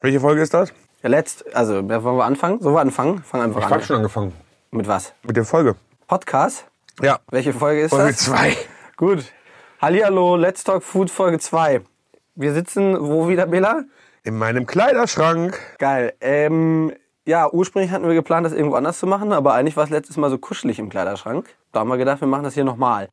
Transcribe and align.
Welche 0.00 0.20
Folge 0.20 0.42
ist 0.42 0.54
das? 0.54 0.72
Ja, 1.02 1.08
letzt, 1.08 1.44
also 1.56 1.74
wollen 1.88 2.16
wir 2.16 2.24
anfangen? 2.24 2.60
Sollen 2.60 2.74
wir 2.76 2.80
anfangen? 2.80 3.22
Fang 3.24 3.40
einfach 3.42 3.58
Ich 3.60 3.66
an. 3.66 3.72
habe 3.72 3.82
schon 3.82 3.96
angefangen. 3.96 4.32
Mit 4.70 4.86
was? 4.86 5.12
Mit 5.24 5.36
der 5.36 5.44
Folge. 5.44 5.74
Podcast? 6.06 6.66
Ja. 7.02 7.18
Welche 7.30 7.52
Folge 7.52 7.82
ist 7.82 7.90
Folge 7.90 8.12
das? 8.12 8.18
2. 8.24 8.56
Gut. 8.96 9.24
Hallihallo, 9.80 10.36
Let's 10.36 10.62
Talk 10.62 10.84
Food 10.84 11.10
Folge 11.10 11.38
2. 11.40 11.80
Wir 12.36 12.52
sitzen 12.54 12.96
wo 13.00 13.28
wieder, 13.28 13.46
Bela? 13.46 13.84
In 14.22 14.38
meinem 14.38 14.66
Kleiderschrank. 14.66 15.58
Geil. 15.78 16.12
Ähm, 16.20 16.92
ja, 17.26 17.50
ursprünglich 17.52 17.90
hatten 17.90 18.06
wir 18.06 18.14
geplant, 18.14 18.46
das 18.46 18.52
irgendwo 18.52 18.76
anders 18.76 18.98
zu 19.00 19.06
machen, 19.08 19.32
aber 19.32 19.54
eigentlich 19.54 19.76
war 19.76 19.84
es 19.84 19.90
letztes 19.90 20.16
Mal 20.16 20.30
so 20.30 20.38
kuschelig 20.38 20.78
im 20.78 20.90
Kleiderschrank. 20.90 21.48
Da 21.72 21.80
haben 21.80 21.88
wir 21.88 21.96
gedacht, 21.96 22.20
wir 22.20 22.28
machen 22.28 22.44
das 22.44 22.54
hier 22.54 22.64
nochmal. 22.64 23.08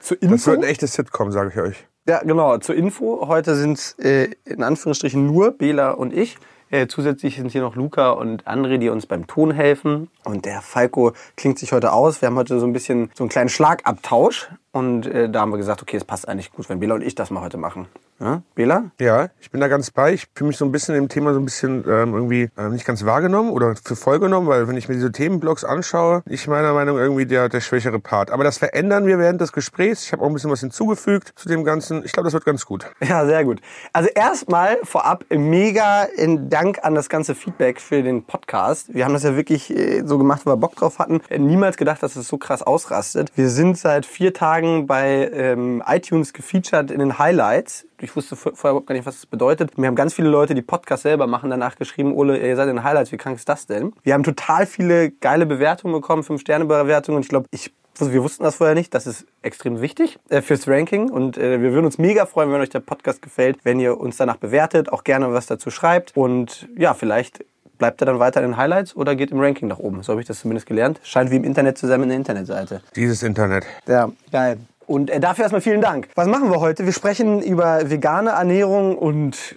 Zur 0.00 0.16
Das 0.18 0.30
Info. 0.30 0.50
wird 0.52 0.58
ein 0.60 0.68
echtes 0.68 0.92
Sitcom, 0.94 1.32
sage 1.32 1.50
ich 1.52 1.60
euch. 1.60 1.86
Ja, 2.08 2.22
genau. 2.24 2.56
Zur 2.56 2.74
Info. 2.74 3.28
Heute 3.28 3.54
sind 3.54 3.94
äh, 3.98 4.30
in 4.46 4.62
Anführungsstrichen 4.62 5.26
nur 5.26 5.50
Bela 5.50 5.90
und 5.90 6.14
ich. 6.14 6.38
Äh, 6.70 6.86
zusätzlich 6.86 7.36
sind 7.36 7.52
hier 7.52 7.60
noch 7.60 7.76
Luca 7.76 8.12
und 8.12 8.44
André, 8.44 8.78
die 8.78 8.88
uns 8.88 9.04
beim 9.04 9.26
Ton 9.26 9.50
helfen. 9.50 10.08
Und 10.24 10.46
der 10.46 10.62
Falco 10.62 11.12
klingt 11.36 11.58
sich 11.58 11.70
heute 11.72 11.92
aus. 11.92 12.22
Wir 12.22 12.28
haben 12.28 12.36
heute 12.36 12.60
so 12.60 12.66
ein 12.66 12.72
bisschen 12.72 13.10
so 13.12 13.24
einen 13.24 13.28
kleinen 13.28 13.50
Schlagabtausch. 13.50 14.48
Und 14.72 15.06
äh, 15.06 15.30
da 15.30 15.40
haben 15.40 15.50
wir 15.50 15.56
gesagt, 15.56 15.82
okay, 15.82 15.96
es 15.96 16.04
passt 16.04 16.28
eigentlich 16.28 16.52
gut, 16.52 16.68
wenn 16.68 16.80
Bela 16.80 16.94
und 16.94 17.02
ich 17.02 17.14
das 17.14 17.30
mal 17.30 17.40
heute 17.40 17.56
machen. 17.56 17.88
Ja? 18.20 18.42
Bela? 18.54 18.90
Ja, 19.00 19.28
ich 19.40 19.50
bin 19.50 19.60
da 19.60 19.68
ganz 19.68 19.90
bei. 19.90 20.12
Ich 20.12 20.26
fühle 20.34 20.48
mich 20.48 20.56
so 20.56 20.64
ein 20.64 20.72
bisschen 20.72 20.94
im 20.96 21.08
Thema 21.08 21.32
so 21.32 21.40
ein 21.40 21.44
bisschen 21.44 21.84
ähm, 21.88 22.14
irgendwie 22.14 22.50
ähm, 22.58 22.72
nicht 22.72 22.84
ganz 22.84 23.04
wahrgenommen 23.04 23.50
oder 23.50 23.76
für 23.76 23.96
voll 23.96 24.18
genommen, 24.18 24.48
weil 24.48 24.66
wenn 24.66 24.76
ich 24.76 24.88
mir 24.88 24.94
diese 24.94 25.12
Themenblocks 25.12 25.64
anschaue, 25.64 26.22
ich 26.26 26.48
meiner 26.48 26.72
Meinung 26.72 26.98
irgendwie 26.98 27.26
der, 27.26 27.48
der 27.48 27.60
schwächere 27.60 28.00
Part. 28.00 28.30
Aber 28.30 28.44
das 28.44 28.58
verändern 28.58 29.06
wir 29.06 29.18
während 29.18 29.40
des 29.40 29.52
Gesprächs. 29.52 30.04
Ich 30.04 30.12
habe 30.12 30.22
auch 30.22 30.26
ein 30.26 30.34
bisschen 30.34 30.50
was 30.50 30.60
hinzugefügt 30.60 31.32
zu 31.36 31.48
dem 31.48 31.64
Ganzen. 31.64 32.04
Ich 32.04 32.12
glaube, 32.12 32.26
das 32.26 32.34
wird 32.34 32.44
ganz 32.44 32.66
gut. 32.66 32.86
Ja, 33.00 33.24
sehr 33.24 33.44
gut. 33.44 33.60
Also 33.92 34.10
erstmal 34.14 34.78
vorab 34.82 35.24
mega 35.30 36.02
in 36.02 36.50
Dank 36.50 36.80
an 36.82 36.94
das 36.94 37.08
ganze 37.08 37.34
Feedback 37.34 37.80
für 37.80 38.02
den 38.02 38.24
Podcast. 38.24 38.92
Wir 38.92 39.04
haben 39.04 39.14
das 39.14 39.22
ja 39.22 39.36
wirklich 39.36 39.70
äh, 39.70 40.02
so 40.04 40.18
gemacht, 40.18 40.42
weil 40.44 40.54
wir 40.54 40.58
Bock 40.58 40.76
drauf 40.76 40.98
hatten. 40.98 41.20
Äh, 41.28 41.38
Niemals 41.38 41.76
gedacht, 41.76 42.02
dass 42.02 42.16
es 42.16 42.28
so 42.28 42.36
krass 42.36 42.62
ausrastet. 42.62 43.32
Wir 43.36 43.48
sind 43.48 43.78
seit 43.78 44.04
vier 44.04 44.34
Tagen 44.34 44.57
bei 44.86 45.30
ähm, 45.32 45.82
iTunes 45.86 46.32
gefeatured 46.32 46.90
in 46.90 46.98
den 46.98 47.18
Highlights. 47.18 47.86
Ich 48.00 48.14
wusste 48.16 48.36
vor- 48.36 48.52
vorher 48.54 48.72
überhaupt 48.72 48.86
gar 48.88 48.94
nicht, 48.94 49.06
was 49.06 49.16
das 49.16 49.26
bedeutet. 49.26 49.78
Mir 49.78 49.86
haben 49.86 49.94
ganz 49.94 50.14
viele 50.14 50.28
Leute, 50.28 50.54
die 50.54 50.62
Podcasts 50.62 51.02
selber 51.02 51.26
machen, 51.26 51.50
danach 51.50 51.76
geschrieben, 51.76 52.12
Ole, 52.14 52.38
ihr 52.38 52.56
seid 52.56 52.68
in 52.68 52.76
den 52.76 52.84
Highlights, 52.84 53.12
wie 53.12 53.16
krank 53.16 53.36
ist 53.36 53.48
das 53.48 53.66
denn? 53.66 53.92
Wir 54.02 54.14
haben 54.14 54.22
total 54.24 54.66
viele 54.66 55.10
geile 55.10 55.46
Bewertungen 55.46 55.92
bekommen, 55.94 56.22
5-Sterne-Bewertungen. 56.22 57.16
Und 57.16 57.22
ich 57.22 57.28
glaube, 57.28 57.46
ich 57.50 57.72
also 58.00 58.12
wir 58.12 58.22
wussten 58.22 58.44
das 58.44 58.54
vorher 58.54 58.76
nicht. 58.76 58.94
Das 58.94 59.08
ist 59.08 59.26
extrem 59.42 59.80
wichtig 59.80 60.20
äh, 60.28 60.40
fürs 60.40 60.68
Ranking. 60.68 61.10
Und 61.10 61.36
äh, 61.36 61.60
wir 61.60 61.72
würden 61.72 61.84
uns 61.86 61.98
mega 61.98 62.26
freuen, 62.26 62.52
wenn 62.52 62.60
euch 62.60 62.68
der 62.68 62.78
Podcast 62.78 63.22
gefällt, 63.22 63.58
wenn 63.64 63.80
ihr 63.80 63.98
uns 63.98 64.16
danach 64.16 64.36
bewertet, 64.36 64.92
auch 64.92 65.02
gerne 65.02 65.32
was 65.32 65.46
dazu 65.46 65.70
schreibt. 65.70 66.16
Und 66.16 66.68
ja, 66.76 66.94
vielleicht 66.94 67.44
bleibt 67.78 68.02
er 68.02 68.06
dann 68.06 68.18
weiter 68.18 68.42
in 68.42 68.50
den 68.50 68.56
Highlights 68.56 68.94
oder 68.96 69.14
geht 69.16 69.30
im 69.30 69.40
Ranking 69.40 69.68
nach 69.68 69.78
oben. 69.78 70.02
So 70.02 70.12
habe 70.12 70.20
ich 70.20 70.26
das 70.26 70.40
zumindest 70.40 70.66
gelernt. 70.66 71.00
Scheint 71.02 71.30
wie 71.30 71.36
im 71.36 71.44
Internet 71.44 71.78
zu 71.78 71.86
sein 71.86 72.00
mit 72.00 72.08
einer 72.08 72.16
Internetseite. 72.16 72.82
Dieses 72.96 73.22
Internet. 73.22 73.64
Ja, 73.86 74.10
geil. 74.32 74.58
Und 74.86 75.10
äh, 75.10 75.20
dafür 75.20 75.42
erstmal 75.42 75.60
vielen 75.60 75.82
Dank. 75.82 76.08
Was 76.14 76.26
machen 76.26 76.50
wir 76.50 76.60
heute? 76.60 76.86
Wir 76.86 76.94
sprechen 76.94 77.42
über 77.42 77.90
vegane 77.90 78.30
Ernährung 78.30 78.96
und 78.96 79.56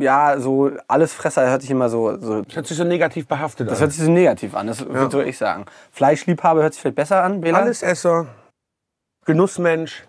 ja, 0.00 0.40
so 0.40 0.72
alles 0.88 1.12
Fresser 1.14 1.48
hört 1.48 1.62
sich 1.62 1.70
immer 1.70 1.88
so, 1.88 2.18
so 2.20 2.42
Das 2.42 2.56
hört 2.56 2.66
sich 2.66 2.76
so 2.76 2.82
negativ 2.82 3.28
behaftet 3.28 3.68
das 3.68 3.78
an. 3.78 3.82
hört 3.82 3.92
sich 3.92 4.04
so 4.04 4.10
negativ 4.10 4.56
an, 4.56 4.66
das 4.66 4.84
würde 4.84 5.24
ich 5.24 5.38
sagen. 5.38 5.66
Fleischliebhaber 5.92 6.62
hört 6.62 6.72
sich 6.72 6.82
vielleicht 6.82 6.96
besser 6.96 7.22
an, 7.22 7.40
Bela? 7.42 7.58
Allesesser, 7.60 8.26
Genussmensch. 9.24 10.02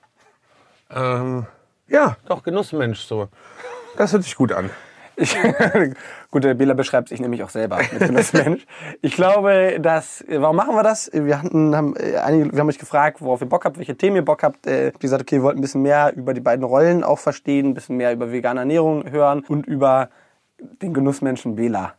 Ähm, 0.89 1.45
ja, 1.88 2.17
doch, 2.28 2.41
Genussmensch 2.41 3.02
so. 3.02 3.28
Das 3.95 4.11
hört 4.11 4.23
sich 4.23 4.36
gut 4.36 4.52
an. 4.52 4.72
Ich, 5.16 5.38
gut, 6.31 6.44
der 6.44 6.53
Bela 6.56 6.73
beschreibt 6.73 7.09
sich 7.09 7.19
nämlich 7.19 7.44
auch 7.44 7.50
selber 7.50 7.78
mit 7.78 8.00
Genussmensch. 8.00 8.66
Ich 9.02 9.16
glaube, 9.16 9.80
dass, 9.80 10.23
warum 10.28 10.56
machen 10.56 10.75
wir 10.75 10.83
das? 10.83 11.09
Wir 11.14 11.42
hatten, 11.42 11.75
haben, 11.75 11.95
äh, 11.95 12.17
einige, 12.17 12.52
wir 12.52 12.59
haben 12.59 12.69
euch 12.69 12.80
gefragt, 12.80 13.22
worauf 13.22 13.41
ihr 13.41 13.47
Bock 13.47 13.66
habt, 13.66 13.78
welche 13.78 13.95
Themen 13.95 14.16
ihr 14.16 14.25
Bock 14.25 14.44
habt. 14.44 14.66
Äh, 14.66 14.91
gesagt, 15.00 15.22
okay, 15.22 15.38
wir 15.38 15.44
wollten 15.44 15.59
ein 15.59 15.62
bisschen 15.62 15.81
mehr 15.81 16.13
über 16.16 16.34
die 16.34 16.41
beiden 16.41 16.63
Rollen 16.63 17.03
auch 17.03 17.19
verstehen, 17.19 17.68
ein 17.68 17.73
bisschen 17.73 17.97
mehr 17.97 18.13
über 18.13 18.31
vegane 18.31 18.62
Ernährung 18.62 19.09
hören 19.09 19.44
und 19.47 19.68
über 19.68 20.09
den 20.59 20.94
Genussmenschen 20.94 21.56
Bela. 21.56 21.94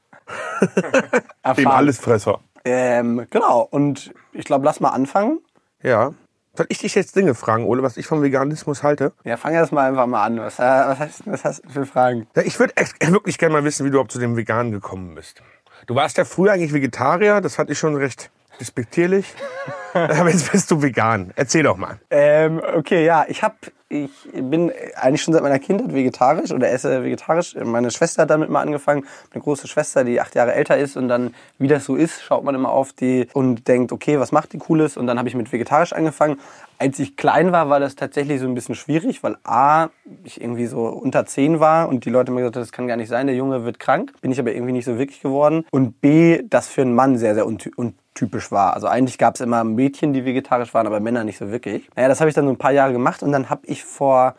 Dem. 1.56 1.66
Allesfresser. 1.68 2.40
Ähm, 2.64 3.26
genau, 3.30 3.68
und 3.70 4.14
ich 4.32 4.44
glaube, 4.46 4.64
lass 4.64 4.80
mal 4.80 4.90
anfangen. 4.90 5.40
Ja. 5.82 6.14
Soll 6.56 6.66
ich 6.68 6.78
dich 6.78 6.94
jetzt 6.94 7.16
Dinge 7.16 7.34
fragen, 7.34 7.64
Ole, 7.64 7.82
was 7.82 7.96
ich 7.96 8.06
vom 8.06 8.22
Veganismus 8.22 8.84
halte? 8.84 9.12
Ja, 9.24 9.36
fang 9.36 9.54
erst 9.54 9.72
mal 9.72 9.88
einfach 9.88 10.06
mal 10.06 10.24
an. 10.24 10.38
Was, 10.38 10.60
äh, 10.60 10.62
was, 10.62 10.98
hast, 11.00 11.26
was 11.26 11.44
hast 11.44 11.64
du 11.64 11.68
für 11.68 11.86
Fragen? 11.86 12.28
Ja, 12.36 12.42
ich 12.42 12.58
würde 12.60 12.76
echt 12.76 12.94
wirklich 13.10 13.38
gerne 13.38 13.54
mal 13.54 13.64
wissen, 13.64 13.84
wie 13.84 13.90
du 13.90 13.94
überhaupt 13.94 14.12
zu 14.12 14.20
dem 14.20 14.36
Veganen 14.36 14.70
gekommen 14.70 15.16
bist. 15.16 15.42
Du 15.86 15.96
warst 15.96 16.16
ja 16.16 16.24
früher 16.24 16.52
eigentlich 16.52 16.72
Vegetarier, 16.72 17.40
das 17.40 17.58
hatte 17.58 17.72
ich 17.72 17.78
schon 17.78 17.96
recht 17.96 18.30
respektierlich. 18.60 19.26
Aber 19.94 20.30
jetzt 20.30 20.50
bist 20.50 20.70
du 20.70 20.82
vegan. 20.82 21.32
Erzähl 21.36 21.62
doch 21.62 21.76
mal. 21.76 21.98
Ähm, 22.10 22.60
okay, 22.76 23.04
ja, 23.04 23.24
ich 23.28 23.42
hab, 23.42 23.54
ich 23.88 24.10
bin 24.32 24.72
eigentlich 24.96 25.22
schon 25.22 25.32
seit 25.32 25.42
meiner 25.42 25.60
Kindheit 25.60 25.94
vegetarisch 25.94 26.50
oder 26.50 26.68
esse 26.70 27.04
vegetarisch. 27.04 27.54
Meine 27.62 27.92
Schwester 27.92 28.22
hat 28.22 28.30
damit 28.30 28.50
mal 28.50 28.60
angefangen, 28.60 29.04
eine 29.32 29.42
große 29.42 29.68
Schwester, 29.68 30.02
die 30.02 30.20
acht 30.20 30.34
Jahre 30.34 30.54
älter 30.54 30.76
ist 30.76 30.96
und 30.96 31.08
dann, 31.08 31.32
wie 31.58 31.68
das 31.68 31.84
so 31.84 31.94
ist, 31.94 32.22
schaut 32.22 32.42
man 32.42 32.56
immer 32.56 32.70
auf 32.70 32.92
die 32.92 33.28
und 33.34 33.68
denkt, 33.68 33.92
okay, 33.92 34.18
was 34.18 34.32
macht 34.32 34.52
die 34.52 34.58
Cooles? 34.58 34.96
Und 34.96 35.06
dann 35.06 35.18
habe 35.18 35.28
ich 35.28 35.36
mit 35.36 35.52
vegetarisch 35.52 35.92
angefangen. 35.92 36.40
Als 36.78 36.98
ich 36.98 37.16
klein 37.16 37.52
war, 37.52 37.68
war 37.70 37.78
das 37.78 37.94
tatsächlich 37.94 38.40
so 38.40 38.46
ein 38.46 38.54
bisschen 38.54 38.74
schwierig, 38.74 39.22
weil 39.22 39.36
A, 39.44 39.90
ich 40.24 40.40
irgendwie 40.40 40.66
so 40.66 40.86
unter 40.86 41.24
zehn 41.24 41.60
war 41.60 41.88
und 41.88 42.04
die 42.04 42.10
Leute 42.10 42.32
mir 42.32 42.40
gesagt 42.40 42.56
haben, 42.56 42.62
das 42.62 42.72
kann 42.72 42.88
gar 42.88 42.96
nicht 42.96 43.08
sein, 43.08 43.28
der 43.28 43.36
Junge 43.36 43.64
wird 43.64 43.78
krank. 43.78 44.12
Bin 44.20 44.32
ich 44.32 44.40
aber 44.40 44.52
irgendwie 44.52 44.72
nicht 44.72 44.86
so 44.86 44.98
wirklich 44.98 45.20
geworden. 45.20 45.64
Und 45.70 46.00
B, 46.00 46.42
das 46.50 46.66
für 46.66 46.82
einen 46.82 46.94
Mann 46.94 47.16
sehr, 47.16 47.34
sehr 47.34 47.46
unty 47.46 47.70
untypisch 48.14 48.52
war. 48.52 48.74
Also 48.74 48.86
eigentlich 48.86 49.18
gab 49.18 49.34
es 49.34 49.40
immer 49.40 49.64
Mädchen, 49.64 50.12
die 50.12 50.24
vegetarisch 50.24 50.72
waren, 50.72 50.86
aber 50.86 51.00
Männer 51.00 51.24
nicht 51.24 51.38
so 51.38 51.50
wirklich. 51.50 51.88
Naja, 51.96 52.08
das 52.08 52.20
habe 52.20 52.28
ich 52.28 52.34
dann 52.34 52.44
so 52.44 52.52
ein 52.52 52.58
paar 52.58 52.72
Jahre 52.72 52.92
gemacht 52.92 53.22
und 53.22 53.32
dann 53.32 53.50
habe 53.50 53.66
ich 53.66 53.84
vor 53.84 54.34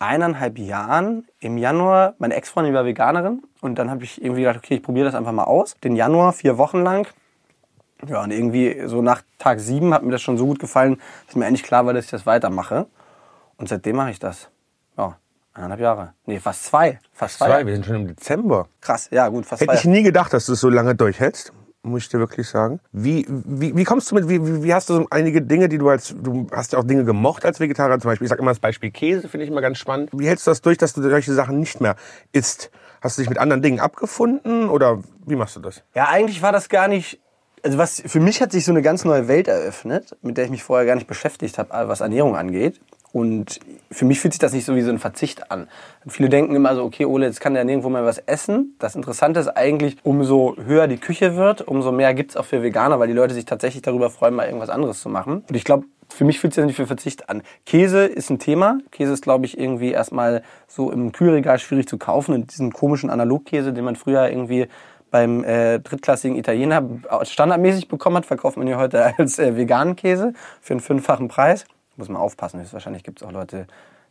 eineinhalb 0.00 0.58
Jahren 0.58 1.26
im 1.40 1.58
Januar, 1.58 2.14
meine 2.18 2.34
Ex-Freundin 2.34 2.74
war 2.74 2.84
Veganerin 2.84 3.42
und 3.60 3.78
dann 3.78 3.90
habe 3.90 4.04
ich 4.04 4.22
irgendwie 4.22 4.42
gedacht, 4.42 4.58
okay, 4.58 4.74
ich 4.76 4.82
probiere 4.82 5.06
das 5.06 5.14
einfach 5.14 5.32
mal 5.32 5.44
aus. 5.44 5.76
Den 5.82 5.96
Januar, 5.96 6.32
vier 6.32 6.58
Wochen 6.58 6.82
lang. 6.82 7.06
Ja, 8.06 8.22
und 8.22 8.30
irgendwie 8.30 8.82
so 8.86 9.02
nach 9.02 9.22
Tag 9.38 9.58
sieben 9.58 9.92
hat 9.92 10.04
mir 10.04 10.12
das 10.12 10.22
schon 10.22 10.38
so 10.38 10.46
gut 10.46 10.60
gefallen, 10.60 11.00
dass 11.26 11.34
mir 11.34 11.46
eigentlich 11.46 11.64
klar 11.64 11.84
war, 11.86 11.94
dass 11.94 12.04
ich 12.04 12.10
das 12.10 12.26
weitermache. 12.26 12.86
Und 13.56 13.68
seitdem 13.68 13.96
mache 13.96 14.10
ich 14.10 14.20
das. 14.20 14.50
Ja, 14.96 15.16
eineinhalb 15.52 15.80
Jahre. 15.80 16.14
Nee, 16.26 16.38
fast 16.38 16.64
zwei. 16.64 17.00
Fast 17.12 17.38
zwei. 17.38 17.46
Zwei, 17.46 17.66
wir 17.66 17.74
sind 17.74 17.86
schon 17.86 17.96
im 17.96 18.06
Dezember. 18.06 18.68
Krass, 18.80 19.08
ja 19.10 19.26
gut, 19.28 19.46
fast 19.46 19.62
Hätte 19.62 19.72
zwei. 19.72 19.78
ich 19.78 19.84
nie 19.84 20.04
gedacht, 20.04 20.32
dass 20.32 20.46
du 20.46 20.52
es 20.52 20.60
so 20.60 20.68
lange 20.68 20.94
durchhältst. 20.94 21.52
Muss 21.82 22.02
ich 22.02 22.08
dir 22.08 22.18
wirklich 22.18 22.48
sagen. 22.48 22.80
Wie, 22.92 23.24
wie, 23.28 23.74
wie 23.76 23.84
kommst 23.84 24.10
du 24.10 24.16
mit, 24.16 24.28
wie, 24.28 24.64
wie- 24.64 24.74
hast 24.74 24.90
du 24.90 24.94
so 24.94 25.06
einige 25.10 25.40
Dinge, 25.42 25.68
die 25.68 25.78
du 25.78 25.88
als, 25.88 26.14
du 26.20 26.48
hast 26.52 26.72
ja 26.72 26.78
auch 26.80 26.84
Dinge 26.84 27.04
gemocht 27.04 27.44
als 27.44 27.60
Vegetarier 27.60 27.98
zum 28.00 28.10
Beispiel. 28.10 28.24
Ich 28.26 28.30
sag 28.30 28.40
immer 28.40 28.50
das 28.50 28.58
Beispiel 28.58 28.90
Käse, 28.90 29.28
finde 29.28 29.44
ich 29.44 29.50
immer 29.50 29.60
ganz 29.60 29.78
spannend. 29.78 30.10
Wie 30.12 30.26
hältst 30.26 30.46
du 30.46 30.50
das 30.50 30.60
durch, 30.60 30.76
dass 30.76 30.92
du 30.92 31.02
solche 31.02 31.32
Sachen 31.32 31.58
nicht 31.60 31.80
mehr 31.80 31.94
isst? 32.32 32.70
Hast 33.00 33.16
du 33.16 33.22
dich 33.22 33.28
mit 33.28 33.38
anderen 33.38 33.62
Dingen 33.62 33.78
abgefunden 33.78 34.68
oder 34.68 35.00
wie 35.24 35.36
machst 35.36 35.54
du 35.54 35.60
das? 35.60 35.84
Ja, 35.94 36.08
eigentlich 36.08 36.42
war 36.42 36.50
das 36.50 36.68
gar 36.68 36.88
nicht. 36.88 37.20
Also 37.62 37.78
was 37.78 38.02
für 38.04 38.20
mich 38.20 38.40
hat 38.42 38.50
sich 38.52 38.64
so 38.64 38.72
eine 38.72 38.82
ganz 38.82 39.04
neue 39.04 39.28
Welt 39.28 39.46
eröffnet, 39.46 40.16
mit 40.20 40.36
der 40.36 40.44
ich 40.46 40.50
mich 40.50 40.64
vorher 40.64 40.84
gar 40.86 40.94
nicht 40.96 41.06
beschäftigt 41.06 41.58
habe, 41.58 41.70
was 41.88 42.00
Ernährung 42.00 42.36
angeht. 42.36 42.80
Und 43.18 43.60
für 43.90 44.04
mich 44.04 44.20
fühlt 44.20 44.32
sich 44.32 44.38
das 44.38 44.52
nicht 44.52 44.64
so 44.64 44.76
wie 44.76 44.82
so 44.82 44.90
ein 44.90 44.98
Verzicht 44.98 45.50
an. 45.50 45.68
Viele 46.06 46.28
denken 46.28 46.54
immer 46.54 46.74
so, 46.74 46.84
okay, 46.84 47.04
Ole, 47.04 47.26
jetzt 47.26 47.40
kann 47.40 47.54
der 47.54 47.64
nirgendwo 47.64 47.88
mehr 47.88 48.04
was 48.04 48.18
essen. 48.18 48.76
Das 48.78 48.94
Interessante 48.94 49.40
ist 49.40 49.48
eigentlich, 49.48 49.96
umso 50.02 50.56
höher 50.56 50.86
die 50.86 50.98
Küche 50.98 51.36
wird, 51.36 51.62
umso 51.62 51.92
mehr 51.92 52.14
gibt's 52.14 52.36
auch 52.36 52.44
für 52.44 52.62
Veganer, 52.62 52.98
weil 53.00 53.08
die 53.08 53.14
Leute 53.14 53.34
sich 53.34 53.44
tatsächlich 53.44 53.82
darüber 53.82 54.10
freuen, 54.10 54.34
mal 54.34 54.46
irgendwas 54.46 54.70
anderes 54.70 55.00
zu 55.00 55.08
machen. 55.08 55.42
Und 55.48 55.56
ich 55.56 55.64
glaube, 55.64 55.86
für 56.08 56.24
mich 56.24 56.40
fühlt 56.40 56.54
sich 56.54 56.62
das 56.62 56.66
nicht 56.66 56.76
für 56.76 56.86
Verzicht 56.86 57.28
an. 57.28 57.42
Käse 57.66 58.04
ist 58.06 58.30
ein 58.30 58.38
Thema. 58.38 58.78
Käse 58.90 59.12
ist, 59.12 59.22
glaube 59.22 59.46
ich, 59.46 59.58
irgendwie 59.58 59.92
erstmal 59.92 60.42
so 60.66 60.90
im 60.90 61.12
Kühlregal 61.12 61.58
schwierig 61.58 61.88
zu 61.88 61.98
kaufen. 61.98 62.34
Und 62.34 62.52
diesen 62.52 62.72
komischen 62.72 63.10
Analogkäse, 63.10 63.72
den 63.72 63.84
man 63.84 63.96
früher 63.96 64.28
irgendwie 64.28 64.68
beim 65.10 65.44
äh, 65.44 65.80
drittklassigen 65.80 66.36
Italiener 66.36 66.82
standardmäßig 67.22 67.88
bekommen 67.88 68.16
hat, 68.16 68.26
verkauft 68.26 68.56
man 68.56 68.66
hier 68.66 68.78
heute 68.78 69.14
als 69.18 69.38
äh, 69.38 69.56
veganen 69.56 69.96
Käse 69.96 70.32
für 70.60 70.74
einen 70.74 70.80
fünffachen 70.80 71.28
Preis. 71.28 71.64
Muss 71.98 72.08
man 72.08 72.20
aufpassen, 72.20 72.64
wahrscheinlich 72.70 73.04
gibt 73.04 73.20
es 73.20 73.26
auch 73.26 73.32
Leute, 73.32 73.66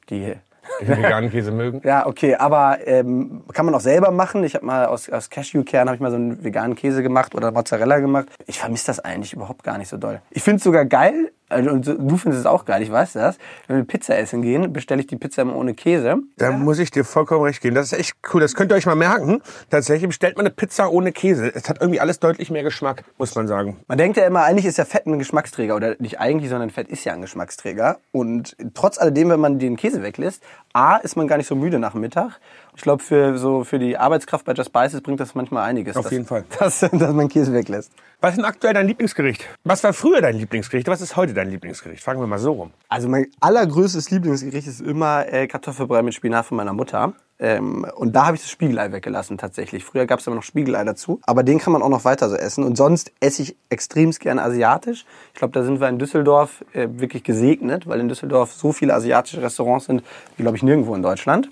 die 0.09 0.35
Die 0.81 0.87
veganen 0.87 1.31
Käse 1.31 1.51
mögen? 1.51 1.81
ja, 1.85 2.05
okay, 2.05 2.35
aber 2.35 2.79
ähm, 2.85 3.43
kann 3.53 3.65
man 3.65 3.73
auch 3.73 3.79
selber 3.79 4.11
machen. 4.11 4.43
Ich 4.43 4.55
habe 4.55 4.65
mal 4.65 4.85
aus, 4.85 5.09
aus 5.09 5.29
Cashewkernen 5.29 5.87
habe 5.87 5.95
ich 5.95 6.01
mal 6.01 6.11
so 6.11 6.17
einen 6.17 6.43
veganen 6.43 6.75
Käse 6.75 7.01
gemacht 7.01 7.33
oder 7.33 7.51
Mozzarella 7.51 7.99
gemacht. 7.99 8.27
Ich 8.45 8.59
vermisse 8.59 8.87
das 8.87 8.99
eigentlich 8.99 9.33
überhaupt 9.33 9.63
gar 9.63 9.77
nicht 9.77 9.87
so 9.87 9.97
doll. 9.97 10.21
Ich 10.29 10.43
finde 10.43 10.57
es 10.57 10.63
sogar 10.63 10.85
geil, 10.85 11.31
also, 11.49 11.69
und 11.69 11.85
du 11.85 12.17
findest 12.17 12.41
es 12.41 12.45
auch 12.45 12.65
geil, 12.65 12.81
ich 12.81 12.91
weiß 12.91 13.13
das. 13.13 13.38
Wenn 13.67 13.77
wir 13.77 13.83
Pizza 13.85 14.17
essen 14.17 14.41
gehen, 14.41 14.73
bestelle 14.73 14.99
ich 14.99 15.07
die 15.07 15.15
Pizza 15.15 15.44
immer 15.44 15.55
ohne 15.55 15.73
Käse. 15.73 16.17
Da 16.38 16.51
muss 16.51 16.77
ich 16.79 16.91
dir 16.91 17.05
vollkommen 17.05 17.44
recht 17.44 17.61
geben. 17.61 17.75
Das 17.75 17.91
ist 17.91 17.99
echt 17.99 18.15
cool. 18.33 18.41
Das 18.41 18.53
könnt 18.53 18.71
ihr 18.71 18.75
euch 18.75 18.85
mal 18.85 18.95
merken. 18.95 19.41
Tatsächlich 19.69 20.07
bestellt 20.09 20.35
man 20.35 20.45
eine 20.45 20.53
Pizza 20.53 20.91
ohne 20.91 21.13
Käse. 21.13 21.51
Es 21.53 21.69
hat 21.69 21.79
irgendwie 21.79 22.01
alles 22.01 22.19
deutlich 22.19 22.51
mehr 22.51 22.63
Geschmack, 22.63 23.03
muss 23.17 23.33
man 23.35 23.47
sagen. 23.47 23.77
Man 23.88 23.97
denkt 23.97 24.17
ja 24.17 24.25
immer, 24.25 24.44
eigentlich 24.44 24.65
ist 24.65 24.77
ja 24.77 24.85
Fett 24.85 25.05
ein 25.05 25.19
Geschmacksträger. 25.19 25.75
Oder 25.75 25.95
nicht 25.99 26.19
eigentlich, 26.19 26.49
sondern 26.49 26.69
Fett 26.69 26.89
ist 26.89 27.05
ja 27.05 27.13
ein 27.13 27.21
Geschmacksträger. 27.21 27.99
Und 28.11 28.57
trotz 28.73 28.97
alledem, 28.97 29.29
wenn 29.29 29.39
man 29.39 29.57
den 29.57 29.77
Käse 29.77 30.03
weglässt, 30.03 30.44
A, 30.73 30.97
ist 30.97 31.15
man 31.15 31.27
gar 31.27 31.38
nicht 31.38 31.47
so 31.47 31.55
müde 31.55 31.79
nach 31.79 31.94
dem 31.94 32.01
Mittag. 32.01 32.39
Ich 32.77 32.83
glaube, 32.83 33.01
für, 33.01 33.39
so, 33.39 33.63
für 33.63 33.79
die 33.79 33.97
Arbeitskraft 33.97 34.45
bei 34.45 34.53
Just 34.53 34.69
Spices 34.69 35.01
bringt 35.01 35.19
das 35.19 35.33
manchmal 35.33 35.68
einiges. 35.68 35.97
Auf 35.97 36.03
dass, 36.03 36.12
jeden 36.12 36.25
Fall. 36.25 36.45
Dass, 36.59 36.79
dass 36.79 37.13
man 37.13 37.27
Käse 37.27 37.51
weglässt. 37.51 37.91
Was 38.21 38.31
ist 38.31 38.38
denn 38.38 38.45
aktuell 38.45 38.75
dein 38.75 38.85
Lieblingsgericht? 38.85 39.44
Was 39.63 39.83
war 39.83 39.94
früher 39.94 40.21
dein 40.21 40.35
Lieblingsgericht? 40.35 40.88
Was 40.88 41.01
ist 41.01 41.15
heute 41.15 41.33
dein 41.33 41.50
Lieblingsgericht? 41.50 42.03
Fragen 42.03 42.19
wir 42.19 42.27
mal 42.27 42.38
so 42.38 42.51
rum. 42.51 42.71
Also 42.88 43.09
mein 43.09 43.31
allergrößtes 43.39 44.12
Lieblingsgericht 44.12 44.68
ist 44.68 44.81
immer 44.81 45.27
äh, 45.27 45.47
Kartoffelbrei 45.47 46.03
mit 46.03 46.13
Spinat 46.13 46.45
von 46.45 46.57
meiner 46.57 46.74
Mutter. 46.74 47.13
Ähm, 47.39 47.83
und 47.95 48.15
da 48.15 48.27
habe 48.27 48.35
ich 48.35 48.44
das 48.44 48.51
Spiegelei 48.51 48.91
weggelassen 48.91 49.39
tatsächlich. 49.39 49.83
Früher 49.83 50.06
gab 50.06 50.19
es 50.19 50.27
immer 50.27 50.35
noch 50.35 50.44
Spiegelei 50.44 50.83
dazu. 50.83 51.19
Aber 51.25 51.41
den 51.41 51.57
kann 51.57 51.73
man 51.73 51.81
auch 51.81 51.89
noch 51.89 52.06
weiter 52.06 52.30
so 52.30 52.35
essen. 52.35 52.63
Und 52.63 52.77
sonst 52.77 53.12
esse 53.19 53.41
ich 53.41 53.56
extremst 53.69 54.19
gerne 54.19 54.44
asiatisch. 54.44 55.06
Ich 55.33 55.39
glaube, 55.39 55.53
da 55.53 55.63
sind 55.63 55.80
wir 55.80 55.89
in 55.89 55.97
Düsseldorf 55.97 56.63
äh, 56.73 56.88
wirklich 56.91 57.23
gesegnet, 57.23 57.88
weil 57.88 58.00
in 58.00 58.07
Düsseldorf 58.07 58.53
so 58.53 58.71
viele 58.71 58.94
asiatische 58.94 59.41
Restaurants 59.41 59.85
sind, 59.85 60.03
wie 60.35 60.44
glaube 60.44 60.57
ich 60.57 60.63
nirgendwo 60.63 60.94
in 60.94 61.01
Deutschland 61.01 61.50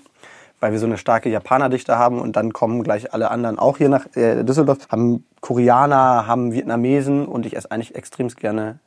weil 0.60 0.72
wir 0.72 0.78
so 0.78 0.86
eine 0.86 0.98
starke 0.98 1.28
Japanerdichte 1.28 1.98
haben 1.98 2.20
und 2.20 2.36
dann 2.36 2.52
kommen 2.52 2.82
gleich 2.82 3.12
alle 3.12 3.30
anderen 3.30 3.58
auch 3.58 3.78
hier 3.78 3.88
nach 3.88 4.06
äh, 4.16 4.42
Düsseldorf, 4.42 4.88
haben 4.90 5.24
Koreaner, 5.40 6.26
haben 6.26 6.52
Vietnamesen 6.52 7.26
und 7.26 7.46
ich 7.46 7.56
esse 7.56 7.70
eigentlich 7.70 7.94
extremst 7.94 8.38
gerne 8.38 8.78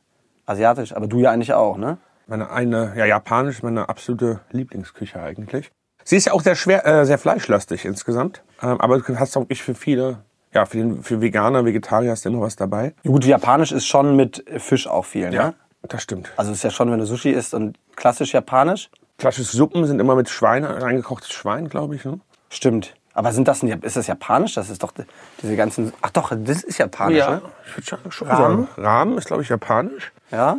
asiatisch, 0.46 0.94
aber 0.94 1.06
du 1.06 1.20
ja 1.20 1.30
eigentlich 1.30 1.54
auch, 1.54 1.76
ne? 1.76 1.98
Meine 2.26 2.50
eine, 2.50 2.92
ja, 2.96 3.06
japanisch, 3.06 3.62
meine 3.62 3.88
absolute 3.88 4.40
Lieblingsküche 4.52 5.20
eigentlich. 5.20 5.70
Sie 6.04 6.16
ist 6.16 6.26
ja 6.26 6.32
auch 6.32 6.42
sehr 6.42 6.54
schwer, 6.54 6.86
äh, 6.86 7.04
sehr 7.04 7.18
fleischlastig 7.18 7.84
insgesamt, 7.84 8.42
ähm, 8.62 8.80
aber 8.80 8.98
du 8.98 9.18
hast 9.18 9.36
auch 9.36 9.42
wirklich 9.42 9.62
für 9.62 9.74
viele, 9.74 10.18
ja, 10.52 10.64
für, 10.66 10.78
den, 10.78 11.02
für 11.02 11.20
Veganer, 11.20 11.64
Vegetarier 11.64 12.10
hast 12.10 12.24
du 12.24 12.28
immer 12.28 12.40
was 12.40 12.56
dabei. 12.56 12.94
Ja, 13.02 13.10
gut, 13.10 13.24
japanisch 13.24 13.72
ist 13.72 13.86
schon 13.86 14.16
mit 14.16 14.44
Fisch 14.58 14.86
auch 14.86 15.04
viel, 15.04 15.30
ne? 15.30 15.54
das 15.82 16.02
stimmt. 16.02 16.30
Also 16.36 16.52
es 16.52 16.58
ist 16.58 16.64
ja 16.64 16.70
schon, 16.70 16.90
wenn 16.90 16.98
du 16.98 17.06
Sushi 17.06 17.30
isst 17.30 17.54
und 17.54 17.78
klassisch 17.96 18.32
japanisch. 18.32 18.90
Klassische 19.20 19.56
Suppen 19.56 19.84
sind 19.86 20.00
immer 20.00 20.14
mit 20.16 20.28
Schwein, 20.28 20.64
reingekochtes 20.64 21.30
Schwein, 21.30 21.68
glaube 21.68 21.94
ich. 21.94 22.04
Ne? 22.04 22.18
Stimmt. 22.48 22.94
Aber 23.12 23.32
sind 23.32 23.46
das, 23.48 23.62
ist 23.62 23.96
das 23.96 24.06
japanisch? 24.06 24.54
Das 24.54 24.70
ist 24.70 24.82
doch 24.82 24.92
die- 24.92 25.02
diese 25.42 25.56
ganzen, 25.56 25.92
ach 26.00 26.10
doch, 26.10 26.32
das 26.34 26.62
ist 26.62 26.78
japanisch, 26.78 27.26
ne? 27.26 27.42
ich 27.66 27.76
würde 27.76 27.86
schon, 27.86 27.98
schon 28.12 28.28
Rahmen? 28.28 28.66
sagen. 28.74 28.82
Rahmen 28.82 29.18
ist, 29.18 29.26
glaube 29.26 29.42
ich, 29.42 29.48
japanisch. 29.48 30.10
Ja? 30.30 30.56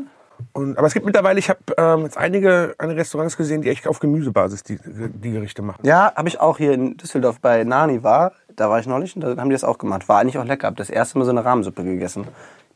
Und, 0.54 0.78
aber 0.78 0.88
es 0.88 0.94
gibt 0.94 1.06
mittlerweile, 1.06 1.40
ich 1.40 1.50
habe 1.50 1.60
ähm, 1.78 2.02
jetzt 2.04 2.18
einige, 2.18 2.76
einige 2.78 3.00
Restaurants 3.00 3.36
gesehen, 3.38 3.62
die 3.62 3.70
echt 3.70 3.88
auf 3.88 4.00
Gemüsebasis 4.00 4.64
die, 4.64 4.80
die 4.86 5.32
Gerichte 5.32 5.62
machen. 5.62 5.80
Ja, 5.86 6.14
habe 6.16 6.28
ich 6.30 6.40
auch 6.40 6.58
hier 6.58 6.74
in 6.74 6.98
Düsseldorf 6.98 7.40
bei 7.40 7.64
Nani 7.64 8.04
war. 8.04 8.34
Da 8.56 8.70
war 8.70 8.80
ich 8.80 8.86
neulich 8.88 9.16
und 9.16 9.22
da 9.22 9.30
haben 9.38 9.50
die 9.50 9.56
das 9.56 9.64
auch 9.64 9.78
gemacht. 9.78 10.08
War 10.10 10.20
eigentlich 10.20 10.38
auch 10.38 10.46
lecker. 10.46 10.68
Hab 10.68 10.76
das 10.76 10.90
erste 10.90 11.18
Mal 11.18 11.26
so 11.26 11.32
eine 11.32 11.46
Rahmensuppe 11.46 11.84
gegessen. 11.84 12.28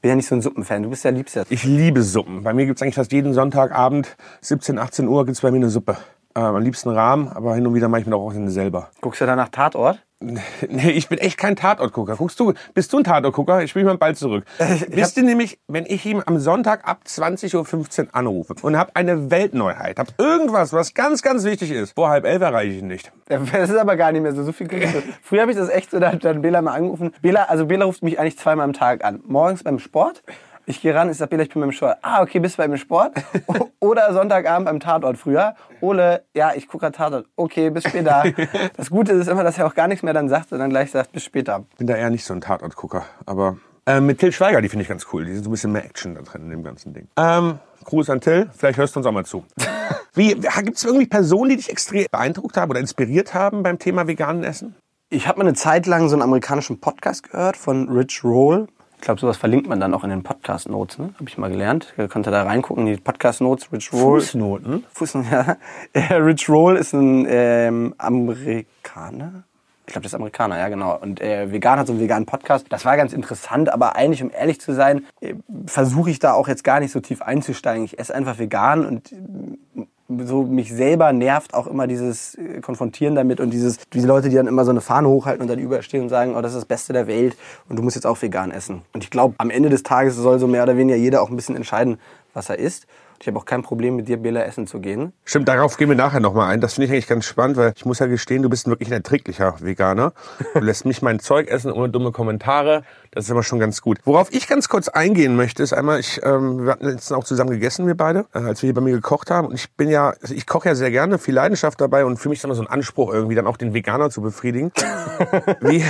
Bin 0.06 0.12
ja 0.12 0.16
nicht 0.18 0.28
so 0.28 0.36
ein 0.36 0.42
Suppenfan. 0.44 0.84
Du 0.84 0.92
bist 0.92 1.04
ja 1.04 1.10
liebst 1.10 1.36
ja. 1.36 1.46
Ich 1.50 1.64
liebe 1.64 2.04
Suppen. 2.04 2.44
Bei 2.44 2.54
mir 2.54 2.68
gibt's 2.68 2.84
eigentlich 2.84 2.94
fast 2.94 3.12
jeden 3.12 3.34
Sonntagabend, 3.34 4.16
17, 4.42 4.78
18 4.78 5.08
Uhr, 5.08 5.26
gibt's 5.26 5.42
bei 5.42 5.50
mir 5.50 5.58
eine 5.58 5.72
Suppe. 5.72 5.98
Ähm, 6.38 6.44
am 6.44 6.62
liebsten 6.62 6.90
Rahmen, 6.90 7.30
aber 7.30 7.56
hin 7.56 7.66
und 7.66 7.76
wieder 7.76 7.88
mache 7.88 8.02
ich 8.02 8.08
mir 8.08 8.18
auch 8.18 8.34
eine 8.34 8.52
selber. 8.52 8.90
Guckst 9.00 9.22
du 9.22 9.26
danach 9.26 9.50
Tatort? 9.50 10.00
Nee, 10.70 10.92
ich 10.92 11.08
bin 11.08 11.20
echt 11.20 11.38
kein 11.38 11.56
Tatortgucker. 11.56 12.16
Guckst 12.16 12.40
du, 12.40 12.54
bist 12.74 12.92
du 12.92 12.98
ein 12.98 13.04
Tatortgucker? 13.04 13.64
Ich 13.64 13.72
spiele 13.72 13.86
mal 13.86 13.98
bald 13.98 14.18
zurück. 14.18 14.46
Wisst 14.88 15.18
ihr 15.18 15.24
nämlich, 15.24 15.60
wenn 15.68 15.86
ich 15.86 16.06
ihm 16.06 16.24
am 16.26 16.40
Sonntag 16.40 16.88
ab 16.88 17.02
20.15 17.06 17.56
Uhr 17.56 18.08
anrufe 18.14 18.56
und 18.62 18.78
habe 18.78 18.96
eine 18.96 19.30
Weltneuheit, 19.30 20.00
habe 20.00 20.12
irgendwas, 20.18 20.74
was 20.74 20.94
ganz, 20.94 21.22
ganz 21.22 21.44
wichtig 21.44 21.72
ist, 21.72 21.94
vor 21.94 22.10
halb 22.10 22.26
elf 22.26 22.42
erreiche 22.42 22.72
ich 22.72 22.80
ihn 22.80 22.88
nicht. 22.88 23.12
Das 23.28 23.70
ist 23.70 23.78
aber 23.78 23.96
gar 23.98 24.12
nicht 24.12 24.22
mehr 24.22 24.34
so. 24.34 24.44
So 24.44 24.52
viel 24.52 24.68
Gerichte. 24.68 25.04
Früher 25.22 25.42
habe 25.42 25.52
ich 25.52 25.58
das 25.58 25.70
echt 25.70 25.92
so, 25.92 26.00
da 26.00 26.12
hat 26.14 26.24
dann 26.24 26.42
Bela 26.42 26.62
mal 26.62 26.74
angerufen. 26.74 27.14
Bela, 27.22 27.44
also 27.44 27.66
Bela 27.66 27.86
ruft 27.86 28.02
mich 28.02 28.20
eigentlich 28.20 28.38
zweimal 28.38 28.66
am 28.66 28.74
Tag 28.74 29.04
an. 29.04 29.22
Morgens 29.28 29.64
beim 29.64 29.80
Sport. 29.80 30.24
Ich 30.68 30.82
gehe 30.82 30.96
ran, 30.96 31.12
ich 31.12 31.18
sag, 31.18 31.30
Bela, 31.30 31.44
ich 31.44 31.50
bin 31.50 31.62
beim 31.62 31.72
Sport. 31.72 32.00
Ah, 32.02 32.24
okay, 32.24 32.40
bist 32.40 32.58
du 32.58 32.64
beim 32.64 32.76
Sport? 32.78 33.14
Oder 33.80 34.12
Sonntagabend 34.14 34.66
beim 34.66 34.80
Tatort 34.80 35.18
früher. 35.18 35.54
Ole, 35.80 36.24
ja, 36.34 36.54
ich 36.56 36.68
gucke 36.68 36.86
gerade 36.86 36.98
Tatort. 36.98 37.28
Okay, 37.36 37.70
bis 37.70 37.84
später. 37.84 38.24
Das 38.76 38.90
Gute 38.90 39.14
ist 39.14 39.28
immer, 39.28 39.44
dass 39.44 39.58
er 39.58 39.68
auch 39.68 39.76
gar 39.76 39.88
nichts 39.88 40.04
mehr 40.04 40.14
dann 40.14 40.28
sagt 40.28 40.52
und 40.52 40.60
dann 40.60 40.70
gleich 40.70 40.92
sagt, 40.92 41.12
bis 41.12 41.24
später. 41.24 41.66
Bin 41.78 41.88
da 41.88 41.96
eher 41.96 42.10
nicht 42.10 42.26
so 42.26 42.34
ein 42.34 42.42
Tatortgucker. 42.42 43.06
Aber 43.26 43.58
äh, 43.86 44.00
mit 44.00 44.20
Till 44.20 44.32
Schweiger, 44.32 44.62
die 44.62 44.70
finde 44.70 44.84
ich 44.84 44.90
ganz 44.90 45.06
cool. 45.14 45.26
Die 45.26 45.34
sind 45.34 45.44
so 45.44 45.50
ein 45.50 45.52
bisschen 45.52 45.72
mehr 45.72 45.86
Action 45.86 46.16
da 46.16 46.22
drin 46.22 46.44
in 46.44 46.50
dem 46.50 46.64
ganzen 46.64 46.94
Ding. 46.94 47.08
Ähm, 47.18 47.60
Gruß 47.84 48.10
an 48.10 48.22
Till, 48.22 48.50
vielleicht 48.56 48.80
hörst 48.80 48.96
du 48.96 49.00
uns 49.00 49.08
auch 49.08 49.12
mal 49.12 49.26
zu. 49.26 49.46
Wie, 50.16 50.34
Gibt 50.34 50.78
es 50.78 50.84
irgendwie 50.84 51.06
Personen, 51.06 51.52
die 51.52 51.58
dich 51.58 51.70
extrem 51.70 52.08
beeindruckt 52.12 52.58
haben 52.58 52.72
oder 52.72 52.80
inspiriert 52.80 53.34
haben 53.34 53.62
beim 53.62 53.78
Thema 53.78 54.08
veganen 54.08 54.44
Essen? 54.44 54.76
Ich 55.10 55.28
habe 55.28 55.40
mal 55.40 55.46
eine 55.46 55.54
Zeit 55.54 55.86
lang 55.86 56.10
so 56.10 56.16
einen 56.16 56.24
amerikanischen 56.24 56.80
Podcast 56.80 57.30
gehört 57.30 57.58
von 57.58 57.90
Rich 57.90 58.24
Roll. 58.24 58.68
Ich 59.06 59.08
glaube, 59.08 59.22
sowas 59.22 59.38
verlinkt 59.38 59.68
man 59.68 59.80
dann 59.80 59.94
auch 59.94 60.04
in 60.04 60.10
den 60.10 60.24
Podcast-Notes, 60.24 60.98
ne? 60.98 61.14
Habe 61.14 61.30
ich 61.30 61.38
mal 61.38 61.52
gelernt. 61.52 61.94
Ihr 61.96 62.08
könnt 62.08 62.26
da 62.26 62.42
reingucken, 62.42 62.88
die 62.88 62.96
Podcast-Notes, 62.96 63.72
Rich 63.72 63.94
Roll. 63.94 64.20
Fußnoten? 64.20 64.84
Fußnoten, 64.92 65.32
ja. 65.32 65.58
Äh, 65.94 66.16
Rich 66.16 66.50
Roll 66.50 66.76
ist 66.76 66.94
ein 66.94 67.28
ähm, 67.30 67.94
Amerikaner. 68.00 69.44
Ich 69.86 69.94
glaube, 69.94 70.02
das 70.02 70.14
ist 70.14 70.16
Amerikaner, 70.16 70.58
ja 70.58 70.70
genau. 70.70 70.98
Und 71.00 71.22
äh, 71.22 71.52
Vegan 71.52 71.78
hat 71.78 71.86
so 71.86 71.94
einen 71.94 72.02
veganen 72.02 72.26
Podcast. 72.26 72.66
Das 72.70 72.84
war 72.84 72.98
ganz 72.98 73.14
interessant, 73.14 73.72
aber 73.72 73.96
eigentlich, 73.96 74.24
um 74.24 74.32
ehrlich 74.32 74.60
zu 74.60 74.74
sein, 74.74 75.06
äh, 75.22 75.36
versuche 75.68 76.10
ich 76.10 76.18
da 76.18 76.34
auch 76.34 76.48
jetzt 76.48 76.64
gar 76.64 76.80
nicht 76.80 76.92
so 76.92 77.00
tief 77.00 77.22
einzusteigen. 77.22 77.86
Ich 77.86 78.00
esse 78.00 78.16
einfach 78.16 78.40
vegan 78.40 78.88
und 78.88 79.12
äh, 79.12 79.86
so 80.08 80.44
mich 80.44 80.72
selber 80.72 81.14
nervt 81.14 81.54
auch 81.54 81.68
immer 81.68 81.88
dieses 81.88 82.36
äh, 82.36 82.62
Konfrontieren 82.62 83.16
damit 83.16 83.40
und 83.40 83.52
dieses, 83.52 83.78
diese 83.94 84.08
Leute, 84.08 84.30
die 84.30 84.36
dann 84.36 84.48
immer 84.48 84.66
so 84.66 84.72
eine 84.72 84.82
Fahne 84.82 85.08
hochhalten 85.08 85.42
und 85.42 85.48
dann 85.48 85.60
überstehen 85.60 86.04
und 86.04 86.10
sagen, 86.10 86.36
oh, 86.36 86.42
das 86.42 86.52
ist 86.52 86.58
das 86.58 86.66
Beste 86.66 86.94
der 86.94 87.08
Welt 87.08 87.36
und 87.70 87.78
du 87.78 87.84
musst 87.84 87.96
jetzt 87.96 88.06
auch 88.06 88.22
vegan 88.22 88.52
essen. 88.52 88.84
Und 88.94 89.04
ich 89.04 89.10
glaube, 89.10 89.36
am 89.40 89.50
Ende 89.50 89.70
des 89.70 89.84
Tages 89.84 90.16
soll 90.16 90.40
so 90.40 90.48
mehr 90.48 90.64
oder 90.64 90.78
weniger 90.78 90.98
jeder 90.98 91.22
auch 91.22 91.30
ein 91.30 91.36
bisschen 91.36 91.56
entscheiden, 91.56 91.98
was 92.34 92.50
er 92.50 92.60
isst. 92.60 92.86
Ich 93.22 93.28
habe 93.28 93.40
auch 93.40 93.46
kein 93.46 93.64
Problem 93.64 93.96
mit 93.96 94.08
dir, 94.08 94.18
Bela, 94.18 94.42
essen 94.44 94.68
zu 94.68 94.80
gehen. 94.80 95.14
Stimmt, 95.24 95.48
darauf 95.48 95.78
gehen 95.78 95.90
wir 95.90 95.96
nachher 95.96 96.20
nochmal 96.20 96.54
ein. 96.54 96.62
Das 96.62 96.74
finde 96.74 96.86
ich 96.88 96.92
eigentlich 96.92 97.08
ganz 97.08 97.26
spannend, 97.26 97.58
weil 97.58 97.74
ich 97.76 97.86
muss 97.86 98.00
ja 98.00 98.08
gestehen, 98.08 98.44
du 98.44 98.50
bist 98.50 98.68
ein 98.68 98.72
wirklich 98.72 98.90
ein 98.90 98.94
erträglicher 98.94 99.56
Veganer. 99.62 100.14
Du 100.54 100.60
lässt 100.60 100.86
mich 100.86 101.02
mein 101.02 101.20
Zeug 101.20 101.48
essen 101.48 101.72
ohne 101.72 101.90
dumme 101.90 102.12
Kommentare. 102.12 102.84
Das 103.16 103.26
ist 103.26 103.32
immer 103.32 103.44
schon 103.44 103.60
ganz 103.60 103.82
gut. 103.82 103.98
Worauf 104.04 104.32
ich 104.34 104.48
ganz 104.48 104.68
kurz 104.68 104.90
eingehen 104.90 105.36
möchte, 105.38 105.64
ist 105.64 105.72
einmal, 105.74 106.00
ich, 106.02 106.20
ähm, 106.24 106.66
wir 106.66 106.74
hatten 106.74 106.86
letztens 106.86 107.14
auch 107.14 107.24
zusammen 107.24 107.50
gegessen, 107.52 107.88
wir 107.88 107.96
beide, 107.96 108.26
äh, 108.34 108.40
als 108.40 108.62
wir 108.62 108.68
hier 108.68 108.74
bei 108.74 108.82
mir 108.82 108.92
gekocht 108.94 109.32
haben. 109.32 109.48
Und 109.48 109.54
ich 109.56 109.72
bin 109.74 109.90
ja, 109.90 110.14
also 110.22 110.34
ich 110.34 110.46
koche 110.46 110.68
ja 110.70 110.76
sehr 110.76 110.92
gerne, 110.92 111.18
viel 111.18 111.34
Leidenschaft 111.34 111.80
dabei 111.80 112.04
und 112.06 112.18
für 112.18 112.28
mich 112.30 112.40
ist 112.40 112.44
immer 112.44 112.56
so 112.56 112.62
ein 112.62 112.68
Anspruch, 112.68 113.14
irgendwie 113.14 113.36
dann 113.36 113.48
auch 113.48 113.56
den 113.58 113.74
Veganer 113.74 114.10
zu 114.10 114.22
befriedigen. 114.22 114.72
wie, 115.62 115.84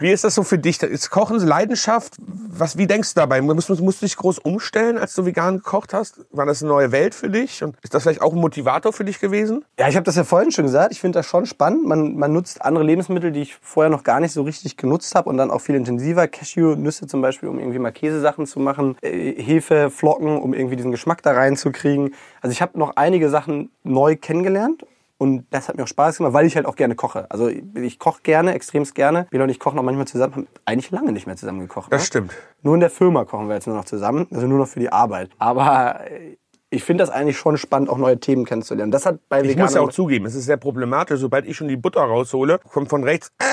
wie 0.00 0.10
ist 0.10 0.24
das 0.24 0.34
so 0.34 0.42
für 0.42 0.58
dich? 0.58 0.82
Ist 0.82 1.10
Kochen 1.10 1.38
Leidenschaft? 1.38 2.14
Was, 2.18 2.78
wie 2.78 2.86
denkst 2.86 3.12
du 3.14 3.20
dabei? 3.20 3.42
Musst, 3.42 3.68
du- 3.68 3.82
musst 3.84 4.00
du 4.00 4.06
dich 4.06 4.16
groß 4.16 4.38
umstellen, 4.38 4.96
als 4.96 5.14
du 5.14 5.26
vegan 5.26 5.56
gekocht 5.58 5.92
hast? 5.92 6.20
War 6.32 6.46
das 6.46 6.62
eine 6.62 6.70
neue 6.70 6.92
Welt 6.92 7.14
für 7.14 7.28
dich? 7.28 7.62
Und 7.62 7.76
ist 7.82 7.92
das 7.92 8.04
vielleicht 8.04 8.22
auch 8.22 8.32
ein 8.32 8.38
Motivator 8.40 8.92
für 8.94 9.04
dich 9.04 9.20
gewesen? 9.20 9.64
Ja, 9.78 9.88
ich 9.88 9.96
habe 9.96 10.04
das 10.04 10.16
ja 10.16 10.24
vorhin 10.24 10.50
schon 10.50 10.64
gesagt. 10.64 10.92
Ich 10.92 11.00
finde 11.00 11.18
das 11.18 11.26
schon 11.26 11.44
spannend. 11.44 11.84
Man, 11.86 12.16
man 12.16 12.32
nutzt 12.32 12.62
andere 12.62 12.84
Lebensmittel, 12.84 13.32
die 13.32 13.42
ich 13.42 13.56
vorher 13.60 13.90
noch 13.90 14.02
gar 14.02 14.20
nicht 14.20 14.32
so 14.32 14.42
richtig 14.42 14.76
genutzt 14.78 15.14
habe 15.14 15.28
und 15.28 15.36
dann 15.36 15.50
auch 15.50 15.60
viel 15.60 15.74
intensiver. 15.74 16.26
Cashew-Nüsse 16.54 17.06
zum 17.06 17.20
Beispiel, 17.20 17.48
um 17.48 17.58
irgendwie 17.58 17.78
mal 17.78 17.92
Käsesachen 17.92 18.46
zu 18.46 18.60
machen. 18.60 18.96
Äh, 19.02 19.34
Hefe, 19.42 19.90
Flocken, 19.90 20.38
um 20.38 20.54
irgendwie 20.54 20.76
diesen 20.76 20.90
Geschmack 20.90 21.22
da 21.22 21.32
reinzukriegen. 21.32 22.14
Also 22.40 22.52
ich 22.52 22.62
habe 22.62 22.78
noch 22.78 22.96
einige 22.96 23.28
Sachen 23.28 23.70
neu 23.82 24.16
kennengelernt. 24.16 24.86
Und 25.16 25.46
das 25.50 25.68
hat 25.68 25.76
mir 25.76 25.84
auch 25.84 25.88
Spaß 25.88 26.18
gemacht, 26.18 26.32
weil 26.32 26.44
ich 26.44 26.56
halt 26.56 26.66
auch 26.66 26.74
gerne 26.74 26.96
koche. 26.96 27.30
Also 27.30 27.48
ich 27.48 27.98
koche 28.00 28.20
gerne, 28.22 28.52
extremst 28.52 28.94
gerne. 28.94 29.26
Wir 29.30 29.42
und 29.42 29.48
ich 29.48 29.60
kochen 29.60 29.78
auch 29.78 29.82
manchmal 29.82 30.08
zusammen, 30.08 30.34
haben 30.34 30.48
eigentlich 30.64 30.90
lange 30.90 31.12
nicht 31.12 31.26
mehr 31.26 31.36
zusammen 31.36 31.60
gekocht. 31.60 31.92
Das 31.92 32.02
ne? 32.02 32.06
stimmt. 32.06 32.32
Nur 32.62 32.74
in 32.74 32.80
der 32.80 32.90
Firma 32.90 33.24
kochen 33.24 33.48
wir 33.48 33.54
jetzt 33.54 33.68
nur 33.68 33.76
noch 33.76 33.84
zusammen, 33.84 34.26
also 34.32 34.46
nur 34.48 34.58
noch 34.58 34.66
für 34.66 34.80
die 34.80 34.90
Arbeit. 34.90 35.30
Aber 35.38 36.00
äh, 36.10 36.36
ich 36.68 36.82
finde 36.82 37.02
das 37.02 37.10
eigentlich 37.10 37.38
schon 37.38 37.56
spannend, 37.56 37.88
auch 37.88 37.98
neue 37.98 38.18
Themen 38.18 38.44
kennenzulernen. 38.44 38.90
Das 38.90 39.06
hat 39.06 39.20
bei 39.28 39.40
Ich 39.40 39.50
Veganern... 39.50 39.66
muss 39.66 39.74
ja 39.74 39.80
auch 39.82 39.92
zugeben, 39.92 40.26
es 40.26 40.34
ist 40.34 40.46
sehr 40.46 40.56
problematisch. 40.56 41.20
Sobald 41.20 41.46
ich 41.46 41.56
schon 41.56 41.68
die 41.68 41.76
Butter 41.76 42.00
raushole, 42.00 42.58
kommt 42.72 42.90
von 42.90 43.04
rechts, 43.04 43.30
äh, 43.38 43.44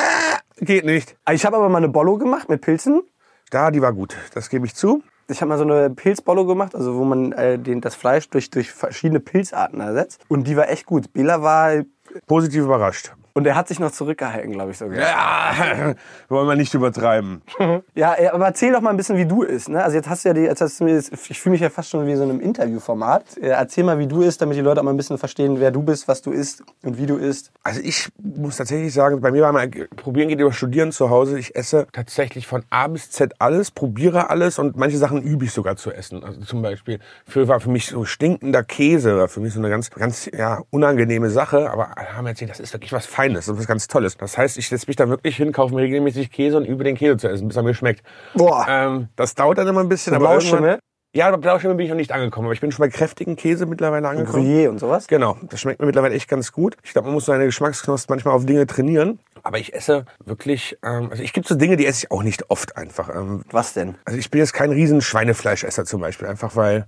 geht 0.57 0.85
nicht. 0.85 1.17
ich 1.31 1.45
habe 1.45 1.57
aber 1.57 1.69
mal 1.69 1.77
eine 1.77 1.89
Bollo 1.89 2.17
gemacht 2.17 2.49
mit 2.49 2.61
Pilzen. 2.61 3.03
Da, 3.49 3.71
die 3.71 3.81
war 3.81 3.93
gut. 3.93 4.15
Das 4.33 4.49
gebe 4.49 4.65
ich 4.65 4.75
zu. 4.75 5.03
Ich 5.27 5.41
habe 5.41 5.49
mal 5.49 5.57
so 5.57 5.63
eine 5.63 5.89
Pilzbollo 5.89 6.45
gemacht, 6.45 6.75
also 6.75 6.95
wo 6.95 7.05
man 7.05 7.31
äh, 7.31 7.57
den, 7.57 7.81
das 7.81 7.95
Fleisch 7.95 8.29
durch, 8.29 8.49
durch 8.49 8.71
verschiedene 8.71 9.19
Pilzarten 9.19 9.79
ersetzt. 9.79 10.25
Und 10.27 10.47
die 10.47 10.57
war 10.57 10.69
echt 10.69 10.85
gut. 10.85 11.13
Bela 11.13 11.41
war... 11.41 11.83
Positiv 12.27 12.63
überrascht. 12.63 13.13
Und 13.33 13.47
er 13.47 13.55
hat 13.55 13.67
sich 13.67 13.79
noch 13.79 13.91
zurückgehalten, 13.91 14.51
glaube 14.51 14.71
ich 14.71 14.77
sogar. 14.77 14.97
Ja, 14.99 15.93
wollen 16.29 16.47
wir 16.47 16.55
nicht 16.55 16.73
übertreiben. 16.73 17.41
Ja, 17.95 18.15
aber 18.33 18.45
erzähl 18.47 18.71
doch 18.71 18.81
mal 18.81 18.89
ein 18.89 18.97
bisschen, 18.97 19.17
wie 19.17 19.25
du 19.25 19.43
isst. 19.43 19.69
Ne? 19.69 19.83
Also 19.83 19.95
jetzt 19.97 20.09
hast 20.09 20.23
du 20.23 20.29
ja 20.29 20.33
die, 20.33 20.41
jetzt 20.41 20.61
hast 20.61 20.79
du 20.79 20.83
mir, 20.85 20.95
jetzt- 20.95 21.11
ich 21.29 21.39
fühle 21.39 21.51
mich 21.51 21.61
ja 21.61 21.69
fast 21.69 21.89
schon 21.89 22.05
wie 22.07 22.15
so 22.15 22.23
in 22.23 22.29
einem 22.29 22.39
Interviewformat. 22.39 23.37
Äh, 23.37 23.47
Erzähl 23.49 23.83
mal, 23.83 23.99
wie 23.99 24.07
du 24.07 24.21
isst, 24.21 24.41
damit 24.41 24.55
die 24.57 24.61
Leute 24.61 24.79
auch 24.81 24.83
mal 24.85 24.91
ein 24.91 24.97
bisschen 24.97 25.17
verstehen, 25.17 25.59
wer 25.59 25.71
du 25.71 25.81
bist, 25.83 26.07
was 26.07 26.21
du 26.21 26.31
isst 26.31 26.63
und 26.83 26.97
wie 26.97 27.05
du 27.05 27.17
isst. 27.17 27.51
Also 27.63 27.81
ich 27.81 28.09
muss 28.21 28.57
tatsächlich 28.57 28.93
sagen, 28.93 29.21
bei 29.21 29.31
mir 29.31 29.43
war 29.43 29.51
mal 29.51 29.69
probieren 29.95 30.29
geht 30.29 30.39
über 30.39 30.51
Studieren 30.53 30.91
zu 30.91 31.09
Hause. 31.09 31.37
Ich 31.39 31.55
esse 31.55 31.87
tatsächlich 31.91 32.47
von 32.47 32.63
A 32.69 32.87
bis 32.87 33.11
Z 33.11 33.33
alles, 33.39 33.71
probiere 33.71 34.29
alles 34.29 34.57
und 34.59 34.77
manche 34.77 34.97
Sachen 34.97 35.21
übe 35.21 35.45
ich 35.45 35.51
sogar 35.53 35.75
zu 35.75 35.91
essen. 35.91 36.23
Also 36.23 36.41
zum 36.41 36.61
Beispiel 36.61 36.99
für 37.27 37.47
war 37.47 37.59
für 37.59 37.69
mich 37.69 37.87
so 37.87 38.05
stinkender 38.05 38.63
Käse 38.63 39.17
war 39.17 39.27
für 39.27 39.39
mich 39.39 39.53
so 39.53 39.59
eine 39.59 39.69
ganz 39.69 39.89
ganz 39.91 40.29
ja 40.33 40.61
unangenehme 40.71 41.29
Sache. 41.29 41.69
Aber 41.71 41.89
haben 42.13 42.25
erzählt, 42.27 42.51
das 42.51 42.59
ist 42.59 42.73
wirklich 42.73 42.93
was 42.93 43.05
Feines, 43.05 43.20
das 43.29 43.47
ist 43.47 43.57
was 43.57 43.67
ganz 43.67 43.87
Tolles. 43.87 44.17
Das 44.17 44.37
heißt, 44.37 44.57
ich 44.57 44.69
setze 44.69 44.87
mich 44.87 44.95
da 44.95 45.09
wirklich 45.09 45.37
hin, 45.37 45.51
kaufe 45.51 45.73
mir 45.75 45.81
regelmäßig 45.81 46.31
Käse 46.31 46.57
und 46.57 46.65
übe 46.65 46.83
den 46.83 46.95
Käse 46.95 47.17
zu 47.17 47.29
essen, 47.29 47.47
bis 47.47 47.57
er 47.57 47.63
mir 47.63 47.73
schmeckt. 47.73 48.03
Boah. 48.33 48.65
Ähm, 48.69 49.07
das 49.15 49.35
dauert 49.35 49.57
dann 49.57 49.67
immer 49.67 49.81
ein 49.81 49.89
bisschen, 49.89 50.13
aber 50.13 50.29
Blauschimmel? 50.29 50.79
Ja, 51.13 51.27
aber 51.27 51.39
Blauschimmeln 51.39 51.75
bin 51.75 51.85
ich 51.85 51.89
noch 51.89 51.97
nicht 51.97 52.13
angekommen. 52.13 52.45
Aber 52.45 52.53
ich 52.53 52.61
bin 52.61 52.71
schon 52.71 52.83
bei 52.83 52.89
kräftigen 52.89 53.35
Käse 53.35 53.65
mittlerweile 53.65 54.07
angekommen. 54.07 54.45
Gruyère 54.45 54.69
und 54.69 54.79
sowas? 54.79 55.07
Genau, 55.07 55.37
das 55.41 55.59
schmeckt 55.59 55.81
mir 55.81 55.85
mittlerweile 55.85 56.15
echt 56.15 56.29
ganz 56.29 56.53
gut. 56.53 56.77
Ich 56.83 56.93
glaube, 56.93 57.07
man 57.07 57.15
muss 57.15 57.25
seine 57.25 57.45
Geschmacksknospen 57.45 58.13
manchmal 58.13 58.33
auf 58.33 58.45
Dinge 58.45 58.65
trainieren. 58.65 59.19
Aber 59.43 59.57
ich 59.57 59.73
esse 59.73 60.05
wirklich, 60.23 60.77
ähm, 60.83 61.09
also 61.11 61.21
ich 61.21 61.33
gibt 61.33 61.49
so 61.49 61.55
Dinge, 61.55 61.75
die 61.75 61.85
esse 61.85 62.05
ich 62.05 62.11
auch 62.11 62.23
nicht 62.23 62.49
oft 62.49 62.77
einfach. 62.77 63.13
Ähm, 63.13 63.43
Was 63.51 63.73
denn? 63.73 63.95
also 64.05 64.17
ich 64.17 64.31
bin 64.31 64.39
jetzt 64.39 64.53
kein 64.53 64.71
riesen 64.71 65.01
Schweinefleischesser 65.01 65.83
zum 65.83 65.99
Beispiel, 65.99 66.27
einfach 66.27 66.55
weil, 66.55 66.85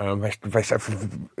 ähm, 0.00 0.22
weil, 0.22 0.30
ich, 0.30 0.38
weil 0.44 0.62
ich 0.62 0.72
einfach 0.72 0.92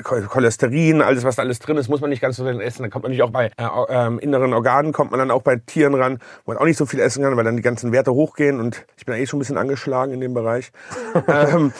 Cholesterin, 0.02 1.00
alles 1.00 1.24
was 1.24 1.36
da 1.36 1.42
alles 1.42 1.60
drin 1.60 1.76
ist, 1.76 1.88
muss 1.88 2.00
man 2.00 2.10
nicht 2.10 2.20
ganz 2.20 2.36
so 2.36 2.44
viel 2.44 2.60
essen. 2.60 2.82
Dann 2.82 2.90
kommt 2.90 3.04
man 3.04 3.12
nicht 3.12 3.22
auch 3.22 3.30
bei 3.30 3.46
äh, 3.56 3.68
ähm, 3.88 4.18
inneren 4.18 4.52
Organen, 4.52 4.92
kommt 4.92 5.12
man 5.12 5.18
dann 5.18 5.30
auch 5.30 5.42
bei 5.42 5.56
Tieren 5.56 5.94
ran, 5.94 6.18
wo 6.44 6.52
man 6.52 6.58
auch 6.60 6.64
nicht 6.64 6.76
so 6.76 6.84
viel 6.84 7.00
essen 7.00 7.22
kann, 7.22 7.36
weil 7.36 7.44
dann 7.44 7.56
die 7.56 7.62
ganzen 7.62 7.92
Werte 7.92 8.12
hochgehen 8.12 8.58
und 8.58 8.84
ich 8.96 9.06
bin 9.06 9.14
eigentlich 9.14 9.28
schon 9.28 9.38
ein 9.38 9.40
bisschen 9.40 9.58
angeschlagen 9.58 10.12
in 10.12 10.20
dem 10.20 10.34
Bereich. 10.34 10.72
ähm, 11.28 11.72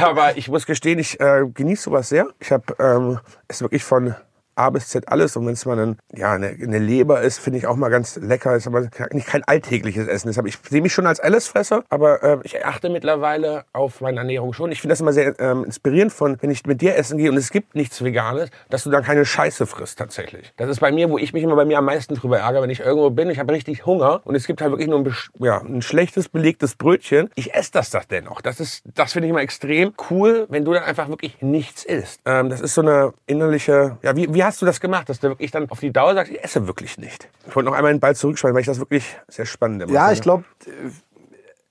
aber 0.00 0.36
ich 0.36 0.48
muss 0.48 0.66
gestehen, 0.66 0.98
ich 0.98 1.18
äh, 1.18 1.44
genieße 1.52 1.84
sowas 1.84 2.08
sehr. 2.08 2.26
Ich 2.40 2.52
habe 2.52 2.74
ähm, 2.78 3.18
es 3.48 3.62
wirklich 3.62 3.84
von 3.84 4.14
A 4.58 4.70
bis 4.70 4.88
Z 4.88 5.08
alles. 5.08 5.36
Und 5.36 5.46
wenn 5.46 5.54
es 5.54 5.64
mal 5.64 5.78
ein, 5.78 5.98
ja, 6.14 6.32
eine, 6.32 6.48
eine 6.48 6.78
Leber 6.78 7.22
ist, 7.22 7.38
finde 7.38 7.58
ich 7.58 7.66
auch 7.66 7.76
mal 7.76 7.88
ganz 7.88 8.16
lecker. 8.16 8.56
Ist 8.56 8.66
aber 8.66 8.88
nicht 9.12 9.26
kein 9.26 9.44
alltägliches 9.44 10.08
Essen. 10.08 10.28
Deshalb, 10.28 10.46
ich 10.46 10.58
sehe 10.68 10.82
mich 10.82 10.92
schon 10.92 11.06
als 11.06 11.20
Allesfresser, 11.20 11.84
aber 11.88 12.22
äh, 12.22 12.38
ich 12.42 12.64
achte 12.64 12.90
mittlerweile 12.90 13.64
auf 13.72 14.00
meine 14.00 14.18
Ernährung 14.18 14.52
schon. 14.52 14.72
Ich 14.72 14.80
finde 14.80 14.92
das 14.92 15.00
immer 15.00 15.12
sehr 15.12 15.38
ähm, 15.40 15.64
inspirierend 15.64 16.12
von, 16.12 16.36
wenn 16.40 16.50
ich 16.50 16.66
mit 16.66 16.80
dir 16.80 16.96
essen 16.96 17.18
gehe 17.18 17.30
und 17.30 17.36
es 17.36 17.50
gibt 17.50 17.74
nichts 17.74 18.02
Veganes, 18.02 18.50
dass 18.70 18.84
du 18.84 18.90
dann 18.90 19.04
keine 19.04 19.24
Scheiße 19.24 19.66
frisst 19.66 19.98
tatsächlich. 19.98 20.52
Das 20.56 20.68
ist 20.68 20.80
bei 20.80 20.92
mir, 20.92 21.10
wo 21.10 21.18
ich 21.18 21.32
mich 21.32 21.42
immer 21.42 21.56
bei 21.56 21.64
mir 21.64 21.78
am 21.78 21.84
meisten 21.84 22.14
drüber 22.14 22.38
ärgere, 22.38 22.62
wenn 22.62 22.70
ich 22.70 22.80
irgendwo 22.80 23.10
bin, 23.10 23.30
ich 23.30 23.38
habe 23.38 23.52
richtig 23.52 23.86
Hunger 23.86 24.20
und 24.24 24.34
es 24.34 24.46
gibt 24.46 24.60
halt 24.60 24.72
wirklich 24.72 24.88
nur 24.88 24.98
ein, 24.98 25.14
ja, 25.38 25.60
ein 25.60 25.82
schlechtes 25.82 26.28
belegtes 26.28 26.74
Brötchen. 26.74 27.30
Ich 27.34 27.54
esse 27.54 27.72
das, 27.72 27.90
das 27.90 28.08
dennoch. 28.08 28.40
Das 28.40 28.60
ist, 28.60 28.82
das 28.94 29.12
finde 29.12 29.26
ich 29.26 29.30
immer 29.30 29.42
extrem 29.42 29.92
cool, 30.10 30.46
wenn 30.48 30.64
du 30.64 30.72
dann 30.72 30.84
einfach 30.84 31.08
wirklich 31.08 31.40
nichts 31.40 31.84
isst. 31.84 32.20
Ähm, 32.24 32.50
das 32.50 32.60
ist 32.60 32.74
so 32.74 32.82
eine 32.82 33.12
innerliche, 33.26 33.98
ja, 34.02 34.16
wie, 34.16 34.32
wie 34.32 34.42
hast 34.48 34.60
du 34.62 34.66
das 34.66 34.80
gemacht, 34.80 35.08
dass 35.08 35.20
du 35.20 35.28
wirklich 35.28 35.50
dann 35.50 35.70
auf 35.70 35.80
die 35.80 35.92
Dauer 35.92 36.14
sagst, 36.14 36.32
ich 36.32 36.42
esse 36.42 36.66
wirklich 36.66 36.98
nicht? 36.98 37.28
Ich 37.46 37.54
wollte 37.54 37.70
noch 37.70 37.76
einmal 37.76 37.92
den 37.92 38.00
Ball 38.00 38.16
zurückschmeißen, 38.16 38.54
weil 38.54 38.60
ich 38.62 38.66
das 38.66 38.78
wirklich 38.78 39.16
sehr 39.28 39.46
spannend 39.46 39.82
immer 39.82 39.92
Ja, 39.92 40.06
finde. 40.06 40.14
ich 40.14 40.22
glaube, 40.22 40.44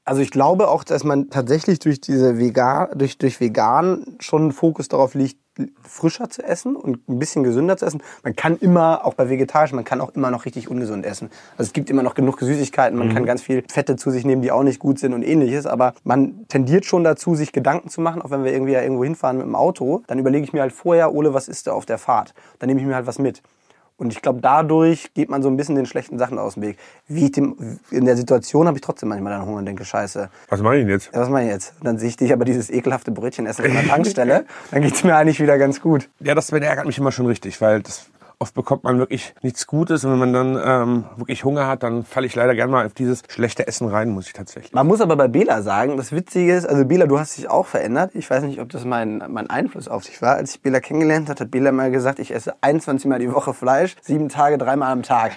also 0.08 0.22
ich 0.22 0.32
glaube 0.32 0.70
auch, 0.70 0.84
dass 0.86 1.04
man 1.04 1.30
tatsächlich 1.30 1.80
durch 1.80 2.00
diese 2.00 2.38
vegan, 2.40 2.88
durch, 2.96 3.18
durch 3.18 3.42
vegan 3.42 4.16
schon 4.20 4.44
einen 4.44 4.52
Fokus 4.54 4.88
darauf 4.88 5.14
liegt, 5.14 5.38
frischer 5.82 6.30
zu 6.30 6.44
essen 6.44 6.76
und 6.76 7.10
ein 7.10 7.20
bisschen 7.20 7.44
gesünder 7.44 7.78
zu 7.78 7.86
essen. 7.86 8.02
Man 8.24 8.36
kann 8.36 8.58
immer, 8.58 9.06
auch 9.06 9.16
bei 9.16 9.30
vegetarisch, 9.30 9.74
man 9.74 9.84
kann 9.84 10.00
auch 10.02 10.12
immer 10.16 10.32
noch 10.32 10.46
richtig 10.46 10.70
ungesund 10.70 11.06
essen. 11.06 11.30
Also 11.58 11.70
es 11.70 11.74
gibt 11.74 11.90
immer 11.90 12.04
noch 12.04 12.14
genug 12.14 12.40
Süßigkeiten, 12.40 12.98
man 12.98 13.14
kann 13.14 13.26
ganz 13.26 13.42
viel 13.42 13.64
Fette 13.68 13.96
zu 13.96 14.12
sich 14.12 14.24
nehmen, 14.24 14.42
die 14.42 14.52
auch 14.52 14.64
nicht 14.64 14.80
gut 14.80 15.00
sind 15.00 15.14
und 15.14 15.24
ähnliches. 15.24 15.66
Aber 15.66 15.94
man 16.04 16.48
tendiert 16.48 16.86
schon 16.86 17.04
dazu, 17.04 17.36
sich 17.36 17.52
Gedanken 17.52 17.90
zu 17.90 18.00
machen, 18.00 18.22
auch 18.22 18.30
wenn 18.30 18.44
wir 18.44 18.54
irgendwie 18.54 18.74
ja 18.74 18.82
irgendwo 18.82 19.04
hinfahren 19.04 19.38
mit 19.38 19.46
dem 19.46 19.56
Auto. 19.56 20.04
Dann 20.08 20.20
überlege 20.20 20.44
ich 20.44 20.54
mir 20.54 20.62
halt 20.62 20.74
vorher, 20.74 21.14
Ole, 21.14 21.34
was 21.34 21.48
ist 21.48 21.68
da 21.68 21.74
auf 21.74 21.86
der 21.86 21.98
Fahrt? 21.98 22.34
Dann 22.60 22.68
nehme 22.68 22.80
ich 22.80 22.86
mir 22.86 22.96
halt 22.96 23.08
was 23.08 23.20
mit. 23.20 23.42
Und 23.98 24.14
ich 24.14 24.22
glaube, 24.22 24.42
dadurch 24.42 25.12
geht 25.16 25.30
man 25.30 25.42
so 25.42 25.50
ein 25.50 25.58
bisschen 25.58 25.76
den 25.76 25.88
schlechten 25.88 26.20
Sachen 26.20 26.38
aus 26.38 26.54
dem 26.54 26.64
Weg. 26.64 26.78
Wie 27.08 27.26
ich 27.26 27.32
dem, 27.32 27.80
in 27.90 28.06
der 28.06 28.16
Situation 28.16 28.68
habe 28.68 28.78
ich 28.78 28.82
trotzdem 28.82 29.10
manchmal 29.10 29.34
dann 29.34 29.46
Hunger 29.46 29.58
und 29.58 29.66
denke, 29.66 29.86
scheiße, 29.86 30.30
Was 30.50 30.62
mache 30.62 30.76
ich 30.78 30.82
denn 30.84 30.90
jetzt? 30.90 31.10
ja, 31.14 31.20
was 31.22 31.30
mache 31.30 31.44
ich 31.44 31.50
jetzt? 31.50 31.74
Und 31.80 31.86
dann 31.86 31.98
sehe 31.98 32.10
ich 32.10 32.18
dich 32.18 32.32
aber 32.32 32.46
dieses 32.46 32.70
ekelhafte 32.70 33.10
Brötchen 33.12 33.48
essen 33.48 33.66
von 33.66 33.74
der 33.74 33.88
Tankstelle. 33.88 34.46
dann 34.72 34.82
geht's 34.84 35.04
mir 35.04 35.16
eigentlich 35.16 35.40
wieder 35.40 35.58
ganz 35.58 35.82
gut. 35.82 36.10
Ja, 36.20 36.36
das 36.36 36.52
ärgert 36.52 36.86
mich 36.86 36.98
immer 37.00 37.12
schon 37.12 37.26
richtig, 37.26 37.60
weil 37.60 37.82
das 37.82 38.06
oft 38.40 38.54
bekommt 38.54 38.84
man 38.84 39.00
wirklich 39.00 39.34
nichts 39.42 39.66
Gutes 39.66 40.06
und 40.06 40.12
wenn 40.12 40.20
man 40.20 40.34
dann 40.34 40.62
ähm, 40.64 41.06
wirklich 41.16 41.44
Hunger 41.44 41.68
hat, 41.68 41.84
dann 41.84 42.04
falle 42.04 42.28
ich 42.28 42.36
leider 42.36 42.54
gerne 42.54 42.72
mal 42.72 42.86
auf 42.86 42.94
dieses 42.94 43.24
schlechte 43.28 43.68
Essen 43.68 43.88
rein, 43.88 44.10
muss 44.10 44.28
ich 44.28 44.34
tatsächlich. 44.34 44.74
Man 44.74 44.86
muss 44.86 45.02
aber 45.02 45.16
bei 45.16 45.28
Bela 45.28 45.62
sagen, 45.64 45.98
das 45.98 46.12
Witzige 46.12 46.56
ist, 46.56 46.66
also 46.66 46.86
Bela, 46.86 47.08
du 47.08 47.20
hast 47.20 47.38
dich 47.38 47.50
auch 47.50 47.66
verändert. 47.66 48.12
Ich 48.14 48.30
weiß 48.30 48.44
nicht, 48.44 48.62
ob 48.62 48.70
das 48.70 48.86
mein, 48.86 49.24
mein 49.30 49.50
Einfluss 49.50 49.88
auf 49.88 50.04
dich 50.04 50.22
war. 50.22 50.36
Als 50.36 50.56
ich 50.56 50.62
Bela 50.62 50.80
kennengelernt 50.80 51.30
habe, 51.30 51.40
hat 51.40 51.52
Bela 51.52 51.72
mal 51.72 51.90
gesagt, 51.90 52.20
ich 52.20 52.34
esse 52.34 52.54
21 52.62 53.08
Mal 53.08 53.20
die 53.20 53.34
Woche 53.34 53.54
Fleisch, 53.54 53.96
sieben 54.02 54.30
Tage, 54.30 54.58
dreimal 54.58 54.92
am 54.92 55.02
Tag. 55.02 55.32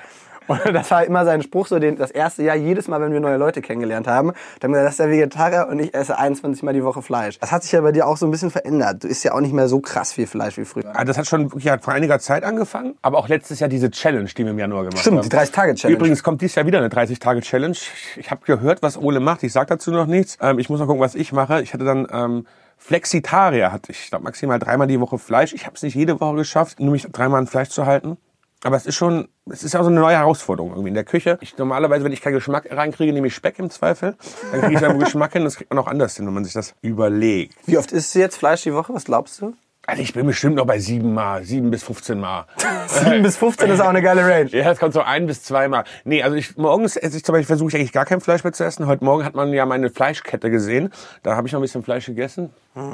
Und 0.51 0.75
das 0.75 0.91
war 0.91 1.05
immer 1.05 1.25
sein 1.25 1.43
Spruch, 1.43 1.67
so 1.67 1.79
den, 1.79 1.97
das 1.97 2.11
erste 2.11 2.43
Jahr, 2.43 2.57
jedes 2.57 2.89
Mal, 2.89 3.01
wenn 3.01 3.13
wir 3.13 3.21
neue 3.21 3.37
Leute 3.37 3.63
kennengelernt 3.63 4.07
haben, 4.07 4.33
dann 4.61 4.73
gesagt, 4.73 4.87
das 4.87 4.95
ist 4.95 5.01
der 5.01 5.11
Vegetarier 5.11 5.69
und 5.71 5.79
ich 5.79 5.95
esse 5.95 6.19
21 6.19 6.63
Mal 6.63 6.73
die 6.75 6.85
Woche 6.85 7.03
Fleisch. 7.03 7.39
Das 7.39 7.53
hat 7.53 7.63
sich 7.63 7.73
ja 7.73 7.81
bei 7.81 7.93
dir 7.93 8.07
auch 8.07 8.17
so 8.17 8.27
ein 8.27 8.31
bisschen 8.31 8.51
verändert. 8.51 9.05
Du 9.05 9.09
isst 9.09 9.25
ja 9.25 9.33
auch 9.33 9.41
nicht 9.41 9.53
mehr 9.55 9.69
so 9.69 9.81
krass 9.81 10.13
viel 10.13 10.27
Fleisch 10.27 10.57
wie 10.59 10.65
früher. 10.65 10.85
Ah, 10.95 11.05
Das 11.05 11.17
hat 11.19 11.27
schon 11.27 11.51
hat 11.65 11.85
vor 11.85 11.95
einiger 11.95 12.19
Zeit 12.19 12.45
angefangen, 12.45 12.95
aber 13.03 13.19
auch 13.19 13.29
letztes 13.29 13.61
Jahr 13.61 13.69
diese 13.69 13.91
Challenge, 13.91 14.29
die 14.29 14.45
wir 14.45 14.51
im 14.51 14.59
Januar 14.59 14.85
gemacht 14.85 14.99
Stimmt, 15.01 15.19
haben. 15.19 15.29
die 15.29 15.37
30-Tage-Challenge. 15.37 15.97
Übrigens 15.97 16.23
kommt 16.23 16.41
dieses 16.41 16.57
Jahr 16.57 16.67
wieder 16.67 16.79
eine 16.79 16.89
30-Tage-Challenge. 16.89 17.77
Ich 18.17 18.31
habe 18.31 18.45
gehört, 18.45 18.83
was 18.83 18.99
Ole 18.99 19.21
macht. 19.21 19.43
Ich 19.43 19.53
sage 19.53 19.67
dazu 19.67 19.91
noch 19.91 20.07
nichts. 20.07 20.37
Ähm, 20.41 20.59
ich 20.59 20.69
muss 20.69 20.81
noch 20.81 20.87
gucken, 20.87 21.01
was 21.03 21.15
ich 21.15 21.33
mache. 21.33 21.63
Ich 21.63 21.73
hatte 21.75 21.85
dann 21.85 22.07
ähm, 22.13 22.47
Flexitarier, 22.77 23.71
hatte 23.73 23.93
ich. 23.93 24.05
Ich 24.05 24.09
glaube 24.11 24.25
maximal 24.25 24.59
dreimal 24.59 24.87
die 24.87 24.99
Woche 25.01 25.19
Fleisch. 25.19 25.53
Ich 25.53 25.67
habe 25.67 25.77
es 25.77 25.83
nicht 25.83 25.95
jede 25.95 26.21
Woche 26.21 26.35
geschafft, 26.37 26.81
nur 26.81 26.93
mich 26.93 27.07
dreimal 27.13 27.39
an 27.41 27.47
Fleisch 27.47 27.69
zu 27.69 27.87
halten. 27.87 28.17
Aber 28.65 28.77
es 28.77 28.85
ist 28.87 28.97
schon, 28.97 29.29
es 29.51 29.63
ist 29.63 29.75
ja 29.75 29.81
auch 29.81 29.85
so 29.85 29.91
eine 29.91 30.01
neue 30.01 30.17
Herausforderung 30.17 30.71
irgendwie 30.71 30.89
in 30.89 30.95
der 30.95 31.05
Küche. 31.05 31.39
Ich 31.41 31.57
normalerweise, 31.59 32.05
wenn 32.05 32.13
ich 32.13 32.21
keinen 32.21 32.35
Geschmack 32.35 32.69
reinkriege, 32.71 33.13
nehme 33.13 33.27
ich 33.27 33.35
Speck 33.35 33.59
im 33.59 33.71
Zweifel. 33.71 34.17
Dann 34.53 34.61
kriege 34.61 34.75
ich 34.75 34.81
da 34.81 34.93
Geschmack 34.93 35.33
hin. 35.33 35.45
Das 35.45 35.57
kriegt 35.57 35.71
man 35.71 35.79
auch 35.79 35.89
anders 35.89 36.17
hin, 36.17 36.27
wenn 36.27 36.35
man 36.35 36.45
sich 36.45 36.53
das 36.53 36.75
überlegt. 36.83 37.55
Wie 37.67 37.79
oft 37.79 37.93
isst 37.93 38.15
du 38.15 38.19
jetzt 38.19 38.37
Fleisch 38.37 38.63
die 38.63 38.75
Woche? 38.75 38.95
Was 38.95 39.05
glaubst 39.05 39.41
du? 39.41 39.55
Also 39.87 40.03
ich 40.03 40.13
bin 40.13 40.27
bestimmt 40.27 40.57
noch 40.57 40.67
bei 40.67 40.79
sieben 40.79 41.15
Mal, 41.15 41.43
sieben 41.43 41.71
bis 41.71 41.83
15 41.83 42.21
Mal. 42.21 42.45
7 42.87 43.23
bis 43.23 43.39
15 43.39 43.71
ist 43.71 43.81
auch 43.81 43.89
eine 43.89 44.03
geile 44.03 44.23
Range. 44.23 44.51
Ja, 44.51 44.71
es 44.71 44.79
kommt 44.79 44.93
so 44.93 45.01
ein 45.01 45.27
bis 45.27 45.43
zweimal. 45.43 45.85
Nee, 46.05 46.23
also 46.23 46.37
ich 46.37 46.57
morgens 46.57 46.97
esse 46.97 47.17
ich 47.17 47.25
zum 47.25 47.33
Beispiel 47.33 47.47
versuche 47.47 47.71
ich 47.71 47.75
eigentlich 47.77 47.93
gar 47.93 48.05
kein 48.05 48.21
Fleisch 48.21 48.45
mehr 48.45 48.53
zu 48.53 48.63
essen. 48.63 48.87
Heute 48.87 49.05
Morgen 49.05 49.25
hat 49.25 49.35
man 49.35 49.53
ja 49.53 49.65
meine 49.67 49.91
Fleischkette 49.91 50.51
gesehen. 50.51 50.93
Da 51.23 51.35
habe 51.35 51.49
ich 51.49 51.53
noch 51.53 51.61
ein 51.61 51.63
bisschen 51.63 51.83
Fleisch 51.83 52.07
gegessen. 52.07 52.51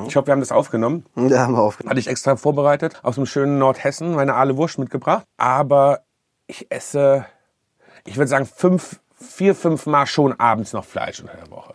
Ich 0.07 0.17
hoffe, 0.17 0.29
wir 0.29 0.33
haben 0.33 0.41
das 0.41 0.53
aufgenommen. 0.53 1.05
Da 1.17 1.41
haben 1.41 1.55
wir 1.55 1.61
aufgenommen. 1.61 1.91
Hatte 1.91 2.01
ich 2.01 2.09
extra 2.09 2.37
vorbereitet 2.37 3.01
aus 3.03 3.17
dem 3.17 3.27
schönen 3.27 3.59
Nordhessen, 3.59 4.15
meine 4.15 4.35
Aale 4.35 4.57
Wurst 4.57 4.79
mitgebracht. 4.79 5.25
Aber 5.37 6.01
ich 6.47 6.67
esse, 6.71 7.27
ich 8.05 8.17
würde 8.17 8.29
sagen, 8.29 8.47
fünf, 8.47 9.01
vier, 9.15 9.55
fünf 9.55 9.87
Mal 9.87 10.07
schon 10.07 10.39
abends 10.39 10.73
noch 10.73 10.85
Fleisch 10.85 11.21
unter 11.21 11.37
der 11.37 11.51
Woche. 11.51 11.75